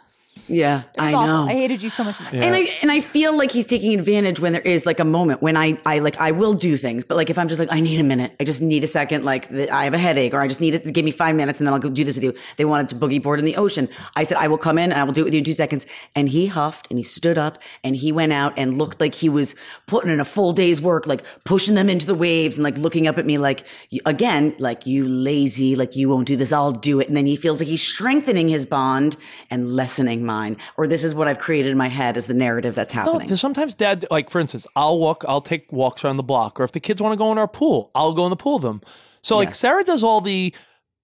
Yeah, 0.47 0.83
I 0.99 1.13
awful. 1.13 1.27
know. 1.27 1.43
I 1.47 1.53
hated 1.53 1.81
you 1.81 1.89
so 1.89 2.03
much. 2.03 2.19
Yeah. 2.21 2.43
And 2.43 2.55
I 2.55 2.67
and 2.81 2.91
I 2.91 2.99
feel 2.99 3.35
like 3.37 3.51
he's 3.51 3.65
taking 3.65 3.97
advantage 3.97 4.39
when 4.39 4.53
there 4.53 4.61
is 4.61 4.85
like 4.85 4.99
a 4.99 5.05
moment 5.05 5.41
when 5.41 5.55
I 5.55 5.77
I 5.85 5.99
like 5.99 6.19
I 6.19 6.31
will 6.31 6.53
do 6.53 6.75
things, 6.77 7.05
but 7.05 7.15
like 7.15 7.29
if 7.29 7.37
I'm 7.37 7.47
just 7.47 7.59
like 7.59 7.71
I 7.71 7.79
need 7.79 7.99
a 7.99 8.03
minute, 8.03 8.35
I 8.39 8.43
just 8.43 8.61
need 8.61 8.83
a 8.83 8.87
second, 8.87 9.23
like 9.23 9.49
the, 9.49 9.69
I 9.69 9.85
have 9.85 9.93
a 9.93 9.97
headache, 9.97 10.33
or 10.33 10.41
I 10.41 10.47
just 10.47 10.59
need 10.59 10.75
it. 10.75 10.91
Give 10.93 11.05
me 11.05 11.11
five 11.11 11.35
minutes, 11.35 11.59
and 11.59 11.67
then 11.67 11.73
I'll 11.73 11.79
go 11.79 11.89
do 11.89 12.03
this 12.03 12.15
with 12.15 12.23
you. 12.23 12.33
They 12.57 12.65
wanted 12.65 12.89
to 12.89 12.95
boogie 12.95 13.21
board 13.21 13.39
in 13.39 13.45
the 13.45 13.55
ocean. 13.55 13.87
I 14.15 14.23
said 14.23 14.37
I 14.37 14.47
will 14.47 14.57
come 14.57 14.77
in 14.77 14.91
and 14.91 14.99
I 14.99 15.03
will 15.03 15.13
do 15.13 15.21
it 15.21 15.25
with 15.25 15.33
you 15.33 15.39
in 15.39 15.45
two 15.45 15.53
seconds. 15.53 15.85
And 16.15 16.27
he 16.29 16.47
huffed 16.47 16.87
and 16.89 16.99
he 16.99 17.03
stood 17.03 17.37
up 17.37 17.57
and 17.83 17.95
he 17.95 18.11
went 18.11 18.33
out 18.33 18.53
and 18.57 18.77
looked 18.77 18.99
like 18.99 19.15
he 19.15 19.29
was 19.29 19.55
putting 19.87 20.11
in 20.11 20.19
a 20.19 20.25
full 20.25 20.51
day's 20.51 20.81
work, 20.81 21.07
like 21.07 21.23
pushing 21.45 21.75
them 21.75 21.89
into 21.89 22.05
the 22.05 22.15
waves 22.15 22.57
and 22.57 22.63
like 22.63 22.77
looking 22.77 23.07
up 23.07 23.17
at 23.17 23.25
me 23.25 23.37
like 23.37 23.65
again, 24.05 24.55
like 24.59 24.85
you 24.85 25.07
lazy, 25.07 25.75
like 25.75 25.95
you 25.95 26.09
won't 26.09 26.27
do 26.27 26.35
this, 26.35 26.51
I'll 26.51 26.71
do 26.71 26.99
it. 26.99 27.07
And 27.07 27.15
then 27.15 27.25
he 27.25 27.35
feels 27.35 27.59
like 27.59 27.67
he's 27.69 27.81
strengthening 27.81 28.49
his 28.49 28.65
bond 28.65 29.15
and 29.49 29.65
lessening 29.65 30.25
mine. 30.33 30.57
Or 30.77 30.87
this 30.87 31.03
is 31.03 31.13
what 31.13 31.27
I've 31.27 31.39
created 31.39 31.71
in 31.71 31.77
my 31.77 31.89
head 31.89 32.17
as 32.17 32.25
the 32.27 32.33
narrative 32.33 32.73
that's 32.75 32.93
happening. 32.93 33.27
there's 33.27 33.41
sometimes 33.41 33.73
dad, 33.75 34.05
like 34.11 34.29
for 34.29 34.39
instance, 34.39 34.65
I'll 34.75 34.99
walk, 34.99 35.23
I'll 35.27 35.41
take 35.41 35.71
walks 35.71 36.03
around 36.03 36.17
the 36.17 36.23
block, 36.33 36.59
or 36.59 36.63
if 36.63 36.71
the 36.71 36.79
kids 36.79 37.01
want 37.01 37.13
to 37.13 37.17
go 37.17 37.31
in 37.31 37.37
our 37.37 37.47
pool, 37.47 37.91
I'll 37.95 38.13
go 38.13 38.25
in 38.25 38.29
the 38.29 38.35
pool 38.35 38.55
with 38.55 38.63
them. 38.63 38.81
So 39.21 39.35
like 39.37 39.49
Yes. 39.49 39.59
Sarah 39.59 39.83
does 39.83 40.03
all 40.03 40.21
the 40.21 40.53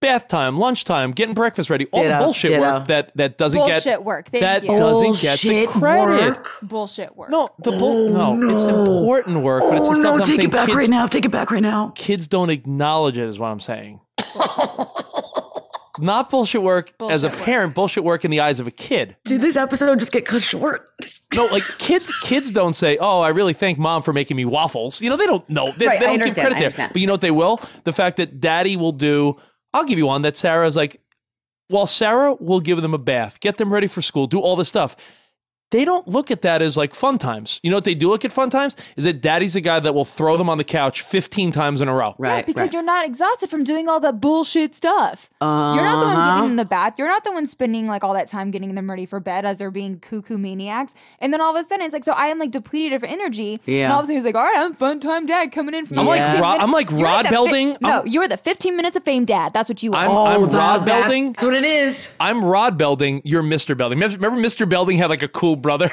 bath 0.01 0.27
time, 0.30 0.57
lunchtime, 0.57 1.11
getting 1.11 1.34
breakfast 1.36 1.69
ready, 1.69 1.86
all 1.91 2.01
Ditto, 2.03 2.17
the 2.17 2.23
bullshit 2.23 2.49
ditto. 2.51 2.61
work 2.61 2.88
that 2.88 3.11
that 3.17 3.38
doesn't 3.38 3.59
get 3.65 3.84
Bullshit 3.84 4.03
work. 4.03 4.30
Thank 4.30 4.41
that 4.41 4.63
you. 4.63 4.69
doesn't 4.69 5.21
get 5.21 5.39
the 5.39 5.67
credit. 5.67 6.21
work. 6.38 6.57
Bullshit 6.61 7.15
work. 7.17 7.30
No, 7.30 7.49
the 7.59 7.71
bull. 7.71 8.15
Oh, 8.17 8.34
no, 8.36 8.55
it's 8.55 8.65
important 8.65 9.43
work, 9.43 9.61
but 9.63 9.77
it's 9.77 9.88
oh 9.88 9.89
the 9.89 9.95
stuff 9.95 10.03
no, 10.03 10.11
that 10.17 10.21
I'm 10.23 10.27
take 10.27 10.36
saying 10.38 10.49
it 10.49 10.51
back 10.51 10.65
kids, 10.67 10.77
right 10.77 10.89
now. 10.89 11.05
Take 11.07 11.25
it 11.25 11.32
back 11.32 11.51
right 11.51 11.61
now. 11.61 11.91
Kids 11.95 12.27
don't 12.27 12.49
acknowledge 12.49 13.17
it, 13.17 13.27
is 13.27 13.39
what 13.39 13.47
I'm 13.47 13.59
saying. 13.59 13.99
Not 16.02 16.30
bullshit 16.30 16.62
work 16.64 16.89
as 16.89 17.24
a 17.24 17.28
Bullshit 17.28 17.39
work. 17.39 17.45
parent, 17.45 17.76
bullshit 17.76 18.04
work 18.04 18.26
in 18.26 18.32
the 18.32 18.39
eyes 18.39 18.60
of 18.60 18.68
a 18.68 18.72
kid. 18.72 19.16
Did 19.26 19.41
this 19.41 19.56
episode 19.58 20.00
just 20.00 20.12
get 20.12 20.26
cut 20.26 20.41
short? 20.43 20.89
No, 21.36 21.45
like 21.52 21.64
kids, 21.80 22.10
kids 22.22 22.52
don't 22.52 22.74
say, 22.74 22.97
"Oh, 23.00 23.22
I 23.22 23.30
really 23.30 23.54
thank 23.54 23.78
mom 23.78 24.02
for 24.04 24.14
making 24.14 24.38
me 24.38 24.45
waffles." 24.45 25.02
You 25.02 25.10
know, 25.10 25.18
they 25.18 25.26
don't 25.26 25.47
know. 25.50 25.72
They, 25.72 25.88
Right, 25.88 26.00
they 26.00 26.06
I 26.06 26.10
don't 26.10 26.18
give 26.18 26.22
understand, 26.22 26.45
credit 26.45 26.56
I 26.56 26.60
there. 26.60 26.66
understand. 26.68 26.93
But 26.93 27.02
you 27.02 27.08
know 27.08 27.14
what 27.14 27.22
they 27.22 27.32
will? 27.32 27.60
The 27.84 27.93
fact 27.93 28.18
that 28.18 28.39
daddy 28.39 28.76
will 28.78 28.91
do. 28.91 29.38
I'll 29.74 29.86
give 29.86 29.97
you 29.97 30.08
one 30.08 30.22
that 30.24 30.38
Sarah's 30.38 30.76
like. 30.76 31.02
While 31.68 31.86
Sarah 31.86 32.34
will 32.34 32.62
give 32.62 32.82
them 32.82 32.95
a 32.95 32.97
bath, 32.97 33.39
get 33.41 33.58
them 33.58 33.72
ready 33.72 33.86
for 33.86 34.02
school, 34.02 34.26
do 34.26 34.39
all 34.39 34.56
this 34.56 34.68
stuff. 34.70 34.95
They 35.72 35.86
don't 35.86 36.07
look 36.07 36.32
at 36.32 36.41
that 36.41 36.61
as 36.63 36.76
like 36.78 36.95
fun 36.95 37.20
times. 37.20 37.59
You 37.61 37.70
know 37.70 37.78
what 37.78 37.84
they 37.84 37.93
do 37.93 38.09
look 38.09 38.26
at 38.26 38.32
fun 38.32 38.49
times? 38.49 38.76
Is 38.97 39.03
that 39.03 39.22
daddy's 39.22 39.53
the 39.53 39.61
guy 39.61 39.80
that 39.80 39.93
will 39.93 40.05
throw 40.05 40.36
them 40.36 40.49
on 40.49 40.57
the 40.57 40.63
couch 40.63 41.01
15 41.01 41.51
times 41.51 41.80
in 41.82 41.88
a 41.88 41.93
row. 41.93 42.15
Yeah, 42.20 42.41
because 42.41 42.74
you're 42.74 42.82
not 42.82 43.05
exhausted 43.05 43.49
from 43.51 43.63
doing 43.63 43.88
all 43.88 43.99
the 43.99 44.11
bullshit 44.11 44.74
stuff. 44.74 45.30
You're 45.41 45.47
not 45.49 45.99
the 45.99 46.05
one 46.07 46.15
Uh-huh. 46.15 46.36
getting 46.38 46.49
in 46.51 46.55
the 46.55 46.65
bath. 46.65 46.95
You're 46.97 47.07
not 47.07 47.24
the 47.24 47.32
one 47.32 47.45
spending 47.45 47.86
like 47.88 48.03
all 48.03 48.13
that 48.15 48.28
time 48.28 48.49
getting 48.49 48.74
them 48.74 48.89
ready 48.89 49.05
for 49.05 49.20
bed 49.20 49.45
as 49.45 49.59
they're 49.59 49.70
being 49.70 49.99
cuckoo 49.99 50.38
maniacs. 50.39 50.95
And 51.20 51.32
then 51.32 51.39
all 51.39 51.55
of 51.55 51.63
a 51.63 51.67
sudden 51.67 51.86
it's 51.86 51.93
like, 51.93 52.03
so 52.03 52.13
I 52.13 52.28
am 52.28 52.39
like 52.39 52.49
depleted 52.51 52.93
of 52.93 53.03
energy. 53.03 53.61
Yeah. 53.65 53.84
And 53.84 53.93
all 53.93 53.99
of 53.99 54.03
a 54.03 54.07
sudden 54.07 54.15
he's 54.17 54.26
like, 54.26 54.36
all 54.36 54.43
right, 54.43 54.57
I'm 54.57 54.74
fun 54.74 54.99
time 54.99 55.28
dad 55.28 55.51
coming 55.51 55.76
in. 55.76 55.86
For 55.86 55.99
I'm 55.99 56.07
like 56.07 56.22
15 56.24 56.41
Rod- 56.41 56.47
minutes." 56.53 56.63
I'm 56.63 56.72
like 56.72 56.89
You're 56.89 57.03
Rod 57.03 57.26
the 57.26 57.30
fi- 57.30 57.36
Belding. 57.36 57.78
no, 57.82 57.89
I'm- 57.89 58.07
you're 58.07 58.28
the 58.28 58.38
15 58.38 58.76
minutes 58.76 58.97
of 58.97 59.03
fame 59.03 59.26
dad. 59.26 59.53
That's 59.53 59.70
what 59.70 59.84
you 59.84 59.91
are. 59.91 59.97
I'm, 60.05 60.09
Oh, 60.09 60.26
I'm 60.26 60.45
Rod 60.49 60.86
Belding. 60.86 61.34
That's 61.34 61.43
what 61.43 61.53
it 61.53 61.63
is. 61.63 62.15
I'm 62.20 62.43
Rod 62.43 62.76
Belding. 62.78 63.22
You're 63.24 63.43
Mr. 63.43 63.78
Belding. 63.78 63.99
Remember 63.99 64.32
Mr. 64.41 64.67
Belding 64.67 64.97
had 64.97 65.11
like 65.11 65.22
a 65.22 65.28
cool 65.28 65.57
brother? 65.60 65.91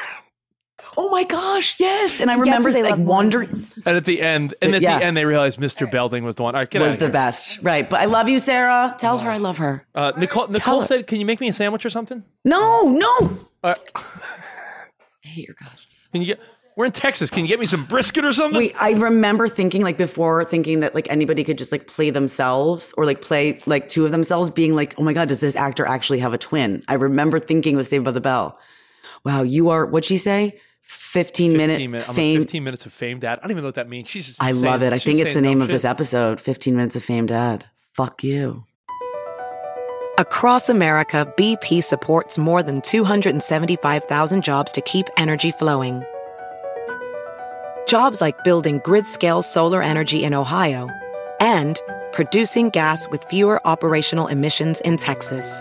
oh 0.98 1.10
my 1.10 1.24
gosh, 1.24 1.78
yes. 1.80 2.20
And 2.20 2.30
I 2.30 2.36
remember 2.36 2.70
they 2.70 2.82
like 2.82 2.90
love 2.92 2.98
more? 3.00 3.08
wondering 3.08 3.66
And 3.86 3.96
at 3.96 4.04
the 4.04 4.20
end, 4.20 4.54
and 4.62 4.74
at 4.74 4.82
Yeah. 4.82 4.98
the 4.98 5.04
end, 5.04 5.16
they 5.16 5.24
realized 5.24 5.58
Mr. 5.58 5.90
Belding 5.90 6.24
was 6.24 6.34
the 6.36 6.42
one. 6.42 6.54
All 6.54 6.60
right, 6.60 6.68
get 6.70 6.82
out 6.82 6.86
was 6.86 6.98
the 6.98 7.08
best. 7.08 7.58
Right. 7.62 7.88
But 7.88 8.00
I 8.00 8.04
love 8.06 8.28
you, 8.28 8.38
Sarah. 8.38 8.94
Tell 8.98 9.18
her 9.18 9.30
I 9.30 9.38
love 9.38 9.58
her. 9.58 9.86
Uh, 9.94 10.12
Nicole, 10.16 10.48
Nicole 10.48 10.80
her. 10.82 10.86
said, 10.86 11.06
"Can 11.06 11.18
you 11.20 11.26
make 11.26 11.40
me 11.40 11.48
a 11.48 11.52
sandwich 11.52 11.84
or 11.84 11.90
something?" 11.90 12.22
No, 12.44 12.90
no. 12.92 13.38
Uh, 13.64 13.74
I 13.96 15.28
hate 15.28 15.48
your 15.48 15.56
guts. 15.58 16.08
can 16.12 16.20
you 16.22 16.26
get? 16.28 16.40
We're 16.76 16.84
in 16.84 16.92
Texas. 16.92 17.30
Can 17.30 17.40
you 17.42 17.48
get 17.48 17.58
me 17.58 17.64
some 17.64 17.86
brisket 17.86 18.22
or 18.26 18.32
something? 18.34 18.58
Wait, 18.58 18.74
I 18.78 18.92
remember 18.92 19.48
thinking 19.48 19.80
like 19.82 19.96
before 19.96 20.44
thinking 20.44 20.80
that 20.80 20.94
like 20.94 21.10
anybody 21.10 21.42
could 21.42 21.56
just 21.56 21.72
like 21.72 21.86
play 21.86 22.10
themselves 22.10 22.92
or 22.98 23.06
like 23.06 23.22
play 23.22 23.58
like 23.64 23.88
two 23.88 24.04
of 24.04 24.10
themselves 24.12 24.50
being 24.50 24.74
like, 24.74 24.94
oh 24.98 25.02
my 25.02 25.14
God, 25.14 25.28
does 25.28 25.40
this 25.40 25.56
actor 25.56 25.86
actually 25.86 26.18
have 26.18 26.34
a 26.34 26.38
twin? 26.38 26.82
I 26.86 26.94
remember 26.94 27.40
thinking 27.40 27.76
with 27.76 27.88
Saved 27.88 28.04
by 28.04 28.10
the 28.10 28.20
Bell. 28.20 28.58
Wow, 29.26 29.42
you 29.42 29.70
are 29.70 29.84
what'd 29.84 30.04
she 30.04 30.18
say? 30.18 30.56
15, 30.82 31.56
minute 31.56 31.72
15 31.72 31.90
minutes. 31.90 32.08
I'm 32.08 32.16
a 32.16 32.36
15 32.36 32.62
minutes 32.62 32.86
of 32.86 32.92
fame, 32.92 33.18
Dad. 33.18 33.40
I 33.40 33.42
don't 33.42 33.50
even 33.50 33.64
know 33.64 33.68
what 33.68 33.74
that 33.74 33.88
means. 33.88 34.08
She's 34.08 34.28
just. 34.28 34.40
I 34.40 34.52
love 34.52 34.84
it. 34.84 34.92
I 34.92 34.98
think 34.98 35.18
it's 35.18 35.34
the 35.34 35.40
name 35.40 35.60
of 35.60 35.66
this 35.66 35.84
episode 35.84 36.40
15 36.40 36.76
Minutes 36.76 36.94
of 36.94 37.02
Fame 37.02 37.26
Dad. 37.26 37.66
Fuck 37.92 38.22
you. 38.22 38.66
Across 40.16 40.68
America, 40.68 41.30
BP 41.36 41.82
supports 41.82 42.38
more 42.38 42.62
than 42.62 42.80
275,000 42.82 44.44
jobs 44.44 44.70
to 44.70 44.80
keep 44.80 45.08
energy 45.16 45.50
flowing. 45.50 46.04
Jobs 47.88 48.20
like 48.20 48.44
building 48.44 48.80
grid 48.84 49.06
scale 49.06 49.42
solar 49.42 49.82
energy 49.82 50.22
in 50.22 50.34
Ohio 50.34 50.88
and 51.40 51.80
producing 52.12 52.70
gas 52.70 53.08
with 53.10 53.24
fewer 53.24 53.60
operational 53.66 54.28
emissions 54.28 54.80
in 54.82 54.96
Texas. 54.96 55.60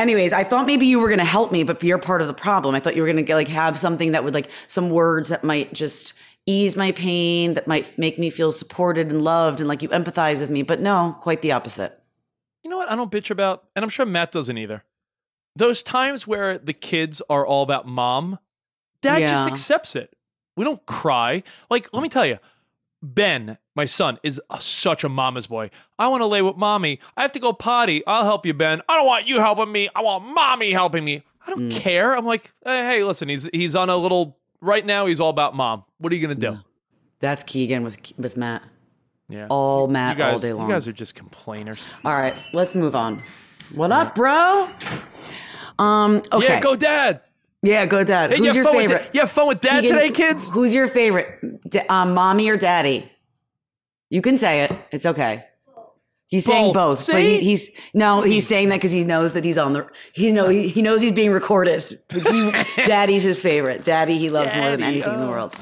Anyways, 0.00 0.32
I 0.32 0.44
thought 0.44 0.64
maybe 0.64 0.86
you 0.86 0.98
were 0.98 1.08
going 1.08 1.18
to 1.18 1.26
help 1.26 1.52
me, 1.52 1.62
but 1.62 1.82
you're 1.82 1.98
part 1.98 2.22
of 2.22 2.26
the 2.26 2.32
problem. 2.32 2.74
I 2.74 2.80
thought 2.80 2.96
you 2.96 3.02
were 3.02 3.12
going 3.12 3.22
to 3.22 3.34
like 3.34 3.48
have 3.48 3.78
something 3.78 4.12
that 4.12 4.24
would 4.24 4.32
like 4.32 4.50
some 4.66 4.88
words 4.88 5.28
that 5.28 5.44
might 5.44 5.74
just 5.74 6.14
ease 6.46 6.74
my 6.74 6.90
pain, 6.92 7.52
that 7.52 7.68
might 7.68 7.98
make 7.98 8.18
me 8.18 8.30
feel 8.30 8.50
supported 8.50 9.10
and 9.10 9.22
loved 9.22 9.60
and 9.60 9.68
like 9.68 9.82
you 9.82 9.90
empathize 9.90 10.40
with 10.40 10.48
me. 10.48 10.62
But 10.62 10.80
no, 10.80 11.14
quite 11.20 11.42
the 11.42 11.52
opposite. 11.52 12.00
You 12.64 12.70
know 12.70 12.78
what? 12.78 12.90
I 12.90 12.96
don't 12.96 13.12
bitch 13.12 13.30
about, 13.30 13.64
and 13.76 13.82
I'm 13.82 13.90
sure 13.90 14.06
Matt 14.06 14.32
doesn't 14.32 14.56
either. 14.56 14.84
Those 15.54 15.82
times 15.82 16.26
where 16.26 16.56
the 16.56 16.72
kids 16.72 17.20
are 17.28 17.44
all 17.44 17.62
about 17.62 17.86
mom, 17.86 18.38
dad 19.02 19.18
just 19.20 19.48
accepts 19.48 19.96
it. 19.96 20.16
We 20.56 20.64
don't 20.64 20.84
cry. 20.86 21.42
Like, 21.68 21.90
let 21.92 22.02
me 22.02 22.08
tell 22.08 22.24
you, 22.24 22.38
Ben, 23.02 23.56
my 23.74 23.86
son, 23.86 24.18
is 24.22 24.40
a, 24.50 24.60
such 24.60 25.04
a 25.04 25.08
mama's 25.08 25.46
boy. 25.46 25.70
I 25.98 26.08
want 26.08 26.20
to 26.20 26.26
lay 26.26 26.42
with 26.42 26.56
mommy. 26.56 27.00
I 27.16 27.22
have 27.22 27.32
to 27.32 27.40
go 27.40 27.52
potty. 27.52 28.02
I'll 28.06 28.24
help 28.24 28.44
you, 28.44 28.52
Ben. 28.54 28.82
I 28.88 28.96
don't 28.96 29.06
want 29.06 29.26
you 29.26 29.38
helping 29.40 29.72
me. 29.72 29.88
I 29.94 30.02
want 30.02 30.24
mommy 30.24 30.70
helping 30.72 31.04
me. 31.04 31.22
I 31.46 31.50
don't 31.50 31.70
care. 31.70 32.14
I'm 32.14 32.26
like, 32.26 32.52
hey, 32.64 32.82
hey, 32.82 33.04
listen, 33.04 33.28
he's 33.28 33.48
he's 33.52 33.74
on 33.74 33.88
a 33.88 33.96
little 33.96 34.36
right 34.60 34.84
now. 34.84 35.06
He's 35.06 35.20
all 35.20 35.30
about 35.30 35.54
mom. 35.56 35.84
What 35.98 36.12
are 36.12 36.16
you 36.16 36.22
gonna 36.22 36.34
do? 36.34 36.58
That's 37.20 37.42
Keegan 37.44 37.82
with 37.84 37.96
with 38.18 38.36
Matt. 38.36 38.62
Yeah, 39.28 39.46
All 39.48 39.86
You 39.86 39.92
Matt 39.92 40.18
guys, 40.18 40.32
all 40.34 40.38
day 40.40 40.52
long. 40.52 40.66
you 40.66 40.72
guys 40.74 40.88
are 40.88 40.92
just 40.92 41.14
complainers. 41.14 41.92
all 42.04 42.12
right, 42.12 42.34
let's 42.52 42.74
move 42.74 42.94
on. 42.96 43.22
What 43.74 43.92
up, 43.92 44.14
bro? 44.16 44.68
Um, 45.78 46.20
okay. 46.32 46.46
Yeah, 46.46 46.60
go 46.60 46.76
dad. 46.76 47.20
Yeah, 47.62 47.84
go 47.86 48.04
dad. 48.04 48.30
Hey, 48.30 48.38
you 48.38 48.44
Who's 48.44 48.48
have 48.48 48.56
your 48.56 48.64
fun 48.64 48.76
with 48.76 48.90
favorite? 48.90 49.10
you 49.12 49.20
have 49.20 49.30
fun 49.30 49.48
with 49.48 49.60
dad 49.60 49.82
Keegan, 49.82 49.96
today, 49.96 50.10
kids? 50.10 50.50
Who's 50.50 50.72
your 50.72 50.88
favorite? 50.88 51.70
D- 51.70 51.80
um, 51.88 52.14
mommy 52.14 52.48
or 52.48 52.56
daddy? 52.56 53.10
You 54.08 54.22
can 54.22 54.38
say 54.38 54.64
it. 54.64 54.72
It's 54.90 55.06
okay. 55.06 55.44
He's 56.28 56.44
saying 56.44 56.72
Both. 56.72 56.98
both, 56.98 57.06
but 57.08 57.20
he, 57.22 57.40
he's 57.40 57.70
no, 57.92 58.22
he's 58.22 58.46
saying 58.46 58.68
that 58.68 58.76
because 58.76 58.92
he 58.92 59.02
knows 59.02 59.32
that 59.32 59.44
he's 59.44 59.58
on 59.58 59.72
the. 59.72 59.86
He 60.12 60.30
know 60.30 60.48
he, 60.48 60.68
he 60.68 60.80
knows 60.80 61.02
he's 61.02 61.10
being 61.10 61.32
recorded. 61.32 61.82
He, 62.08 62.52
Daddy's 62.76 63.24
his 63.24 63.40
favorite. 63.40 63.84
Daddy 63.84 64.16
he 64.16 64.30
loves 64.30 64.54
more 64.54 64.70
than 64.70 64.78
Daddy, 64.78 64.92
anything 64.98 65.14
in 65.14 65.20
the 65.20 65.26
oh. 65.26 65.30
world. 65.30 65.56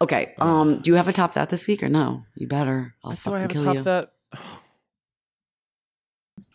Okay. 0.00 0.34
Um. 0.38 0.80
Do 0.80 0.90
you 0.90 0.94
have 0.94 1.08
a 1.08 1.12
top 1.12 1.34
that 1.34 1.50
this 1.50 1.66
week 1.66 1.82
or 1.82 1.88
no? 1.88 2.22
You 2.36 2.46
better. 2.46 2.94
I'll 3.02 3.10
Do 3.10 3.16
fucking 3.16 3.36
I 3.36 3.40
have 3.40 3.50
a 3.50 3.54
kill 3.54 3.64
top 3.64 3.74
you. 3.74 3.82
that? 3.82 4.12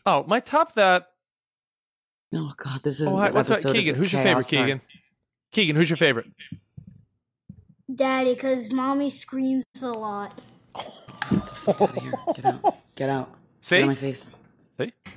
Oh, 0.05 0.23
my 0.25 0.39
top 0.39 0.73
that. 0.75 1.07
Oh 2.33 2.53
God, 2.57 2.81
this 2.83 2.99
is. 2.99 3.07
Oh, 3.07 3.11
the 3.11 3.17
hi- 3.17 3.31
what's 3.31 3.49
up, 3.49 3.61
Keegan? 3.73 3.95
Who's 3.95 4.11
your 4.11 4.23
chaos 4.23 4.49
favorite, 4.49 4.57
time. 4.57 4.65
Keegan? 4.65 4.81
Keegan, 5.51 5.75
who's 5.75 5.89
your 5.89 5.97
favorite? 5.97 6.27
Daddy, 7.93 8.33
because 8.33 8.71
mommy 8.71 9.09
screams 9.09 9.63
a 9.81 9.91
lot. 9.91 10.33
Get 12.35 12.45
out. 12.45 12.75
Get 12.95 13.09
out. 13.09 13.35
See? 13.59 13.77
Get 13.77 13.83
out 13.83 13.87
my 13.87 13.95
face. 13.95 14.31
See? 14.79 14.93
Oh, 15.05 15.11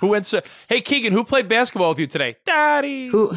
who 0.00 0.08
went? 0.08 0.26
So, 0.26 0.40
hey, 0.68 0.80
Keegan, 0.80 1.12
who 1.12 1.22
played 1.22 1.46
basketball 1.46 1.90
with 1.90 2.00
you 2.00 2.08
today? 2.08 2.34
Daddy. 2.44 3.06
Who? 3.06 3.36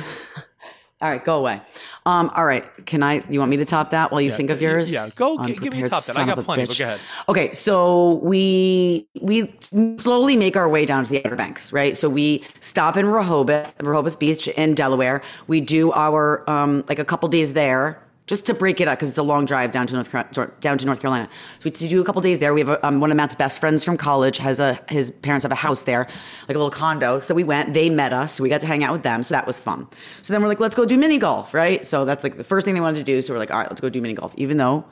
All 1.02 1.10
right, 1.10 1.24
go 1.24 1.40
away. 1.40 1.62
Um, 2.06 2.32
all 2.36 2.46
right, 2.46 2.64
can 2.86 3.04
I? 3.04 3.22
You 3.30 3.40
want 3.40 3.52
me 3.52 3.58
to 3.58 3.66
top 3.66 3.92
that 3.92 4.12
while 4.12 4.22
you 4.22 4.30
Yeah, 4.30 4.38
think 4.38 4.50
of 4.50 4.62
yours? 4.62 4.94
yeah, 4.94 5.10
go 5.14 5.38
g- 5.44 5.54
give 5.54 5.74
me 5.74 5.82
a 5.82 5.90
top 5.90 6.06
that. 6.06 6.18
I 6.18 6.26
got 6.26 6.40
plenty, 6.40 6.66
but 6.66 6.78
go 6.78 6.84
ahead. 6.86 7.02
Okay, 7.28 7.52
so 7.54 8.14
we 8.24 9.06
we 9.22 9.54
slowly 9.98 10.38
make 10.38 10.56
our 10.56 10.70
way 10.70 10.86
down 10.86 11.04
to 11.04 11.10
the 11.10 11.24
Outer 11.26 11.36
Banks, 11.36 11.74
right? 11.74 11.98
So 11.98 12.08
we 12.10 12.44
stop 12.62 12.96
in 12.96 13.08
Rehoboth, 13.08 13.74
Rehoboth 13.82 14.20
Beach 14.20 14.48
in 14.48 14.74
Delaware. 14.74 15.22
We 15.48 15.60
do 15.60 15.92
our 15.92 16.50
um, 16.50 16.86
like 16.88 17.00
a 17.00 17.06
couple 17.06 17.28
days 17.28 17.52
there. 17.54 18.02
Just 18.28 18.48
to 18.48 18.56
break 18.56 18.82
it 18.82 18.88
up, 18.88 18.98
because 18.98 19.10
it's 19.10 19.20
a 19.20 19.24
long 19.24 19.46
drive 19.46 19.70
down 19.70 19.86
to 19.86 19.94
North 19.94 20.12
down 20.60 20.80
to 20.80 20.86
North 20.86 21.00
Carolina. 21.00 21.30
So 21.60 21.70
we 21.70 21.72
do 21.72 22.02
a 22.02 22.04
couple 22.04 22.22
days 22.24 22.40
there. 22.40 22.56
We 22.56 22.62
have 22.62 22.70
a, 22.70 22.88
um, 22.88 23.00
one 23.00 23.12
of 23.12 23.18
Matt's 23.18 23.36
best 23.36 23.60
friends 23.60 23.84
from 23.84 23.98
college 23.98 24.38
has 24.40 24.60
a 24.60 24.80
his 24.90 25.12
parents 25.12 25.44
have 25.44 25.52
a 25.52 25.56
house 25.56 25.84
there, 25.84 26.08
like 26.48 26.56
a 26.56 26.60
little 26.60 26.72
condo. 26.72 27.20
So 27.20 27.36
we 27.36 27.44
went. 27.44 27.76
They 27.76 27.88
met 27.88 28.14
us. 28.14 28.34
So 28.34 28.44
we 28.44 28.50
got 28.50 28.62
to 28.62 28.68
hang 28.68 28.84
out 28.84 28.94
with 28.94 29.04
them. 29.04 29.22
So 29.22 29.36
that 29.36 29.46
was 29.46 29.60
fun. 29.60 29.88
So 30.24 30.34
then 30.34 30.42
we're 30.42 30.48
like, 30.48 30.60
let's 30.60 30.76
go 30.76 30.86
do 30.86 30.98
mini 30.98 31.20
golf, 31.20 31.54
right? 31.54 31.86
So 31.86 32.04
that's 32.04 32.24
like 32.24 32.38
the 32.38 32.44
first 32.44 32.66
thing 32.66 32.74
they 32.74 32.82
wanted 32.82 32.98
to 32.98 33.04
do. 33.04 33.22
So 33.22 33.32
we're 33.32 33.40
like, 33.40 33.52
all 33.52 33.60
right, 33.60 33.70
let's 33.70 33.82
go 33.82 33.90
do 33.90 34.02
mini 34.02 34.16
golf. 34.16 34.34
Even 34.38 34.58
though, 34.58 34.86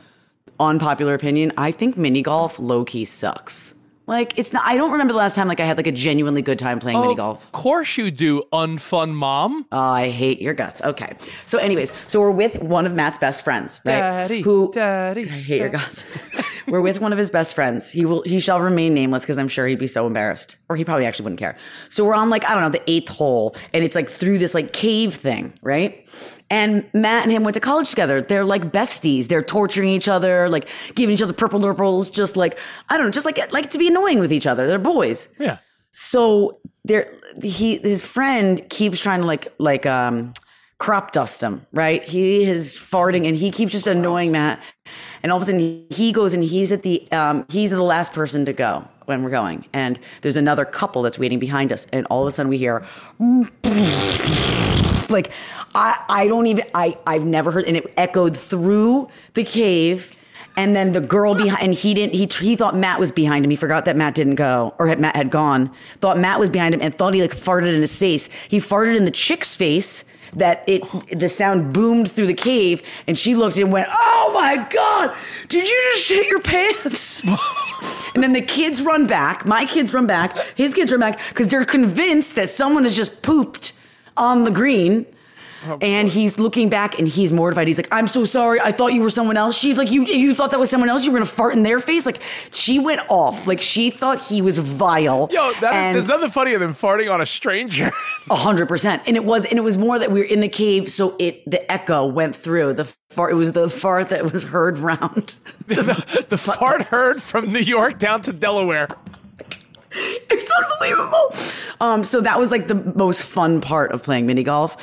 unpopular 0.60 1.16
opinion, 1.16 1.54
I 1.58 1.72
think 1.72 1.98
mini 1.98 2.22
golf 2.22 2.60
low 2.60 2.86
key 2.86 3.04
sucks. 3.04 3.74
Like 4.06 4.38
it's 4.38 4.52
not. 4.52 4.64
I 4.66 4.76
don't 4.76 4.92
remember 4.92 5.14
the 5.14 5.20
last 5.20 5.36
time 5.36 5.48
like 5.48 5.62
I 5.62 5.66
had 5.66 5.78
like 5.78 5.88
a 5.88 5.92
genuinely 5.92 6.42
good 6.42 6.60
time 6.60 6.80
playing 6.80 7.00
mini 7.00 7.16
golf. 7.16 7.42
Of 7.44 7.52
course 7.54 7.98
you 7.98 8.12
do, 8.12 8.44
unfun 8.52 9.14
mom. 9.14 9.66
Oh, 9.72 9.80
I 9.80 10.10
hate 10.10 10.42
your 10.42 10.54
guts. 10.54 10.82
Okay. 10.82 11.16
So, 11.46 11.58
anyways, 11.58 11.94
so 12.08 12.20
we're 12.20 12.32
with 12.32 12.62
one 12.62 12.86
of 12.86 12.94
Matt's 12.94 13.18
best 13.18 13.46
friends, 13.46 13.80
right? 13.86 13.94
Daddy, 13.94 14.42
Who? 14.42 14.72
daddy. 14.74 15.24
I 15.24 15.28
hate 15.28 15.60
your 15.60 15.70
guts. 15.70 16.04
we're 16.68 16.82
with 16.82 17.00
one 17.00 17.14
of 17.14 17.18
his 17.18 17.30
best 17.30 17.56
friends. 17.56 17.90
He 17.90 18.06
will. 18.06 18.24
He 18.24 18.42
shall 18.42 18.60
remain 18.60 18.94
nameless 18.94 19.24
because 19.24 19.38
I'm 19.38 19.48
sure 19.48 19.68
he'd 19.68 19.80
be 19.80 19.88
so 19.88 20.06
embarrassed, 20.06 20.58
or 20.68 20.76
he 20.76 20.84
probably 20.84 21.06
actually 21.06 21.24
wouldn't 21.24 21.40
care. 21.40 21.58
So 21.90 22.04
we're 22.04 22.16
on 22.16 22.30
like 22.30 22.44
I 22.46 22.54
don't 22.54 22.64
know 22.64 22.78
the 22.78 22.92
eighth 22.92 23.10
hole, 23.10 23.56
and 23.74 23.86
it's 23.86 23.96
like 23.96 24.10
through 24.10 24.38
this 24.38 24.54
like 24.54 24.74
cave 24.74 25.14
thing, 25.14 25.54
right? 25.62 26.06
And 26.50 26.86
Matt 26.94 27.24
and 27.24 27.32
him 27.32 27.44
went 27.44 27.56
to 27.56 27.60
college 27.60 27.90
together. 27.90 28.22
They're 28.22 28.46
like 28.46 28.72
besties. 28.72 29.28
They're 29.28 29.44
torturing 29.44 29.90
each 29.90 30.08
other, 30.08 30.50
like 30.50 30.68
giving 30.96 31.14
each 31.14 31.22
other 31.22 31.34
purple 31.34 31.60
nurples, 31.60 32.10
just 32.10 32.38
like 32.38 32.60
I 32.90 32.98
don't 32.98 33.08
know, 33.08 33.12
just 33.12 33.26
like 33.26 33.52
like 33.52 33.70
to 33.72 33.78
be 33.78 33.88
annoying 33.88 34.20
with 34.20 34.32
each 34.32 34.46
other. 34.46 34.68
They're 34.68 34.80
boys. 34.80 35.30
Yeah. 35.40 35.58
So 35.92 36.60
there, 36.84 37.14
he 37.42 37.78
his 37.78 38.04
friend 38.04 38.68
keeps 38.70 39.00
trying 39.00 39.22
to 39.22 39.28
like 39.28 39.54
like 39.58 39.86
um 39.86 40.34
crop 40.80 41.12
dust 41.12 41.40
him, 41.42 41.66
right? 41.72 42.04
He 42.04 42.44
is 42.44 42.78
farting 42.78 43.28
and 43.28 43.38
he 43.38 43.52
keeps 43.52 43.72
just 43.72 43.88
annoying 43.88 44.32
Matt. 44.32 44.62
And 45.22 45.32
all 45.32 45.38
of 45.38 45.44
a 45.44 45.46
sudden 45.46 45.86
he 45.90 46.12
goes 46.12 46.34
and 46.34 46.44
he's 46.44 46.72
at 46.72 46.84
the 46.84 47.10
um 47.12 47.46
he's 47.50 47.70
the 47.70 47.82
last 47.82 48.12
person 48.12 48.46
to 48.46 48.54
go 48.54 48.86
when 49.06 49.24
we're 49.24 49.30
going. 49.30 49.66
And 49.72 50.00
there's 50.22 50.38
another 50.38 50.66
couple 50.66 51.02
that's 51.02 51.20
waiting 51.20 51.40
behind 51.40 51.72
us. 51.72 51.88
And 51.94 52.06
all 52.08 52.24
of 52.24 52.28
a 52.28 52.32
sudden 52.32 52.50
we 52.50 52.58
hear 52.58 52.86
like 55.10 55.32
I 55.76 56.04
I 56.10 56.28
don't 56.28 56.48
even 56.48 56.66
I 56.74 56.98
I've 57.06 57.26
never 57.26 57.52
heard 57.52 57.66
and 57.66 57.78
it 57.78 57.94
echoed 57.98 58.38
through 58.38 59.10
the 59.34 59.44
cave. 59.44 60.12
And 60.56 60.76
then 60.76 60.92
the 60.92 61.02
girl 61.02 61.34
behind, 61.34 61.64
and 61.64 61.74
he 61.74 61.96
didn't. 61.96 62.14
He 62.14 62.28
he 62.28 62.56
thought 62.56 62.76
Matt 62.76 63.00
was 63.00 63.12
behind 63.12 63.44
him. 63.44 63.50
He 63.50 63.56
forgot 63.56 63.86
that 63.86 63.96
Matt 63.96 64.14
didn't 64.14 64.36
go, 64.36 64.76
or 64.78 64.86
had 64.86 65.00
Matt 65.00 65.16
had 65.16 65.32
gone. 65.32 65.72
Thought 66.00 66.20
Matt 66.20 66.40
was 66.40 66.48
behind 66.48 66.76
him, 66.76 66.82
and 66.82 66.94
thought 66.94 67.16
he 67.16 67.24
like 67.24 67.36
farted 67.36 67.74
in 67.74 67.82
his 67.82 67.98
face. 67.98 68.30
He 68.50 68.60
farted 68.60 68.96
in 68.96 69.04
the 69.04 69.10
chick's 69.10 69.56
face 69.56 70.04
that 70.36 70.64
it 70.68 70.84
the 71.12 71.30
sound 71.30 71.74
boomed 71.74 72.12
through 72.12 72.28
the 72.28 72.36
cave, 72.36 72.84
and 73.08 73.18
she 73.18 73.34
looked 73.34 73.58
and 73.58 73.72
went, 73.72 73.88
"Oh 73.90 74.32
my 74.36 74.68
god, 74.70 75.16
did 75.50 75.68
you 75.68 75.90
just 75.94 76.06
shit 76.06 76.28
your 76.28 76.40
pants?" 76.40 77.24
and 78.14 78.24
then 78.24 78.34
the 78.34 78.42
kids 78.42 78.82
run 78.82 79.08
back. 79.08 79.46
My 79.48 79.66
kids 79.66 79.92
run 79.92 80.06
back. 80.06 80.38
His 80.56 80.74
kids 80.74 80.92
run 80.92 81.00
back 81.00 81.20
because 81.30 81.48
they're 81.48 81.66
convinced 81.66 82.36
that 82.36 82.52
someone 82.52 82.84
has 82.84 82.96
just 82.96 83.24
pooped 83.24 83.74
on 84.18 84.44
the 84.44 84.52
green. 84.52 85.06
And 85.82 86.10
he's 86.10 86.40
looking 86.40 86.70
back 86.70 86.98
and 87.00 87.08
he's 87.08 87.32
mortified. 87.34 87.68
He's 87.68 87.78
like, 87.78 87.88
"I'm 87.92 88.08
so 88.08 88.26
sorry. 88.26 88.60
I 88.60 88.72
thought 88.72 88.94
you 88.94 89.02
were 89.02 89.10
someone 89.10 89.38
else." 89.38 89.58
She's 89.58 89.78
like, 89.78 89.92
"You 89.92 90.06
you 90.06 90.34
thought 90.36 90.52
that 90.52 90.60
was 90.60 90.70
someone 90.70 90.90
else? 90.90 91.06
You 91.06 91.12
were 91.12 91.18
gonna 91.20 91.26
fart 91.26 91.56
in 91.56 91.64
their 91.64 91.80
face?" 91.80 92.06
Like 92.06 92.22
she 92.52 92.80
went 92.80 93.02
off. 93.10 93.48
Like 93.48 93.62
she 93.62 93.90
thought 93.90 94.20
he 94.20 94.42
was 94.42 94.60
vile. 94.60 95.30
Yo, 95.32 95.52
that, 95.62 95.74
And- 95.74 95.96
there's 95.96 96.08
nothing 96.08 96.30
funnier 96.30 96.60
than 96.60 96.72
farting 96.72 97.12
on 97.12 97.22
a 97.22 97.26
stranger. 97.26 97.92
a 98.30 98.36
hundred 98.36 98.68
percent. 98.68 99.04
And 99.06 99.16
it 99.16 99.26
was, 99.26 99.46
and 99.46 99.58
it 99.58 99.64
was 99.64 99.78
more 99.78 100.00
that 100.00 100.12
we 100.12 100.20
were 100.20 100.26
in 100.26 100.40
the 100.42 100.50
cave, 100.50 100.90
so 100.92 101.16
it 101.20 101.50
the 101.50 101.70
echo 101.72 102.06
went 102.06 102.36
through 102.36 102.74
the 102.74 102.86
fart. 103.10 103.32
It 103.32 103.36
was 103.36 103.52
the 103.54 103.70
fart 103.70 104.10
that 104.10 104.32
was 104.32 104.44
heard 104.44 104.78
round. 104.78 105.36
the, 105.68 106.26
the 106.30 106.38
fart 106.38 106.84
heard 106.84 107.22
from 107.22 107.52
New 107.54 107.60
York 107.60 108.00
down 108.00 108.22
to 108.24 108.34
Delaware. 108.34 108.88
It's 110.30 110.52
unbelievable. 110.52 111.34
Um, 111.80 112.04
so 112.04 112.20
that 112.22 112.40
was 112.40 112.52
like 112.52 112.68
the 112.68 112.76
most 112.76 113.26
fun 113.26 113.62
part 113.62 113.92
of 113.92 114.04
playing 114.04 114.26
mini 114.26 114.44
golf, 114.44 114.76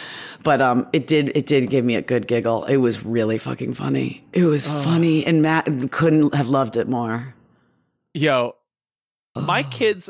but 0.42 0.60
um, 0.60 0.86
it 0.92 1.06
did 1.06 1.36
it 1.36 1.46
did 1.46 1.68
give 1.70 1.84
me 1.84 1.96
a 1.96 2.02
good 2.02 2.26
giggle. 2.26 2.64
It 2.64 2.76
was 2.76 3.04
really 3.04 3.36
fucking 3.36 3.74
funny. 3.74 4.24
It 4.32 4.44
was 4.44 4.68
funny, 4.68 5.26
and 5.26 5.42
Matt 5.42 5.68
couldn't 5.90 6.34
have 6.34 6.48
loved 6.48 6.76
it 6.76 6.88
more. 6.88 7.34
Yo, 8.14 8.54
my 9.34 9.62
kids, 9.64 10.08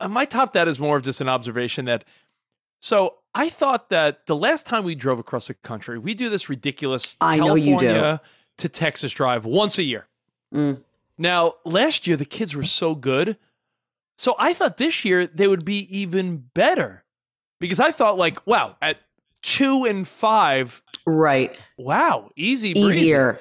uh, 0.00 0.08
my 0.08 0.24
top 0.24 0.52
dad 0.52 0.68
is 0.68 0.80
more 0.80 0.96
of 0.96 1.02
just 1.02 1.20
an 1.20 1.28
observation 1.28 1.84
that. 1.86 2.04
So 2.80 3.16
I 3.34 3.48
thought 3.48 3.90
that 3.90 4.26
the 4.26 4.36
last 4.36 4.66
time 4.66 4.84
we 4.84 4.94
drove 4.94 5.18
across 5.18 5.48
the 5.48 5.54
country, 5.54 5.98
we 5.98 6.14
do 6.14 6.30
this 6.30 6.48
ridiculous 6.48 7.16
I 7.20 7.36
know 7.36 7.54
you 7.54 7.78
do. 7.78 7.86
California 7.86 8.20
to 8.58 8.68
Texas 8.68 9.12
drive 9.12 9.44
once 9.44 9.78
a 9.78 9.82
year. 9.82 10.06
Mm. 10.54 10.82
Now, 11.18 11.54
last 11.64 12.06
year 12.06 12.16
the 12.16 12.24
kids 12.24 12.56
were 12.56 12.64
so 12.64 12.94
good. 12.94 13.36
So 14.20 14.34
I 14.38 14.52
thought 14.52 14.76
this 14.76 15.02
year 15.02 15.24
they 15.26 15.48
would 15.48 15.64
be 15.64 15.78
even 15.98 16.44
better 16.52 17.04
because 17.58 17.80
I 17.80 17.90
thought, 17.90 18.18
like, 18.18 18.46
wow, 18.46 18.76
at 18.82 18.98
two 19.40 19.86
and 19.86 20.06
five, 20.06 20.82
Right, 21.06 21.56
wow, 21.78 22.28
easy, 22.36 22.74
breezy. 22.74 23.00
easier. 23.04 23.40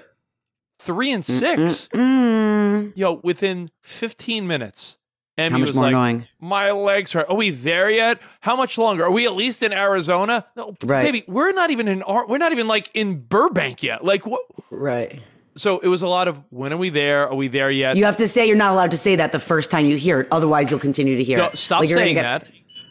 Three 0.80 1.12
and 1.12 1.26
6 1.26 1.90
Mm. 1.94 2.94
yo, 2.96 3.20
within 3.26 3.70
15 3.82 4.48
minutes. 4.48 4.98
Emmy 5.38 5.52
How 5.52 5.58
much 5.58 5.68
was 5.68 5.76
more 5.76 5.84
like, 5.88 5.92
annoying? 5.92 6.28
My 6.40 6.72
legs 6.72 7.12
hurt. 7.12 7.30
Are 7.30 7.36
we 7.36 7.50
there 7.50 7.90
yet? 7.92 8.22
How 8.40 8.56
much 8.56 8.78
longer? 8.78 9.04
Are 9.04 9.12
we 9.12 9.26
at 9.26 9.36
least 9.36 9.62
in 9.62 9.74
Arizona? 9.74 10.46
No, 10.56 10.74
Right. 10.82 11.02
baby, 11.04 11.26
we're 11.28 11.52
not 11.52 11.72
even 11.72 11.90
in. 11.90 12.04
We're 12.08 12.38
not 12.38 12.54
even 12.54 12.68
like 12.70 12.90
in 12.94 13.20
Burbank 13.20 13.84
yet. 13.84 14.06
Like 14.06 14.26
what? 14.26 14.44
Right. 14.70 15.20
So 15.60 15.80
it 15.80 15.88
was 15.88 16.02
a 16.02 16.08
lot 16.08 16.28
of 16.28 16.42
when 16.50 16.72
are 16.74 16.78
we 16.78 16.90
there? 16.90 17.28
Are 17.28 17.36
we 17.36 17.48
there 17.50 17.70
yet? 17.70 17.96
You 17.98 18.06
have 18.06 18.18
to 18.18 18.28
say 18.28 18.48
you're 18.48 18.56
not 18.56 18.72
allowed 18.74 18.92
to 18.92 18.98
say 18.98 19.16
that 19.18 19.32
the 19.32 19.40
first 19.40 19.72
time 19.72 19.86
you 19.86 19.98
hear 19.98 20.22
it, 20.22 20.28
otherwise 20.32 20.72
you'll 20.72 20.80
continue 20.80 21.18
to 21.18 21.24
hear 21.24 21.38
Don't- 21.38 21.54
it. 21.54 21.58
stop 21.58 21.82
Like, 21.82 21.90
saying 21.90 22.16
get- 22.16 22.24
that. 22.24 22.48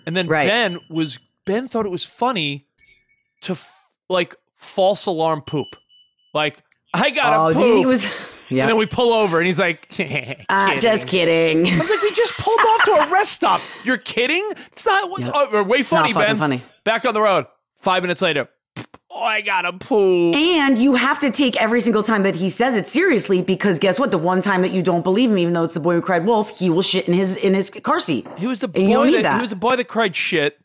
And 0.07 0.17
then 0.17 0.27
Right. 0.27 0.47
Ben 0.47 0.79
was 0.91 1.19
Ben 1.47 1.69
thought 1.69 1.87
it 1.87 1.91
was 1.91 2.05
funny 2.05 2.67
to 3.43 3.53
f- 3.53 3.89
like 4.09 4.35
false 4.57 5.07
alarm 5.07 5.41
poop. 5.43 5.69
Like 6.35 6.63
I 6.93 7.11
got 7.11 7.31
to 7.31 7.37
Oh, 7.59 7.63
poop. 7.63 7.79
he 7.79 7.87
was. 7.87 8.05
Yeah. 8.51 8.63
And 8.63 8.71
then 8.71 8.77
we 8.79 8.87
pull 8.87 9.13
over 9.13 9.37
and 9.37 9.47
he's 9.47 9.59
like, 9.59 9.87
Ah, 10.49 10.75
just 10.79 11.07
kidding. 11.07 11.67
I 11.67 11.79
was 11.79 11.91
like, 11.91 12.01
we 12.01 12.11
just 12.15 12.33
pulled 12.39 12.59
off 12.61 12.83
to 12.85 12.93
a 12.93 13.09
rest 13.11 13.33
stop. 13.33 13.61
You're 13.85 13.99
kidding? 13.99 14.43
It's 14.73 14.87
not 14.87 15.11
what, 15.11 15.21
Yep. 15.21 15.33
oh, 15.35 15.63
way 15.65 15.81
It's 15.81 15.93
not 15.93 16.09
funny, 16.11 16.15
Ben. 16.15 16.39
funny. 16.39 16.63
Back 16.83 17.05
on 17.05 17.13
the 17.13 17.21
road. 17.21 17.45
Five 17.77 18.03
minutes 18.03 18.23
later. 18.23 18.49
Oh, 19.21 19.25
I 19.25 19.41
gotta 19.41 19.73
poop. 19.73 20.37
And 20.37 20.79
you 20.79 20.95
have 20.95 21.19
to 21.21 21.31
take 21.33 21.61
every 21.61 21.81
single 21.81 22.05
time 22.05 22.23
that 22.23 22.37
he 22.37 22.49
says 22.49 22.77
it 22.77 22.87
seriously 22.87 23.43
because 23.43 23.81
guess 23.81 23.99
what? 23.99 24.13
The 24.13 24.19
one 24.19 24.43
time 24.43 24.63
that 24.63 24.71
you 24.71 24.81
don't 24.83 25.03
believe 25.03 25.31
him, 25.31 25.39
even 25.39 25.55
though 25.55 25.65
it's 25.65 25.75
the 25.75 25.81
boy 25.81 25.95
who 25.95 26.01
cried 26.01 26.25
wolf, 26.25 26.57
he 26.59 26.71
will 26.71 26.83
shit 26.83 27.09
in 27.09 27.15
his 27.15 27.37
in 27.37 27.53
his 27.55 27.69
car 27.71 27.99
seat. 27.99 28.27
He 28.39 28.47
was 28.47 28.61
the 28.61 28.69
boy 28.69 29.11
that, 29.13 29.23
that. 29.23 29.35
he 29.37 29.41
was 29.41 29.51
the 29.51 29.57
boy 29.57 29.75
that 29.75 29.89
cried 29.89 30.15
shit. 30.15 30.61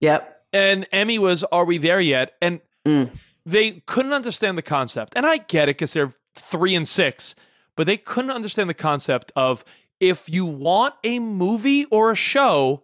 Yep. 0.00 0.42
And 0.52 0.86
Emmy 0.92 1.18
was, 1.18 1.44
"Are 1.44 1.64
we 1.64 1.78
there 1.78 2.00
yet?" 2.00 2.34
And 2.42 2.60
Mm. 2.86 3.08
they 3.46 3.82
couldn't 3.86 4.12
understand 4.12 4.58
the 4.58 4.62
concept. 4.62 5.14
And 5.16 5.24
I 5.24 5.38
get 5.38 5.70
it 5.70 5.76
because 5.76 5.94
they're 5.94 6.12
three 6.34 6.74
and 6.74 6.86
six, 6.86 7.34
but 7.76 7.86
they 7.86 7.96
couldn't 7.96 8.30
understand 8.32 8.68
the 8.68 8.74
concept 8.74 9.32
of 9.34 9.64
if 10.00 10.28
you 10.28 10.44
want 10.44 10.92
a 11.04 11.18
movie 11.20 11.86
or 11.86 12.10
a 12.10 12.14
show, 12.14 12.82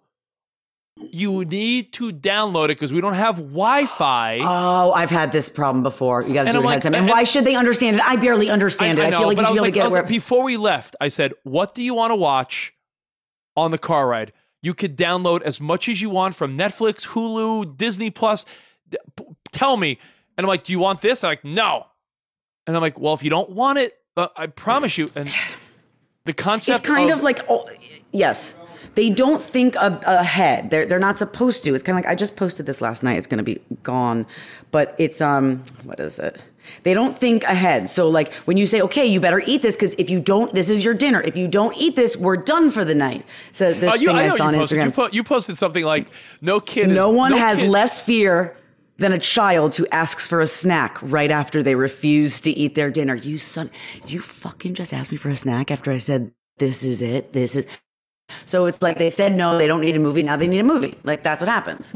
you 1.10 1.44
need 1.44 1.92
to 1.94 2.12
download 2.12 2.66
it 2.66 2.68
because 2.68 2.92
we 2.92 3.00
don't 3.00 3.14
have 3.14 3.36
Wi-Fi. 3.36 4.38
Oh, 4.42 4.92
I've 4.92 5.10
had 5.10 5.32
this 5.32 5.48
problem 5.48 5.82
before. 5.82 6.22
You 6.22 6.34
got 6.34 6.44
to 6.44 6.52
do 6.52 6.58
it 6.58 6.60
ahead 6.60 6.64
like- 6.64 6.76
of 6.78 6.82
time. 6.84 6.94
And, 6.94 7.04
and- 7.04 7.10
why 7.10 7.24
should 7.24 7.44
they 7.44 7.54
understand 7.54 7.96
it? 7.96 8.02
I 8.02 8.16
barely 8.16 8.50
understand 8.50 8.98
it. 8.98 9.02
I, 9.02 9.10
know, 9.10 9.18
feel 9.18 9.26
like 9.28 9.36
you 9.38 9.42
I 9.42 9.46
should 9.46 9.52
be 9.52 9.58
able 9.58 9.64
like, 9.64 9.72
to 9.72 9.78
get 9.78 9.86
it 9.86 9.94
like- 9.94 10.08
before 10.08 10.44
we 10.44 10.56
left, 10.56 10.96
I 11.00 11.08
said, 11.08 11.32
"What 11.42 11.74
do 11.74 11.82
you 11.82 11.94
want 11.94 12.10
to 12.10 12.16
watch 12.16 12.74
on 13.56 13.70
the 13.70 13.78
car 13.78 14.08
ride? 14.08 14.32
You 14.62 14.74
could 14.74 14.96
download 14.96 15.42
as 15.42 15.60
much 15.60 15.88
as 15.88 16.00
you 16.02 16.10
want 16.10 16.34
from 16.34 16.56
Netflix, 16.58 17.08
Hulu, 17.08 17.76
Disney 17.76 18.10
Plus. 18.10 18.44
Tell 19.52 19.76
me." 19.76 19.98
And 20.36 20.44
I'm 20.44 20.48
like, 20.48 20.64
"Do 20.64 20.72
you 20.72 20.78
want 20.78 21.00
this?" 21.00 21.24
I'm 21.24 21.30
like, 21.30 21.44
"No." 21.44 21.86
And 22.66 22.76
I'm 22.76 22.82
like, 22.82 22.98
"Well, 22.98 23.14
if 23.14 23.22
you 23.22 23.30
don't 23.30 23.50
want 23.50 23.78
it, 23.78 23.96
uh, 24.16 24.28
I 24.36 24.46
promise 24.46 24.98
you." 24.98 25.08
And 25.16 25.30
the 26.24 26.32
concept 26.34 26.80
it's 26.80 26.88
kind 26.88 27.10
of, 27.10 27.22
like, 27.22 27.40
oh, 27.48 27.68
yes. 28.12 28.56
They 29.00 29.08
don't 29.08 29.42
think 29.42 29.76
a- 29.76 29.98
ahead. 30.04 30.68
They're 30.70 30.84
they're 30.84 30.98
not 31.08 31.16
supposed 31.18 31.64
to. 31.64 31.74
It's 31.74 31.82
kind 31.82 31.96
of 31.98 32.04
like 32.04 32.12
I 32.12 32.14
just 32.14 32.36
posted 32.36 32.66
this 32.66 32.80
last 32.82 33.02
night. 33.02 33.16
It's 33.16 33.26
going 33.26 33.38
to 33.38 33.50
be 33.52 33.58
gone, 33.82 34.26
but 34.70 34.94
it's 34.98 35.22
um, 35.22 35.64
what 35.84 35.98
is 36.00 36.18
it? 36.18 36.34
They 36.82 36.92
don't 36.92 37.16
think 37.16 37.42
ahead. 37.44 37.88
So 37.88 38.10
like 38.10 38.30
when 38.46 38.58
you 38.58 38.66
say, 38.66 38.82
okay, 38.82 39.06
you 39.06 39.18
better 39.18 39.42
eat 39.46 39.62
this 39.62 39.74
because 39.76 39.94
if 39.94 40.10
you 40.10 40.20
don't, 40.20 40.52
this 40.54 40.68
is 40.68 40.84
your 40.84 40.92
dinner. 40.92 41.22
If 41.22 41.34
you 41.34 41.48
don't 41.48 41.74
eat 41.78 41.96
this, 41.96 42.14
we're 42.14 42.36
done 42.36 42.70
for 42.70 42.84
the 42.84 42.94
night. 42.94 43.24
So 43.52 43.72
this 43.72 43.90
Oh, 43.90 43.94
you, 43.96 44.08
thing 44.08 44.16
I 44.16 44.26
I, 44.26 44.36
saw 44.36 44.46
on 44.48 44.52
you 44.54 44.60
posted. 44.60 44.76
You, 44.76 44.84
Instagram. 44.84 44.94
po- 44.94 45.08
you 45.12 45.24
posted 45.24 45.56
something 45.56 45.84
like, 45.84 46.06
"No 46.42 46.60
kid, 46.60 46.90
is- 46.90 46.94
no 46.94 47.08
one 47.08 47.32
has 47.32 47.60
kid- 47.60 47.70
less 47.70 48.02
fear 48.02 48.54
than 48.98 49.12
a 49.14 49.18
child 49.18 49.74
who 49.76 49.86
asks 49.90 50.26
for 50.26 50.42
a 50.42 50.46
snack 50.46 50.98
right 51.00 51.30
after 51.30 51.62
they 51.62 51.74
refuse 51.74 52.38
to 52.42 52.50
eat 52.50 52.74
their 52.74 52.90
dinner. 52.90 53.14
You 53.14 53.38
son, 53.38 53.70
you 54.06 54.20
fucking 54.20 54.74
just 54.74 54.92
asked 54.92 55.10
me 55.10 55.16
for 55.16 55.30
a 55.30 55.36
snack 55.36 55.70
after 55.70 55.90
I 55.90 55.96
said 55.98 56.32
this 56.58 56.84
is 56.84 57.00
it. 57.00 57.32
This 57.32 57.56
is. 57.56 57.66
So 58.44 58.66
it's 58.66 58.80
like 58.82 58.98
they 58.98 59.10
said 59.10 59.34
no, 59.34 59.58
they 59.58 59.66
don't 59.66 59.80
need 59.80 59.96
a 59.96 60.00
movie. 60.00 60.22
Now 60.22 60.36
they 60.36 60.48
need 60.48 60.60
a 60.60 60.64
movie. 60.64 60.96
Like 61.04 61.22
that's 61.22 61.40
what 61.42 61.48
happens. 61.48 61.94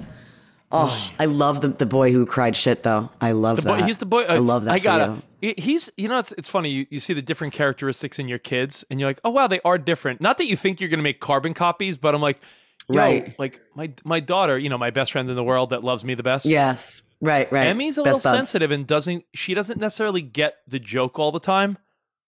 Oh, 0.77 1.13
I 1.21 1.27
love 1.27 1.61
the, 1.61 1.69
the 1.69 1.87
boy 1.87 2.11
who 2.13 2.27
cried 2.27 2.57
shit 2.57 2.83
though. 2.83 3.11
I 3.21 3.31
love 3.33 3.57
The 3.57 3.63
that. 3.63 3.81
boy, 3.81 3.87
he's 3.87 3.99
the 3.99 4.07
boy. 4.07 4.23
I 4.25 4.39
love 4.39 4.65
that. 4.65 4.73
I 4.73 4.79
gotta. 4.81 5.23
you. 5.41 5.55
He's, 5.57 5.89
you 5.97 6.09
know, 6.09 6.19
it's 6.19 6.33
it's 6.33 6.49
funny. 6.49 6.71
You, 6.71 6.87
you 6.91 6.99
see 7.01 7.13
the 7.13 7.23
different 7.23 7.53
characteristics 7.53 8.19
in 8.19 8.27
your 8.29 8.39
kids, 8.39 8.85
and 8.91 8.99
you're 8.99 9.09
like, 9.09 9.21
oh 9.25 9.31
wow, 9.31 9.47
they 9.47 9.61
are 9.65 9.79
different. 9.79 10.21
Not 10.21 10.39
that 10.39 10.47
you 10.47 10.57
think 10.57 10.81
you're 10.81 10.89
gonna 10.91 11.03
make 11.03 11.21
carbon 11.21 11.55
copies, 11.55 11.97
but 11.99 12.15
I'm 12.15 12.21
like, 12.23 12.41
Right. 12.89 13.39
Like 13.39 13.61
my 13.75 13.93
my 14.05 14.21
daughter, 14.21 14.59
you 14.59 14.69
know, 14.69 14.77
my 14.79 14.91
best 14.91 15.13
friend 15.13 15.31
in 15.31 15.37
the 15.37 15.45
world 15.45 15.71
that 15.71 15.85
loves 15.85 16.05
me 16.05 16.15
the 16.15 16.23
best. 16.25 16.45
Yes. 16.45 17.03
Right. 17.21 17.51
Right. 17.53 17.69
Emmy's 17.69 17.97
a 17.97 18.03
Best 18.03 18.17
little 18.25 18.31
buds. 18.33 18.39
sensitive 18.51 18.71
and 18.73 18.87
doesn't. 18.87 19.25
She 19.33 19.55
doesn't 19.55 19.79
necessarily 19.81 20.21
get 20.23 20.57
the 20.69 20.79
joke 20.79 21.19
all 21.19 21.31
the 21.33 21.41
time. 21.41 21.79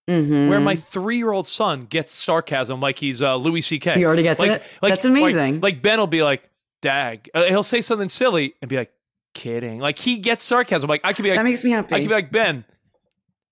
Mhm. 0.07 0.49
Where 0.49 0.59
my 0.61 0.75
three 0.75 1.17
year 1.17 1.31
old 1.31 1.47
son 1.47 1.85
gets 1.85 2.13
sarcasm 2.13 2.79
like 2.79 2.97
he's 2.97 3.21
uh, 3.21 3.35
Louis 3.35 3.61
C.K. 3.61 3.95
He 3.95 4.05
already 4.05 4.23
gets 4.23 4.39
like, 4.39 4.51
it? 4.51 4.63
Like, 4.81 4.93
That's 4.93 5.05
amazing. 5.05 5.55
Like, 5.55 5.63
like 5.75 5.81
Ben 5.81 5.99
will 5.99 6.07
be 6.07 6.23
like, 6.23 6.49
"Dag," 6.81 7.29
uh, 7.33 7.43
he'll 7.45 7.61
say 7.63 7.81
something 7.81 8.07
silly 8.07 8.53
and 8.61 8.69
be 8.69 8.77
like, 8.77 8.91
"Kidding." 9.33 9.79
Like 9.79 9.99
he 9.99 10.17
gets 10.17 10.43
sarcasm. 10.43 10.89
Like 10.89 11.01
I 11.03 11.11
could 11.11 11.23
be 11.23 11.29
like, 11.29 11.39
That 11.39 11.43
makes 11.43 11.63
me 11.63 11.71
happy. 11.71 11.93
I 11.93 11.99
could 11.99 12.07
be 12.07 12.13
like 12.15 12.31
Ben. 12.31 12.63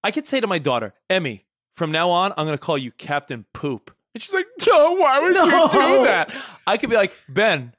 I 0.03 0.11
could 0.11 0.27
say 0.27 0.39
to 0.39 0.47
my 0.47 0.59
daughter, 0.59 0.93
Emmy, 1.09 1.45
from 1.73 1.91
now 1.91 2.09
on, 2.11 2.31
I'm 2.37 2.45
going 2.45 2.57
to 2.57 2.63
call 2.63 2.77
you 2.77 2.91
Captain 2.91 3.43
Poop. 3.53 3.91
And 4.13 4.21
she's 4.23 4.33
like, 4.33 4.45
Joe, 4.59 4.91
why 4.93 5.19
would 5.19 5.33
No. 5.33 5.43
you 5.45 5.69
do 5.71 6.03
that? 6.05 6.31
I 6.67 6.77
could 6.77 6.89
be 6.91 6.95
like, 6.95 7.11
Ben, 7.27 7.73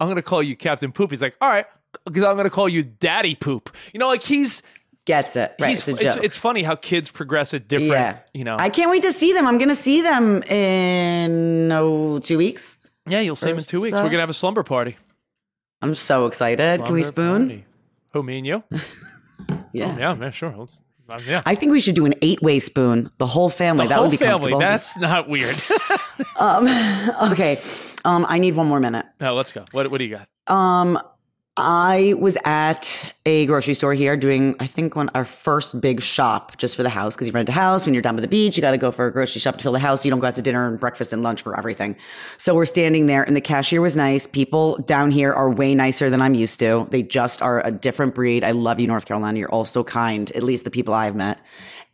I'm 0.00 0.06
going 0.06 0.16
to 0.16 0.22
call 0.22 0.42
you 0.42 0.54
Captain 0.56 0.92
Poop. 0.92 1.10
He's 1.10 1.20
like, 1.20 1.34
all 1.40 1.48
right, 1.50 1.66
because 2.06 2.22
I'm 2.22 2.36
going 2.36 2.44
to 2.48 2.50
call 2.50 2.68
you 2.68 2.82
Daddy 2.84 3.34
Poop. 3.34 3.74
You 3.92 3.98
know, 3.98 4.06
like 4.08 4.22
he's 4.22 4.62
Gets 5.04 5.34
it. 5.36 5.54
Right. 5.58 5.72
it's 5.72 5.88
a 5.88 5.92
it's, 5.92 6.14
joke. 6.14 6.24
it's 6.24 6.36
funny 6.36 6.62
how 6.62 6.76
kids 6.76 7.10
progress 7.10 7.54
at 7.54 7.66
different. 7.66 7.90
Yeah. 7.90 8.18
You 8.34 8.44
know, 8.44 8.56
I 8.58 8.70
can't 8.70 8.90
wait 8.90 9.02
to 9.02 9.12
see 9.12 9.32
them. 9.32 9.46
I'm 9.46 9.58
going 9.58 9.68
to 9.68 9.74
see 9.74 10.00
them 10.00 10.42
in 10.44 11.66
no 11.66 12.20
two 12.20 12.38
weeks. 12.38 12.78
yeah, 13.08 13.20
you'll 13.20 13.34
see 13.34 13.48
them 13.48 13.58
in 13.58 13.64
two 13.64 13.80
weeks. 13.80 13.96
So- 13.96 14.02
We're 14.02 14.10
going 14.10 14.18
to 14.18 14.20
have 14.20 14.30
a 14.30 14.34
slumber 14.34 14.62
party. 14.62 14.96
I'm 15.80 15.96
so 15.96 16.26
excited. 16.26 16.84
Can 16.84 16.94
we 16.94 17.02
spoon? 17.02 17.48
party. 17.48 17.64
Who, 18.12 18.22
me 18.22 18.38
and 18.38 18.46
you? 18.46 18.62
Yeah. 19.72 19.94
Oh, 19.94 19.98
yeah, 19.98 20.16
yeah, 20.20 20.30
sure. 20.30 20.54
Let's, 20.56 20.80
um, 21.08 21.18
yeah. 21.26 21.42
I 21.46 21.54
think 21.54 21.72
we 21.72 21.80
should 21.80 21.94
do 21.94 22.04
an 22.04 22.14
eight-way 22.22 22.58
spoon. 22.58 23.10
The 23.18 23.26
whole 23.26 23.48
family. 23.50 23.84
the 23.86 23.88
that 23.88 23.94
whole 23.94 24.04
would 24.04 24.10
be 24.10 24.16
family. 24.18 24.50
comfortable. 24.52 24.60
That's 24.60 24.96
not 24.98 25.28
weird. 25.28 25.56
um, 26.38 26.68
okay. 27.32 27.60
Um, 28.04 28.26
I 28.28 28.38
need 28.38 28.54
one 28.54 28.66
more 28.66 28.80
minute. 28.80 29.06
no, 29.20 29.34
let's 29.34 29.52
go. 29.52 29.64
What, 29.72 29.90
what 29.90 29.98
do 29.98 30.04
you 30.04 30.18
got? 30.18 30.54
Um, 30.54 30.98
I 31.54 32.14
was 32.18 32.38
at 32.46 33.12
a 33.26 33.44
grocery 33.44 33.74
store 33.74 33.92
here 33.92 34.16
doing, 34.16 34.56
I 34.58 34.66
think, 34.66 34.96
one 34.96 35.10
our 35.14 35.26
first 35.26 35.82
big 35.82 36.00
shop 36.00 36.56
just 36.56 36.76
for 36.76 36.82
the 36.82 36.88
house 36.88 37.14
because 37.14 37.26
you 37.26 37.32
rent 37.34 37.46
a 37.50 37.52
house 37.52 37.84
when 37.84 37.92
you're 37.92 38.02
down 38.02 38.16
by 38.16 38.22
the 38.22 38.28
beach. 38.28 38.56
You 38.56 38.62
got 38.62 38.70
to 38.70 38.78
go 38.78 38.90
for 38.90 39.06
a 39.06 39.12
grocery 39.12 39.38
shop 39.38 39.56
to 39.56 39.62
fill 39.62 39.72
the 39.72 39.78
house. 39.78 40.02
You 40.02 40.10
don't 40.10 40.20
go 40.20 40.28
out 40.28 40.34
to 40.36 40.42
dinner 40.42 40.66
and 40.66 40.80
breakfast 40.80 41.12
and 41.12 41.22
lunch 41.22 41.42
for 41.42 41.54
everything. 41.58 41.94
So 42.38 42.54
we're 42.54 42.64
standing 42.64 43.06
there, 43.06 43.22
and 43.22 43.36
the 43.36 43.42
cashier 43.42 43.82
was 43.82 43.94
nice. 43.96 44.26
People 44.26 44.78
down 44.78 45.10
here 45.10 45.30
are 45.30 45.50
way 45.50 45.74
nicer 45.74 46.08
than 46.08 46.22
I'm 46.22 46.34
used 46.34 46.58
to. 46.60 46.88
They 46.90 47.02
just 47.02 47.42
are 47.42 47.64
a 47.66 47.70
different 47.70 48.14
breed. 48.14 48.44
I 48.44 48.52
love 48.52 48.80
you, 48.80 48.86
North 48.86 49.04
Carolina. 49.04 49.38
You're 49.38 49.50
all 49.50 49.66
so 49.66 49.84
kind. 49.84 50.30
At 50.30 50.42
least 50.42 50.64
the 50.64 50.70
people 50.70 50.94
I've 50.94 51.14
met. 51.14 51.38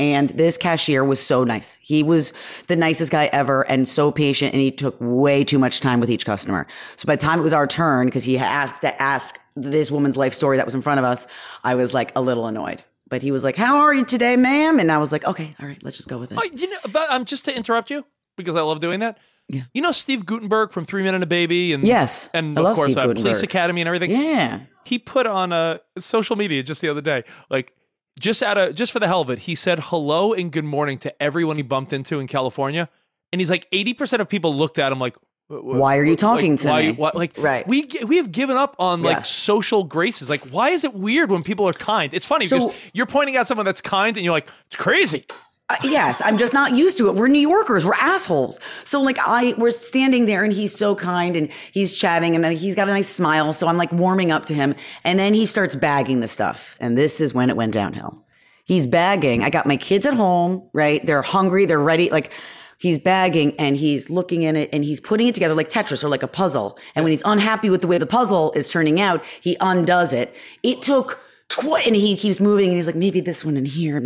And 0.00 0.30
this 0.30 0.56
cashier 0.56 1.04
was 1.04 1.20
so 1.20 1.42
nice. 1.42 1.76
He 1.80 2.02
was 2.04 2.32
the 2.68 2.76
nicest 2.76 3.10
guy 3.10 3.26
ever 3.32 3.62
and 3.62 3.88
so 3.88 4.12
patient. 4.12 4.54
And 4.54 4.62
he 4.62 4.70
took 4.70 4.96
way 5.00 5.42
too 5.42 5.58
much 5.58 5.80
time 5.80 5.98
with 5.98 6.08
each 6.08 6.24
customer. 6.24 6.68
So 6.96 7.06
by 7.06 7.16
the 7.16 7.22
time 7.22 7.40
it 7.40 7.42
was 7.42 7.52
our 7.52 7.66
turn, 7.66 8.06
because 8.06 8.24
he 8.24 8.38
asked 8.38 8.80
to 8.82 9.02
ask 9.02 9.40
this 9.56 9.90
woman's 9.90 10.16
life 10.16 10.34
story 10.34 10.56
that 10.56 10.66
was 10.66 10.74
in 10.74 10.82
front 10.82 11.00
of 11.00 11.04
us, 11.04 11.26
I 11.64 11.74
was 11.74 11.92
like 11.94 12.12
a 12.14 12.20
little 12.20 12.46
annoyed. 12.46 12.84
But 13.08 13.22
he 13.22 13.32
was 13.32 13.42
like, 13.42 13.56
"How 13.56 13.78
are 13.78 13.94
you 13.94 14.04
today, 14.04 14.36
ma'am?" 14.36 14.78
And 14.78 14.92
I 14.92 14.98
was 14.98 15.12
like, 15.12 15.24
"Okay, 15.24 15.56
all 15.58 15.66
right, 15.66 15.82
let's 15.82 15.96
just 15.96 16.10
go 16.10 16.18
with 16.18 16.30
it." 16.30 16.38
Oh, 16.38 16.44
you 16.44 16.68
know, 16.68 16.76
but 16.92 17.10
um, 17.10 17.24
just 17.24 17.46
to 17.46 17.56
interrupt 17.56 17.90
you 17.90 18.04
because 18.36 18.54
I 18.54 18.60
love 18.60 18.80
doing 18.80 19.00
that. 19.00 19.18
Yeah. 19.48 19.62
You 19.72 19.80
know 19.80 19.92
Steve 19.92 20.26
Guttenberg 20.26 20.72
from 20.72 20.84
Three 20.84 21.02
Men 21.02 21.14
and 21.14 21.24
a 21.24 21.26
Baby, 21.26 21.72
and 21.72 21.86
Yes, 21.86 22.28
and 22.34 22.58
I 22.58 22.62
of 22.62 22.76
course 22.76 22.96
uh, 22.96 23.12
Police 23.14 23.42
Academy 23.42 23.80
and 23.80 23.88
everything. 23.88 24.10
Yeah. 24.10 24.60
He 24.84 24.98
put 24.98 25.26
on 25.26 25.52
uh, 25.52 25.78
social 25.98 26.36
media 26.36 26.62
just 26.62 26.82
the 26.82 26.88
other 26.90 27.00
day, 27.00 27.24
like 27.50 27.72
just 28.18 28.42
out 28.42 28.58
of 28.58 28.74
just 28.74 28.92
for 28.92 28.98
the 29.00 29.06
hell 29.06 29.20
of 29.20 29.30
it, 29.30 29.40
he 29.40 29.54
said 29.54 29.78
hello 29.80 30.32
and 30.32 30.50
good 30.52 30.64
morning 30.64 30.98
to 30.98 31.22
everyone 31.22 31.56
he 31.56 31.62
bumped 31.62 31.92
into 31.92 32.18
in 32.20 32.26
California, 32.26 32.88
and 33.32 33.40
he's 33.40 33.50
like 33.50 33.66
eighty 33.72 33.94
percent 33.94 34.20
of 34.22 34.28
people 34.28 34.54
looked 34.56 34.78
at 34.78 34.92
him 34.92 34.98
like. 34.98 35.16
"Wh- 35.48 35.54
wh- 35.60 35.64
Why 35.64 35.96
are 35.96 36.02
you 36.04 36.10
like, 36.10 36.18
talking 36.18 36.56
to 36.58 36.68
why, 36.68 36.82
me?" 36.82 36.92
Why, 36.92 37.10
like, 37.14 37.32
Right. 37.38 37.66
We 37.66 37.88
we 38.06 38.16
have 38.16 38.30
given 38.32 38.56
up 38.56 38.76
on 38.78 39.02
like 39.02 39.24
social 39.24 39.84
graces. 39.84 40.28
Like, 40.28 40.42
why 40.50 40.70
is 40.70 40.84
it 40.84 40.94
weird 40.94 41.30
when 41.30 41.42
people 41.42 41.66
are 41.68 41.72
kind? 41.72 42.12
It's 42.12 42.26
funny 42.26 42.46
So- 42.46 42.58
because 42.68 42.76
you're 42.92 43.06
pointing 43.06 43.36
out 43.36 43.46
someone 43.46 43.64
that's 43.66 43.80
kind, 43.80 44.16
and 44.16 44.24
you're 44.24 44.34
like, 44.34 44.48
it's 44.66 44.76
crazy. 44.76 45.24
Uh, 45.70 45.76
yes, 45.82 46.22
I'm 46.24 46.38
just 46.38 46.54
not 46.54 46.74
used 46.74 46.96
to 46.98 47.08
it. 47.08 47.14
We're 47.14 47.28
New 47.28 47.46
Yorkers. 47.46 47.84
We're 47.84 47.94
assholes. 47.94 48.58
So 48.84 49.02
like 49.02 49.18
I, 49.18 49.54
we're 49.58 49.70
standing 49.70 50.24
there 50.24 50.42
and 50.42 50.52
he's 50.52 50.74
so 50.74 50.94
kind 50.94 51.36
and 51.36 51.50
he's 51.72 51.96
chatting 51.96 52.34
and 52.34 52.42
then 52.42 52.56
he's 52.56 52.74
got 52.74 52.88
a 52.88 52.92
nice 52.92 53.08
smile. 53.08 53.52
So 53.52 53.68
I'm 53.68 53.76
like 53.76 53.92
warming 53.92 54.32
up 54.32 54.46
to 54.46 54.54
him 54.54 54.74
and 55.04 55.18
then 55.18 55.34
he 55.34 55.44
starts 55.44 55.76
bagging 55.76 56.20
the 56.20 56.28
stuff. 56.28 56.76
And 56.80 56.96
this 56.96 57.20
is 57.20 57.34
when 57.34 57.50
it 57.50 57.56
went 57.56 57.74
downhill. 57.74 58.24
He's 58.64 58.86
bagging. 58.86 59.42
I 59.42 59.50
got 59.50 59.66
my 59.66 59.76
kids 59.76 60.06
at 60.06 60.14
home, 60.14 60.68
right? 60.72 61.04
They're 61.04 61.22
hungry. 61.22 61.66
They're 61.66 61.78
ready. 61.78 62.08
Like 62.08 62.32
he's 62.78 62.98
bagging 62.98 63.54
and 63.58 63.76
he's 63.76 64.08
looking 64.08 64.44
in 64.44 64.56
it 64.56 64.70
and 64.72 64.84
he's 64.84 65.00
putting 65.00 65.26
it 65.26 65.34
together 65.34 65.54
like 65.54 65.68
Tetris 65.68 66.02
or 66.02 66.08
like 66.08 66.22
a 66.22 66.28
puzzle. 66.28 66.78
And 66.94 67.04
when 67.04 67.10
he's 67.10 67.22
unhappy 67.26 67.68
with 67.68 67.82
the 67.82 67.88
way 67.88 67.98
the 67.98 68.06
puzzle 68.06 68.52
is 68.52 68.70
turning 68.70 69.00
out, 69.00 69.22
he 69.40 69.58
undoes 69.60 70.14
it. 70.14 70.34
It 70.62 70.80
took 70.80 71.20
tw- 71.48 71.84
and 71.86 71.94
he 71.96 72.16
keeps 72.16 72.40
moving 72.40 72.66
and 72.68 72.76
he's 72.76 72.86
like, 72.86 72.96
maybe 72.96 73.20
this 73.20 73.44
one 73.44 73.56
in 73.56 73.64
here. 73.64 73.96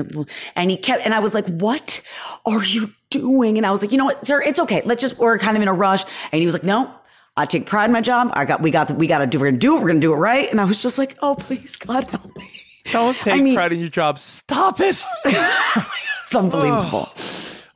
And 0.57 0.71
he 0.71 0.77
kept, 0.77 1.05
and 1.05 1.13
I 1.15 1.19
was 1.21 1.35
like, 1.35 1.47
what 1.47 2.01
are 2.47 2.63
you 2.65 2.93
doing? 3.11 3.57
And 3.57 3.67
I 3.67 3.71
was 3.71 3.83
like, 3.83 3.93
you 3.93 3.99
know 3.99 4.05
what, 4.07 4.25
sir, 4.27 4.43
it's 4.43 4.61
okay. 4.61 4.83
Let's 4.85 5.01
just, 5.03 5.19
we're 5.19 5.39
kind 5.39 5.57
of 5.57 5.63
in 5.63 5.69
a 5.69 5.75
rush. 5.75 6.05
And 6.33 6.41
he 6.41 6.45
was 6.45 6.55
like, 6.55 6.65
no, 6.65 6.93
I 7.37 7.47
take 7.47 7.67
pride 7.67 7.87
in 7.87 7.93
my 7.93 8.01
job. 8.01 8.31
I 8.35 8.45
got, 8.45 8.61
we 8.63 8.71
got, 8.71 8.91
we 8.93 9.07
got 9.07 9.19
to 9.19 9.27
do, 9.27 9.39
we're 9.39 9.47
going 9.47 9.55
to 9.55 9.59
do 9.61 9.77
it. 9.77 9.81
We're 9.81 9.89
going 9.89 10.01
to 10.01 10.07
do 10.07 10.13
it 10.13 10.17
right. 10.17 10.51
And 10.51 10.61
I 10.61 10.65
was 10.65 10.83
just 10.83 10.99
like, 10.99 11.17
oh, 11.23 11.35
please, 11.35 11.77
God 11.77 12.05
help 12.05 12.37
me. 12.37 12.51
Don't 12.87 13.17
take 13.17 13.43
mean- 13.43 13.55
pride 13.55 13.73
in 13.73 13.79
your 13.81 13.89
job. 13.89 14.19
Stop 14.19 14.81
it. 14.81 15.05
It's 16.27 16.35
unbelievable. 16.39 17.11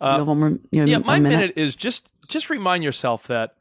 Uh, 0.00 0.12
You 0.12 0.18
have 0.18 0.26
one 0.26 0.38
more- 0.38 0.58
you 0.70 0.84
yeah, 0.86 0.96
my 0.98 1.18
minute? 1.18 1.36
minute 1.38 1.52
is 1.58 1.76
just 1.76 2.08
just 2.26 2.48
remind 2.48 2.82
yourself 2.82 3.26
that 3.26 3.54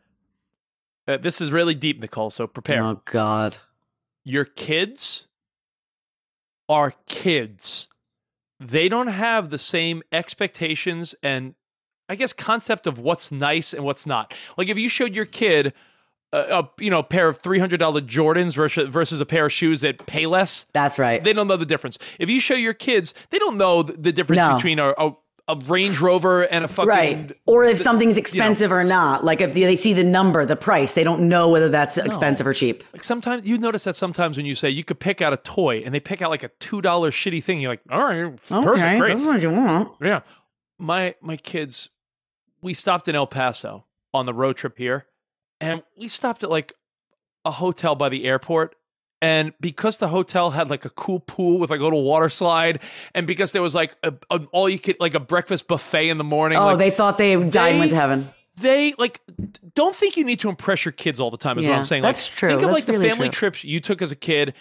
uh, 1.05 1.17
this 1.17 1.41
is 1.41 1.51
really 1.51 1.75
deep, 1.75 1.99
Nicole. 1.99 2.29
So 2.29 2.47
prepare. 2.47 2.81
Oh 2.81 3.01
God. 3.03 3.57
Your 4.23 4.45
kids 4.45 5.24
are 6.69 6.93
kids. 7.07 7.89
They 8.59 8.87
don't 8.89 9.07
have 9.07 9.49
the 9.49 9.57
same 9.57 10.01
expectations 10.11 11.15
and 11.21 11.55
I 12.07 12.15
guess 12.15 12.33
concept 12.33 12.85
of 12.87 12.99
what's 12.99 13.31
nice 13.31 13.73
and 13.73 13.83
what's 13.83 14.05
not. 14.05 14.33
Like 14.57 14.69
if 14.69 14.77
you 14.77 14.89
showed 14.89 15.15
your 15.15 15.25
kid 15.25 15.73
a, 16.31 16.59
a 16.59 16.69
you 16.79 16.89
know 16.89 17.01
pair 17.03 17.27
of 17.27 17.37
three 17.39 17.59
hundred 17.59 17.77
dollar 17.77 18.01
Jordans 18.01 18.55
versus 18.55 18.87
versus 18.93 19.19
a 19.19 19.25
pair 19.25 19.47
of 19.47 19.53
shoes 19.53 19.81
that 19.81 20.05
pay 20.05 20.25
less. 20.25 20.65
That's 20.73 20.99
right. 20.99 21.23
They 21.23 21.33
don't 21.33 21.47
know 21.47 21.57
the 21.57 21.65
difference. 21.65 21.97
If 22.19 22.29
you 22.29 22.39
show 22.39 22.55
your 22.55 22.73
kids, 22.73 23.13
they 23.31 23.39
don't 23.39 23.57
know 23.57 23.83
the, 23.83 23.93
the 23.93 24.11
difference 24.11 24.37
No. 24.37 24.55
between 24.55 24.79
a, 24.79 24.93
a 24.97 25.15
a 25.47 25.55
Range 25.55 25.99
Rover 26.01 26.41
and 26.43 26.65
a 26.65 26.67
fucking 26.67 26.87
Right. 26.89 27.31
Or 27.45 27.63
if 27.65 27.77
the- 27.77 27.83
something's 27.83 28.15
you 28.15 28.21
know. 28.21 28.21
expensive 28.21 28.71
or 28.71 28.83
not. 28.83 29.23
Like 29.23 29.41
if 29.41 29.53
they 29.53 29.75
see 29.75 29.93
the 29.93 30.03
number, 30.03 30.43
the 30.45 30.55
price, 30.55 30.95
they 30.95 31.03
don't 31.03 31.29
know 31.29 31.49
whether 31.49 31.69
that's 31.69 31.97
expensive 31.99 32.47
or 32.47 32.53
cheap. 32.53 32.83
Like 32.93 33.03
sometimes 33.03 33.45
you 33.45 33.57
notice 33.59 33.83
that 33.83 33.95
sometimes 33.95 34.37
when 34.37 34.47
you 34.47 34.55
say 34.55 34.69
you 34.71 34.83
could 34.83 34.99
pick 34.99 35.21
out 35.21 35.33
a 35.33 35.37
toy 35.37 35.83
and 35.85 35.93
they 35.93 35.99
pick 35.99 36.21
out 36.23 36.31
like 36.31 36.41
a 36.43 36.47
two 36.59 36.81
dollar 36.81 37.11
shitty 37.11 37.43
thing, 37.43 37.61
you're 37.61 37.71
like, 37.71 37.81
all 37.91 37.99
right, 38.03 38.35
perfect, 38.47 38.99
great. 38.99 39.13
That's 39.13 39.25
what 39.25 39.41
you 39.41 39.51
want. 39.51 39.91
Yeah. 40.01 40.21
My 40.79 41.13
my 41.21 41.37
kids, 41.37 41.89
we 42.61 42.73
stopped 42.73 43.07
in 43.07 43.15
El 43.15 43.27
Paso 43.27 43.85
on 44.13 44.25
the 44.25 44.33
road 44.33 44.57
trip 44.57 44.77
here, 44.79 45.05
and 45.61 45.83
we 45.95 46.07
stopped 46.07 46.43
at 46.43 46.49
like 46.49 46.73
a 47.45 47.51
hotel 47.51 47.93
by 47.95 48.09
the 48.09 48.25
airport. 48.25 48.75
And 49.25 49.53
because 49.59 49.97
the 49.97 50.07
hotel 50.07 50.51
had 50.51 50.69
like 50.69 50.85
a 50.85 50.89
cool 50.89 51.19
pool 51.19 51.57
with 51.59 51.69
like 51.69 51.79
a 51.79 51.83
little 51.83 52.03
water 52.03 52.29
slide, 52.29 52.81
and 53.15 53.25
because 53.25 53.51
there 53.53 53.61
was 53.61 53.73
like 53.73 53.95
a, 54.03 54.13
an 54.29 54.47
all 54.51 54.69
you 54.69 54.79
could 54.79 54.97
like 54.99 55.15
a 55.15 55.19
breakfast 55.19 55.67
buffet 55.67 56.09
in 56.09 56.17
the 56.17 56.23
morning. 56.23 56.57
Oh, 56.57 56.65
like, 56.65 56.77
they 56.77 56.91
thought 56.91 57.17
they 57.17 57.33
died 57.49 57.79
went 57.79 57.89
to 57.91 57.95
they- 57.95 58.01
heven. 58.01 58.27
they 58.57 58.93
like 58.97 59.21
don't 59.73 59.95
think 59.95 60.15
you 60.17 60.23
need 60.25 60.39
to 60.41 60.49
impress 60.49 60.85
your 60.85 60.91
kids 60.91 61.19
all 61.19 61.29
the 61.31 61.37
time 61.45 61.57
is 61.59 61.67
what 61.67 61.75
i'm 61.77 61.83
saying 61.83 62.01
that's 62.01 62.29
like 62.29 62.37
true. 62.37 62.49
think 62.49 62.61
of 62.61 62.67
That's 62.69 62.73
like 62.79 62.85
the 62.85 62.93
really 62.93 63.09
family 63.09 63.27
true. 63.29 63.49
trips 63.49 63.63
you 63.65 63.79
took 63.81 64.01
as 64.01 64.11
a 64.13 64.15
kid 64.15 64.53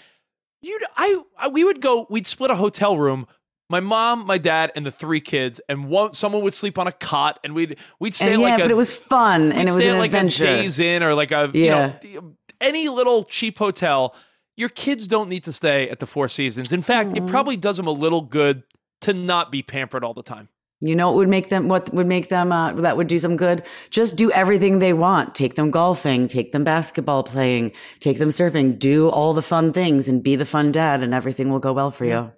you 0.62 0.76
I, 0.96 1.22
I 1.38 1.48
we 1.48 1.62
would 1.62 1.80
go 1.80 2.06
we'd 2.10 2.26
split 2.26 2.50
a 2.50 2.56
hotel 2.56 2.96
room 2.96 3.26
my 3.70 3.78
mom 3.80 4.26
my 4.26 4.36
dad 4.38 4.72
and 4.74 4.84
the 4.84 4.90
three 4.90 5.20
kids 5.20 5.60
and 5.68 5.88
one 5.88 6.12
someone 6.12 6.42
would 6.42 6.54
sleep 6.54 6.76
on 6.76 6.86
a 6.88 6.92
cot 6.92 7.38
and 7.44 7.54
we'd 7.54 7.76
we'd 8.00 8.14
stay 8.14 8.32
And 8.32 8.42
like 8.42 8.50
yeah, 8.58 8.64
a, 8.64 8.64
but 8.64 8.70
it 8.72 8.76
was 8.76 8.90
fun 8.96 9.52
and 9.52 9.68
it 9.68 9.74
was 9.74 9.86
an 9.86 9.98
like 9.98 10.08
adventure. 10.08 10.42
a 10.44 10.46
days 10.62 10.80
in 10.80 11.02
or 11.04 11.14
like 11.14 11.30
a 11.30 11.50
Yeah. 11.54 11.92
you 12.02 12.20
know 12.20 12.34
any 12.60 12.88
little 12.88 13.22
cheap 13.24 13.58
hotel 13.58 14.14
your 14.56 14.68
kids 14.68 15.06
don't 15.08 15.28
need 15.28 15.44
to 15.44 15.52
stay 15.52 15.88
at 15.90 15.98
the 15.98 16.06
four 16.06 16.28
seasons 16.28 16.72
in 16.72 16.82
fact 16.82 17.16
it 17.16 17.26
probably 17.26 17.56
does 17.56 17.76
them 17.76 17.86
a 17.86 17.90
little 17.92 18.22
good 18.22 18.62
to 19.00 19.12
not 19.12 19.50
be 19.52 19.62
pampered 19.62 20.04
all 20.04 20.14
the 20.14 20.22
time 20.22 20.48
You 20.80 20.94
know 20.96 21.08
what 21.10 21.16
would 21.16 21.28
make 21.28 21.48
them 21.48 21.68
what 21.68 21.92
would 21.94 22.06
make 22.06 22.28
them 22.28 22.52
uh, 22.52 22.72
that 22.72 22.96
would 22.96 23.06
do 23.06 23.18
some 23.18 23.36
good? 23.36 23.62
Just 23.90 24.16
do 24.16 24.30
everything 24.32 24.80
they 24.80 24.92
want. 24.92 25.34
Take 25.34 25.54
them 25.54 25.70
golfing, 25.70 26.28
take 26.28 26.52
them 26.52 26.62
basketball 26.64 27.22
playing, 27.22 27.72
take 28.00 28.18
them 28.18 28.28
surfing, 28.30 28.78
do 28.78 29.08
all 29.08 29.32
the 29.32 29.42
fun 29.42 29.72
things 29.72 30.08
and 30.10 30.22
be 30.22 30.36
the 30.36 30.44
fun 30.44 30.72
dad 30.72 31.02
and 31.02 31.14
everything 31.14 31.48
will 31.50 31.60
go 31.60 31.72
well 31.72 31.90
for 31.90 32.04
you. 32.04 32.32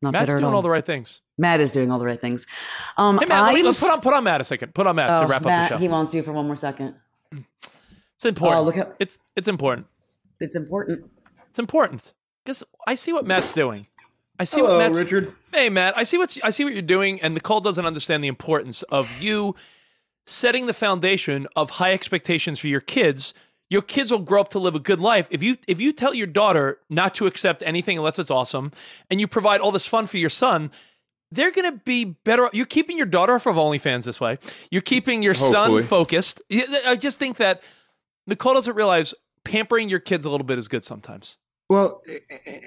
Not 0.00 0.12
matt's 0.14 0.32
doing 0.32 0.42
all. 0.44 0.54
all 0.56 0.62
the 0.62 0.70
right 0.70 0.84
things 0.84 1.20
Matt 1.38 1.60
is 1.60 1.70
doing 1.70 1.92
all 1.92 1.98
the 2.00 2.06
right 2.06 2.20
things. 2.20 2.44
Um 2.96 3.18
hey 3.18 3.26
Matt, 3.26 3.44
let 3.44 3.54
me- 3.54 3.60
I'm 3.60 3.66
let's 3.66 3.80
put 3.80 3.90
on 3.92 4.00
put 4.00 4.14
on 4.14 4.24
Matt 4.24 4.40
a 4.40 4.44
second 4.44 4.74
put 4.74 4.86
on 4.88 4.96
Matt 4.96 5.08
to 5.18 5.24
Oh, 5.24 5.28
wrap 5.28 5.44
Matt, 5.44 5.64
up 5.64 5.68
the 5.68 5.74
show 5.76 5.78
He 5.78 5.88
wants 5.88 6.12
you 6.14 6.22
for 6.24 6.32
one 6.32 6.46
more 6.46 6.56
second. 6.56 6.94
It's 8.16 8.24
important. 8.24 8.58
Oh, 8.60 8.62
look 8.64 8.76
how- 8.76 8.92
it's 8.98 9.18
it's 9.36 9.48
important. 9.48 9.86
It's 10.40 10.56
important. 10.56 11.08
It's 11.52 11.58
important 11.58 12.14
because 12.46 12.64
I 12.86 12.94
see 12.94 13.12
what 13.12 13.26
Matt's 13.26 13.52
doing. 13.52 13.86
I 14.38 14.44
see 14.44 14.60
Hello, 14.62 14.78
what 14.78 14.88
Matt's. 14.88 15.02
Richard. 15.02 15.34
Hey, 15.52 15.68
Matt. 15.68 15.98
I 15.98 16.02
see 16.02 16.16
what 16.16 16.34
I 16.42 16.48
see 16.48 16.64
what 16.64 16.72
you're 16.72 16.80
doing, 16.80 17.20
and 17.20 17.34
Nicole 17.34 17.60
doesn't 17.60 17.84
understand 17.84 18.24
the 18.24 18.28
importance 18.28 18.82
of 18.84 19.10
you 19.20 19.54
setting 20.24 20.64
the 20.64 20.72
foundation 20.72 21.46
of 21.54 21.68
high 21.72 21.92
expectations 21.92 22.58
for 22.58 22.68
your 22.68 22.80
kids. 22.80 23.34
Your 23.68 23.82
kids 23.82 24.10
will 24.10 24.20
grow 24.20 24.40
up 24.40 24.48
to 24.48 24.58
live 24.58 24.74
a 24.74 24.78
good 24.78 24.98
life. 24.98 25.28
If 25.30 25.42
you 25.42 25.58
if 25.68 25.78
you 25.78 25.92
tell 25.92 26.14
your 26.14 26.26
daughter 26.26 26.78
not 26.88 27.14
to 27.16 27.26
accept 27.26 27.62
anything 27.66 27.98
unless 27.98 28.18
it's 28.18 28.30
awesome, 28.30 28.72
and 29.10 29.20
you 29.20 29.28
provide 29.28 29.60
all 29.60 29.72
this 29.72 29.86
fun 29.86 30.06
for 30.06 30.16
your 30.16 30.30
son, 30.30 30.70
they're 31.32 31.50
going 31.50 31.70
to 31.70 31.84
be 31.84 32.06
better. 32.24 32.48
You're 32.54 32.64
keeping 32.64 32.96
your 32.96 33.04
daughter 33.04 33.34
off 33.34 33.46
of 33.46 33.56
OnlyFans 33.56 34.06
this 34.06 34.22
way. 34.22 34.38
You're 34.70 34.80
keeping 34.80 35.22
your 35.22 35.34
Hopefully. 35.34 35.82
son 35.82 35.86
focused. 35.86 36.40
I 36.50 36.96
just 36.96 37.18
think 37.18 37.36
that 37.36 37.62
Nicole 38.26 38.54
doesn't 38.54 38.74
realize 38.74 39.12
pampering 39.44 39.90
your 39.90 40.00
kids 40.00 40.24
a 40.24 40.30
little 40.30 40.46
bit 40.46 40.58
is 40.58 40.66
good 40.66 40.82
sometimes. 40.82 41.36
Well, 41.72 42.02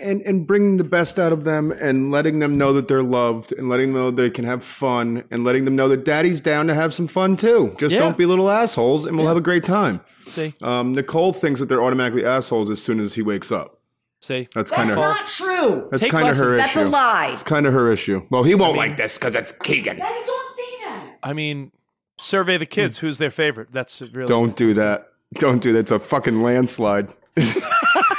and 0.02 0.22
and 0.24 0.48
bringing 0.48 0.78
the 0.78 0.84
best 0.84 1.20
out 1.20 1.32
of 1.32 1.44
them, 1.44 1.72
and 1.72 2.10
letting 2.12 2.40
them 2.40 2.58
know 2.58 2.74
that 2.74 2.88
they're 2.88 3.04
loved, 3.04 3.52
and 3.52 3.70
letting 3.70 3.94
them 3.94 4.02
know 4.02 4.10
they 4.10 4.32
can 4.32 4.46
have 4.46 4.64
fun, 4.64 5.24
and 5.30 5.44
letting 5.44 5.64
them 5.66 5.76
know 5.76 5.88
that 5.90 6.04
Daddy's 6.06 6.42
down 6.42 6.66
to 6.68 6.74
have 6.74 6.92
some 6.92 7.08
fun 7.08 7.38
too. 7.38 7.76
Just 7.78 7.94
Yeah. 7.94 8.00
don't 8.00 8.18
be 8.18 8.26
little 8.26 8.50
assholes, 8.50 9.06
and 9.06 9.16
we'll 9.16 9.28
have 9.28 9.38
a 9.38 9.42
great 9.42 9.64
time. 9.64 10.02
See, 10.26 10.56
Um, 10.64 10.94
Nicole 10.94 11.34
thinks 11.34 11.60
that 11.60 11.70
they're 11.70 11.84
automatically 11.84 12.26
assholes 12.26 12.72
as 12.72 12.82
soon 12.82 13.00
as 13.00 13.14
he 13.14 13.22
wakes 13.22 13.52
up. 13.52 13.78
see, 14.22 14.48
That's 14.56 14.72
That's 14.72 14.72
kind 14.72 14.90
of 14.90 14.96
not 14.96 15.28
true. 15.28 15.88
that's 15.92 16.02
Take 16.02 16.12
kind 16.12 16.28
of 16.28 16.36
her 16.38 16.56
lessons. 16.56 16.58
That's 16.58 16.76
issue. 16.78 16.88
a 16.88 16.90
lie. 16.90 17.30
It's 17.32 17.44
kind 17.44 17.68
of 17.68 17.74
her 17.74 17.92
issue. 17.92 18.24
Well, 18.32 18.42
he 18.44 18.56
won't 18.56 18.76
like 18.76 18.98
this 18.98 19.20
because 19.20 19.36
it's 19.36 19.52
Keegan. 19.52 19.98
Daddy, 19.98 20.26
don't 20.26 20.48
say 20.56 20.64
that. 20.86 21.04
I 21.22 21.34
mean, 21.34 21.72
survey 22.18 22.58
the 22.58 22.66
kids. 22.66 22.98
Who's 22.98 23.20
their 23.20 23.30
favorite? 23.30 23.68
That's 23.72 24.02
really 24.02 24.26
Don't 24.26 24.56
do 24.56 24.74
that. 24.74 25.10
Don't 25.36 25.62
do 25.62 25.74
that. 25.74 25.80
It's 25.80 25.92
a 25.92 26.00
fucking 26.00 26.42
landslide. 26.42 27.10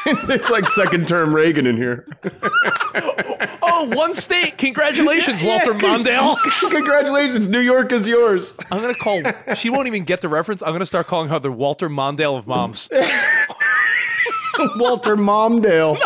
it's 0.31 0.51
like 0.51 0.69
second 0.69 1.07
term 1.09 1.35
Reagan 1.35 1.67
in 1.67 1.77
here. 1.77 2.07
Oh, 3.69 3.85
one 3.95 4.15
state. 4.15 4.57
Congratulations, 4.59 5.43
Walter 5.43 5.73
Yeah, 5.73 5.79
Mondale. 5.99 6.71
Congratulations, 6.71 7.49
New 7.49 7.61
York 7.61 7.93
is 7.93 8.07
yours. 8.07 8.55
I'm 8.71 8.81
gonna 8.81 8.95
call. 8.95 9.23
She 9.55 9.69
won't 9.71 9.87
even 9.89 10.05
get 10.05 10.21
the 10.23 10.29
reference. 10.29 10.63
I'm 10.63 10.73
gonna 10.73 10.87
start 10.87 11.07
calling 11.09 11.29
her 11.29 11.39
the 11.39 11.51
Walter 11.53 11.91
Mondale 11.91 12.39
of 12.39 12.47
moms. 12.47 12.89
Walter 14.77 15.17
Momdale. 15.17 15.97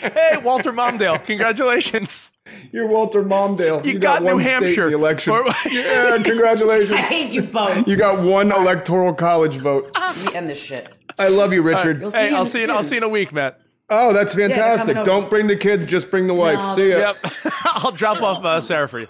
hey, 0.00 0.36
Walter 0.44 0.72
Momdale, 0.72 1.24
congratulations. 1.24 2.32
You're 2.72 2.86
Walter 2.86 3.22
Momdale. 3.24 3.84
You 3.84 3.98
got 3.98 4.22
New 4.22 4.34
one 4.34 4.42
state 4.44 4.54
in 4.56 4.62
Hampshire. 4.62 4.90
the 4.90 4.96
election. 4.96 5.32
Or- 5.32 5.44
yeah, 5.70 6.18
congratulations. 6.22 6.92
I 6.92 6.96
hate 6.98 7.32
you 7.32 7.42
both. 7.42 7.88
You 7.88 7.96
got 7.96 8.22
one 8.22 8.52
electoral 8.52 9.14
college 9.14 9.56
vote. 9.56 9.90
Let 9.96 10.16
me 10.24 10.34
end 10.36 10.48
this 10.50 10.58
shit. 10.58 10.92
I 11.18 11.28
love 11.28 11.52
you, 11.52 11.62
Richard. 11.62 12.00
You'll 12.00 12.10
see 12.10 12.18
Hey, 12.18 12.28
him 12.30 12.34
I'll 12.36 12.46
see 12.46 12.60
you. 12.62 12.70
I'll 12.70 12.82
see 12.82 12.94
you 12.96 13.00
in 13.00 13.04
a 13.04 13.08
week, 13.08 13.32
Matt. 13.32 13.60
Oh, 13.88 14.12
that's 14.12 14.34
fantastic. 14.34 14.80
coming 14.94 14.96
over. 14.98 15.04
Don't 15.04 15.28
bring 15.30 15.46
the 15.48 15.56
kids, 15.56 15.84
just 15.86 16.10
bring 16.10 16.26
the 16.28 16.34
wife. 16.34 16.58
No, 16.58 16.74
See 16.76 16.90
ya. 16.90 16.98
Yep. 17.22 17.32
I'll 17.64 17.90
drop 17.92 18.22
off 18.22 18.44
uh, 18.44 18.60
Sarah 18.60 18.88
for 18.88 19.00
you. 19.00 19.08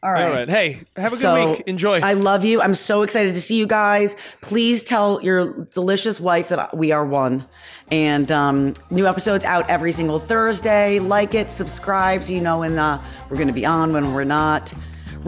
All 0.00 0.12
right. 0.12 0.24
All 0.24 0.30
right. 0.30 0.48
Hey, 0.48 0.82
have 0.96 1.08
a 1.08 1.10
good 1.10 1.18
So, 1.18 1.50
week. 1.52 1.62
Enjoy. 1.66 2.00
I 2.00 2.12
love 2.12 2.44
you. 2.44 2.60
I'm 2.60 2.74
so 2.74 3.02
excited 3.02 3.34
to 3.34 3.40
see 3.40 3.58
you 3.58 3.66
guys. 3.66 4.14
Please 4.42 4.84
tell 4.84 5.20
your 5.22 5.64
delicious 5.72 6.20
wife 6.20 6.48
that 6.50 6.76
we 6.76 6.92
are 6.92 7.04
one. 7.04 7.44
And 7.90 8.30
um, 8.30 8.74
new 8.90 9.08
episodes 9.08 9.44
out 9.44 9.68
every 9.68 9.90
single 9.90 10.20
Thursday. 10.20 11.00
Like 11.00 11.34
it, 11.34 11.50
subscribe 11.50 12.22
so 12.22 12.32
you 12.32 12.40
know 12.40 12.60
when 12.60 12.78
uh, 12.78 13.02
we're 13.28 13.36
going 13.36 13.48
to 13.48 13.52
be 13.54 13.66
on, 13.66 13.92
when 13.92 14.14
we're 14.14 14.22
not. 14.24 14.72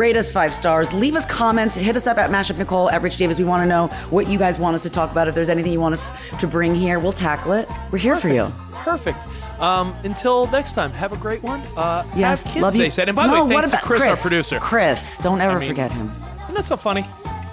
Rate 0.00 0.16
us 0.16 0.32
five 0.32 0.54
stars. 0.54 0.94
Leave 0.94 1.14
us 1.14 1.26
comments. 1.26 1.76
Hit 1.76 1.94
us 1.94 2.06
up 2.06 2.16
at 2.16 2.30
Mashup 2.30 2.56
Nicole, 2.56 2.88
at 2.88 3.02
Rich 3.02 3.18
Davis. 3.18 3.36
We 3.36 3.44
want 3.44 3.62
to 3.64 3.66
know 3.66 3.88
what 4.08 4.28
you 4.28 4.38
guys 4.38 4.58
want 4.58 4.74
us 4.74 4.82
to 4.84 4.88
talk 4.88 5.10
about. 5.10 5.28
If 5.28 5.34
there's 5.34 5.50
anything 5.50 5.72
you 5.72 5.80
want 5.80 5.92
us 5.92 6.10
to 6.40 6.46
bring 6.46 6.74
here, 6.74 6.98
we'll 6.98 7.12
tackle 7.12 7.52
it. 7.52 7.68
We're 7.92 7.98
here 7.98 8.16
for 8.16 8.30
you. 8.30 8.50
Perfect. 8.72 9.18
Um, 9.60 9.94
until 10.04 10.46
next 10.46 10.72
time, 10.72 10.90
have 10.92 11.12
a 11.12 11.18
great 11.18 11.42
one. 11.42 11.60
Uh, 11.76 12.06
Yes, 12.16 12.44
kids, 12.44 12.62
love 12.62 12.74
you. 12.74 12.80
they 12.80 12.88
said. 12.88 13.10
And 13.10 13.14
by 13.16 13.26
the 13.26 13.34
No, 13.34 13.44
way, 13.44 13.56
what 13.56 13.64
thanks 13.66 13.78
to 13.78 13.86
Chris, 13.86 14.02
Chris? 14.04 14.08
our 14.08 14.22
producer. 14.30 14.58
Chris, 14.58 15.18
don't 15.18 15.42
ever 15.42 15.58
mean, 15.58 15.68
forget 15.68 15.92
him. 15.92 16.10
Isn't 16.44 16.54
that 16.54 16.64
so 16.64 16.78
funny? 16.78 17.04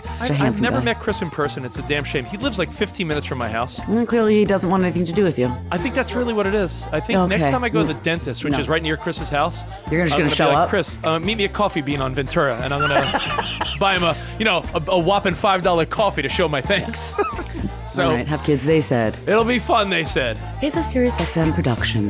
Such 0.07 0.31
I, 0.31 0.33
a 0.33 0.35
I've 0.35 0.39
handsome 0.39 0.63
never 0.63 0.77
guy. 0.79 0.85
met 0.85 0.99
Chris 0.99 1.21
in 1.21 1.29
person. 1.29 1.65
It's 1.65 1.77
a 1.77 1.81
damn 1.83 2.03
shame. 2.03 2.25
He 2.25 2.37
lives 2.37 2.57
like 2.59 2.71
15 2.71 3.07
minutes 3.07 3.27
from 3.27 3.37
my 3.37 3.49
house. 3.49 3.79
Mm, 3.81 4.07
clearly, 4.07 4.35
he 4.39 4.45
doesn't 4.45 4.69
want 4.69 4.83
anything 4.83 5.05
to 5.05 5.11
do 5.13 5.23
with 5.23 5.37
you. 5.37 5.51
I 5.71 5.77
think 5.77 5.93
that's 5.95 6.13
really 6.15 6.33
what 6.33 6.47
it 6.47 6.53
is. 6.55 6.87
I 6.91 6.99
think 6.99 7.19
next 7.29 7.43
Okay. 7.43 7.51
time 7.51 7.63
I 7.63 7.69
go 7.69 7.85
to 7.85 7.93
the 7.93 7.99
dentist, 8.01 8.43
which 8.43 8.53
No. 8.53 8.59
is 8.59 8.69
right 8.69 8.81
near 8.81 8.97
Chris's 8.97 9.29
house, 9.29 9.63
You're 9.91 10.03
just 10.03 10.15
I'm 10.15 10.21
gonna 10.21 10.29
be 10.31 10.35
show 10.35 10.47
like, 10.47 10.57
up? 10.57 10.69
Chris, 10.69 10.99
uh, 11.03 11.19
meet 11.19 11.37
me 11.37 11.45
at 11.45 11.53
Coffee 11.53 11.81
Bean 11.81 12.01
on 12.01 12.13
Ventura, 12.13 12.55
and 12.61 12.73
I'm 12.73 12.81
gonna 12.81 13.59
buy 13.79 13.95
him 13.95 14.03
a, 14.03 14.17
you 14.39 14.45
know, 14.45 14.63
a, 14.73 14.81
a 14.87 14.99
whopping 14.99 15.35
five 15.35 15.61
dollar 15.61 15.85
coffee 15.85 16.21
to 16.21 16.29
show 16.29 16.47
my 16.47 16.61
thanks. 16.61 17.15
so 17.87 18.05
All 18.07 18.13
right, 18.13 18.27
have 18.27 18.43
kids, 18.43 18.65
they 18.65 18.81
said. 18.81 19.17
it'll 19.27 19.43
be 19.45 19.59
fun. 19.59 19.89
They 19.89 20.03
said. 20.05 20.37
It's 20.61 20.77
a 20.77 20.83
Sirius 20.83 21.19
XM 21.19 21.53
production. 21.53 22.09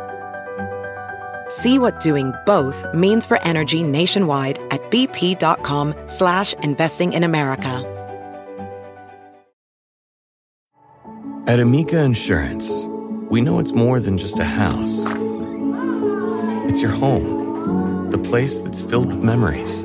See 1.51 1.77
what 1.77 1.99
doing 1.99 2.31
both 2.45 2.85
means 2.93 3.25
for 3.25 3.37
energy 3.43 3.83
nationwide 3.83 4.57
at 4.71 4.79
bp.com 4.89 5.93
slash 6.05 6.53
investing 6.63 7.11
in 7.11 7.25
America. 7.25 7.85
At 11.47 11.59
Amica 11.59 12.01
Insurance, 12.01 12.85
we 13.29 13.41
know 13.41 13.59
it's 13.59 13.73
more 13.73 13.99
than 13.99 14.17
just 14.17 14.39
a 14.39 14.45
house. 14.45 15.05
It's 16.69 16.81
your 16.81 16.91
home, 16.91 18.09
the 18.11 18.17
place 18.17 18.61
that's 18.61 18.81
filled 18.81 19.07
with 19.07 19.21
memories. 19.21 19.83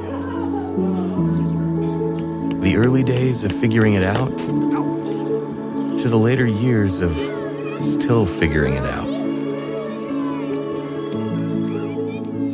The 2.63 2.77
early 2.77 3.03
days 3.03 3.43
of 3.43 3.51
figuring 3.51 3.95
it 3.95 4.05
out 4.05 4.39
to 5.99 6.09
the 6.09 6.17
later 6.17 6.47
years 6.47 7.01
of 7.01 7.13
still 7.85 8.25
figuring 8.25 8.75
it 8.75 8.85
out. 8.85 9.16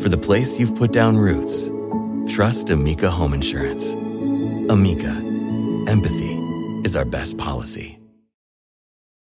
For 0.02 0.08
the 0.08 0.18
place 0.18 0.58
you've 0.58 0.74
put 0.74 0.90
down 0.90 1.16
roots, 1.16 1.70
trust 2.26 2.70
Amica 2.70 3.08
Home 3.08 3.32
Insurance. 3.32 3.92
Amica, 4.68 5.12
empathy 5.86 6.34
is 6.82 6.96
our 6.96 7.04
best 7.04 7.38
policy. 7.38 8.01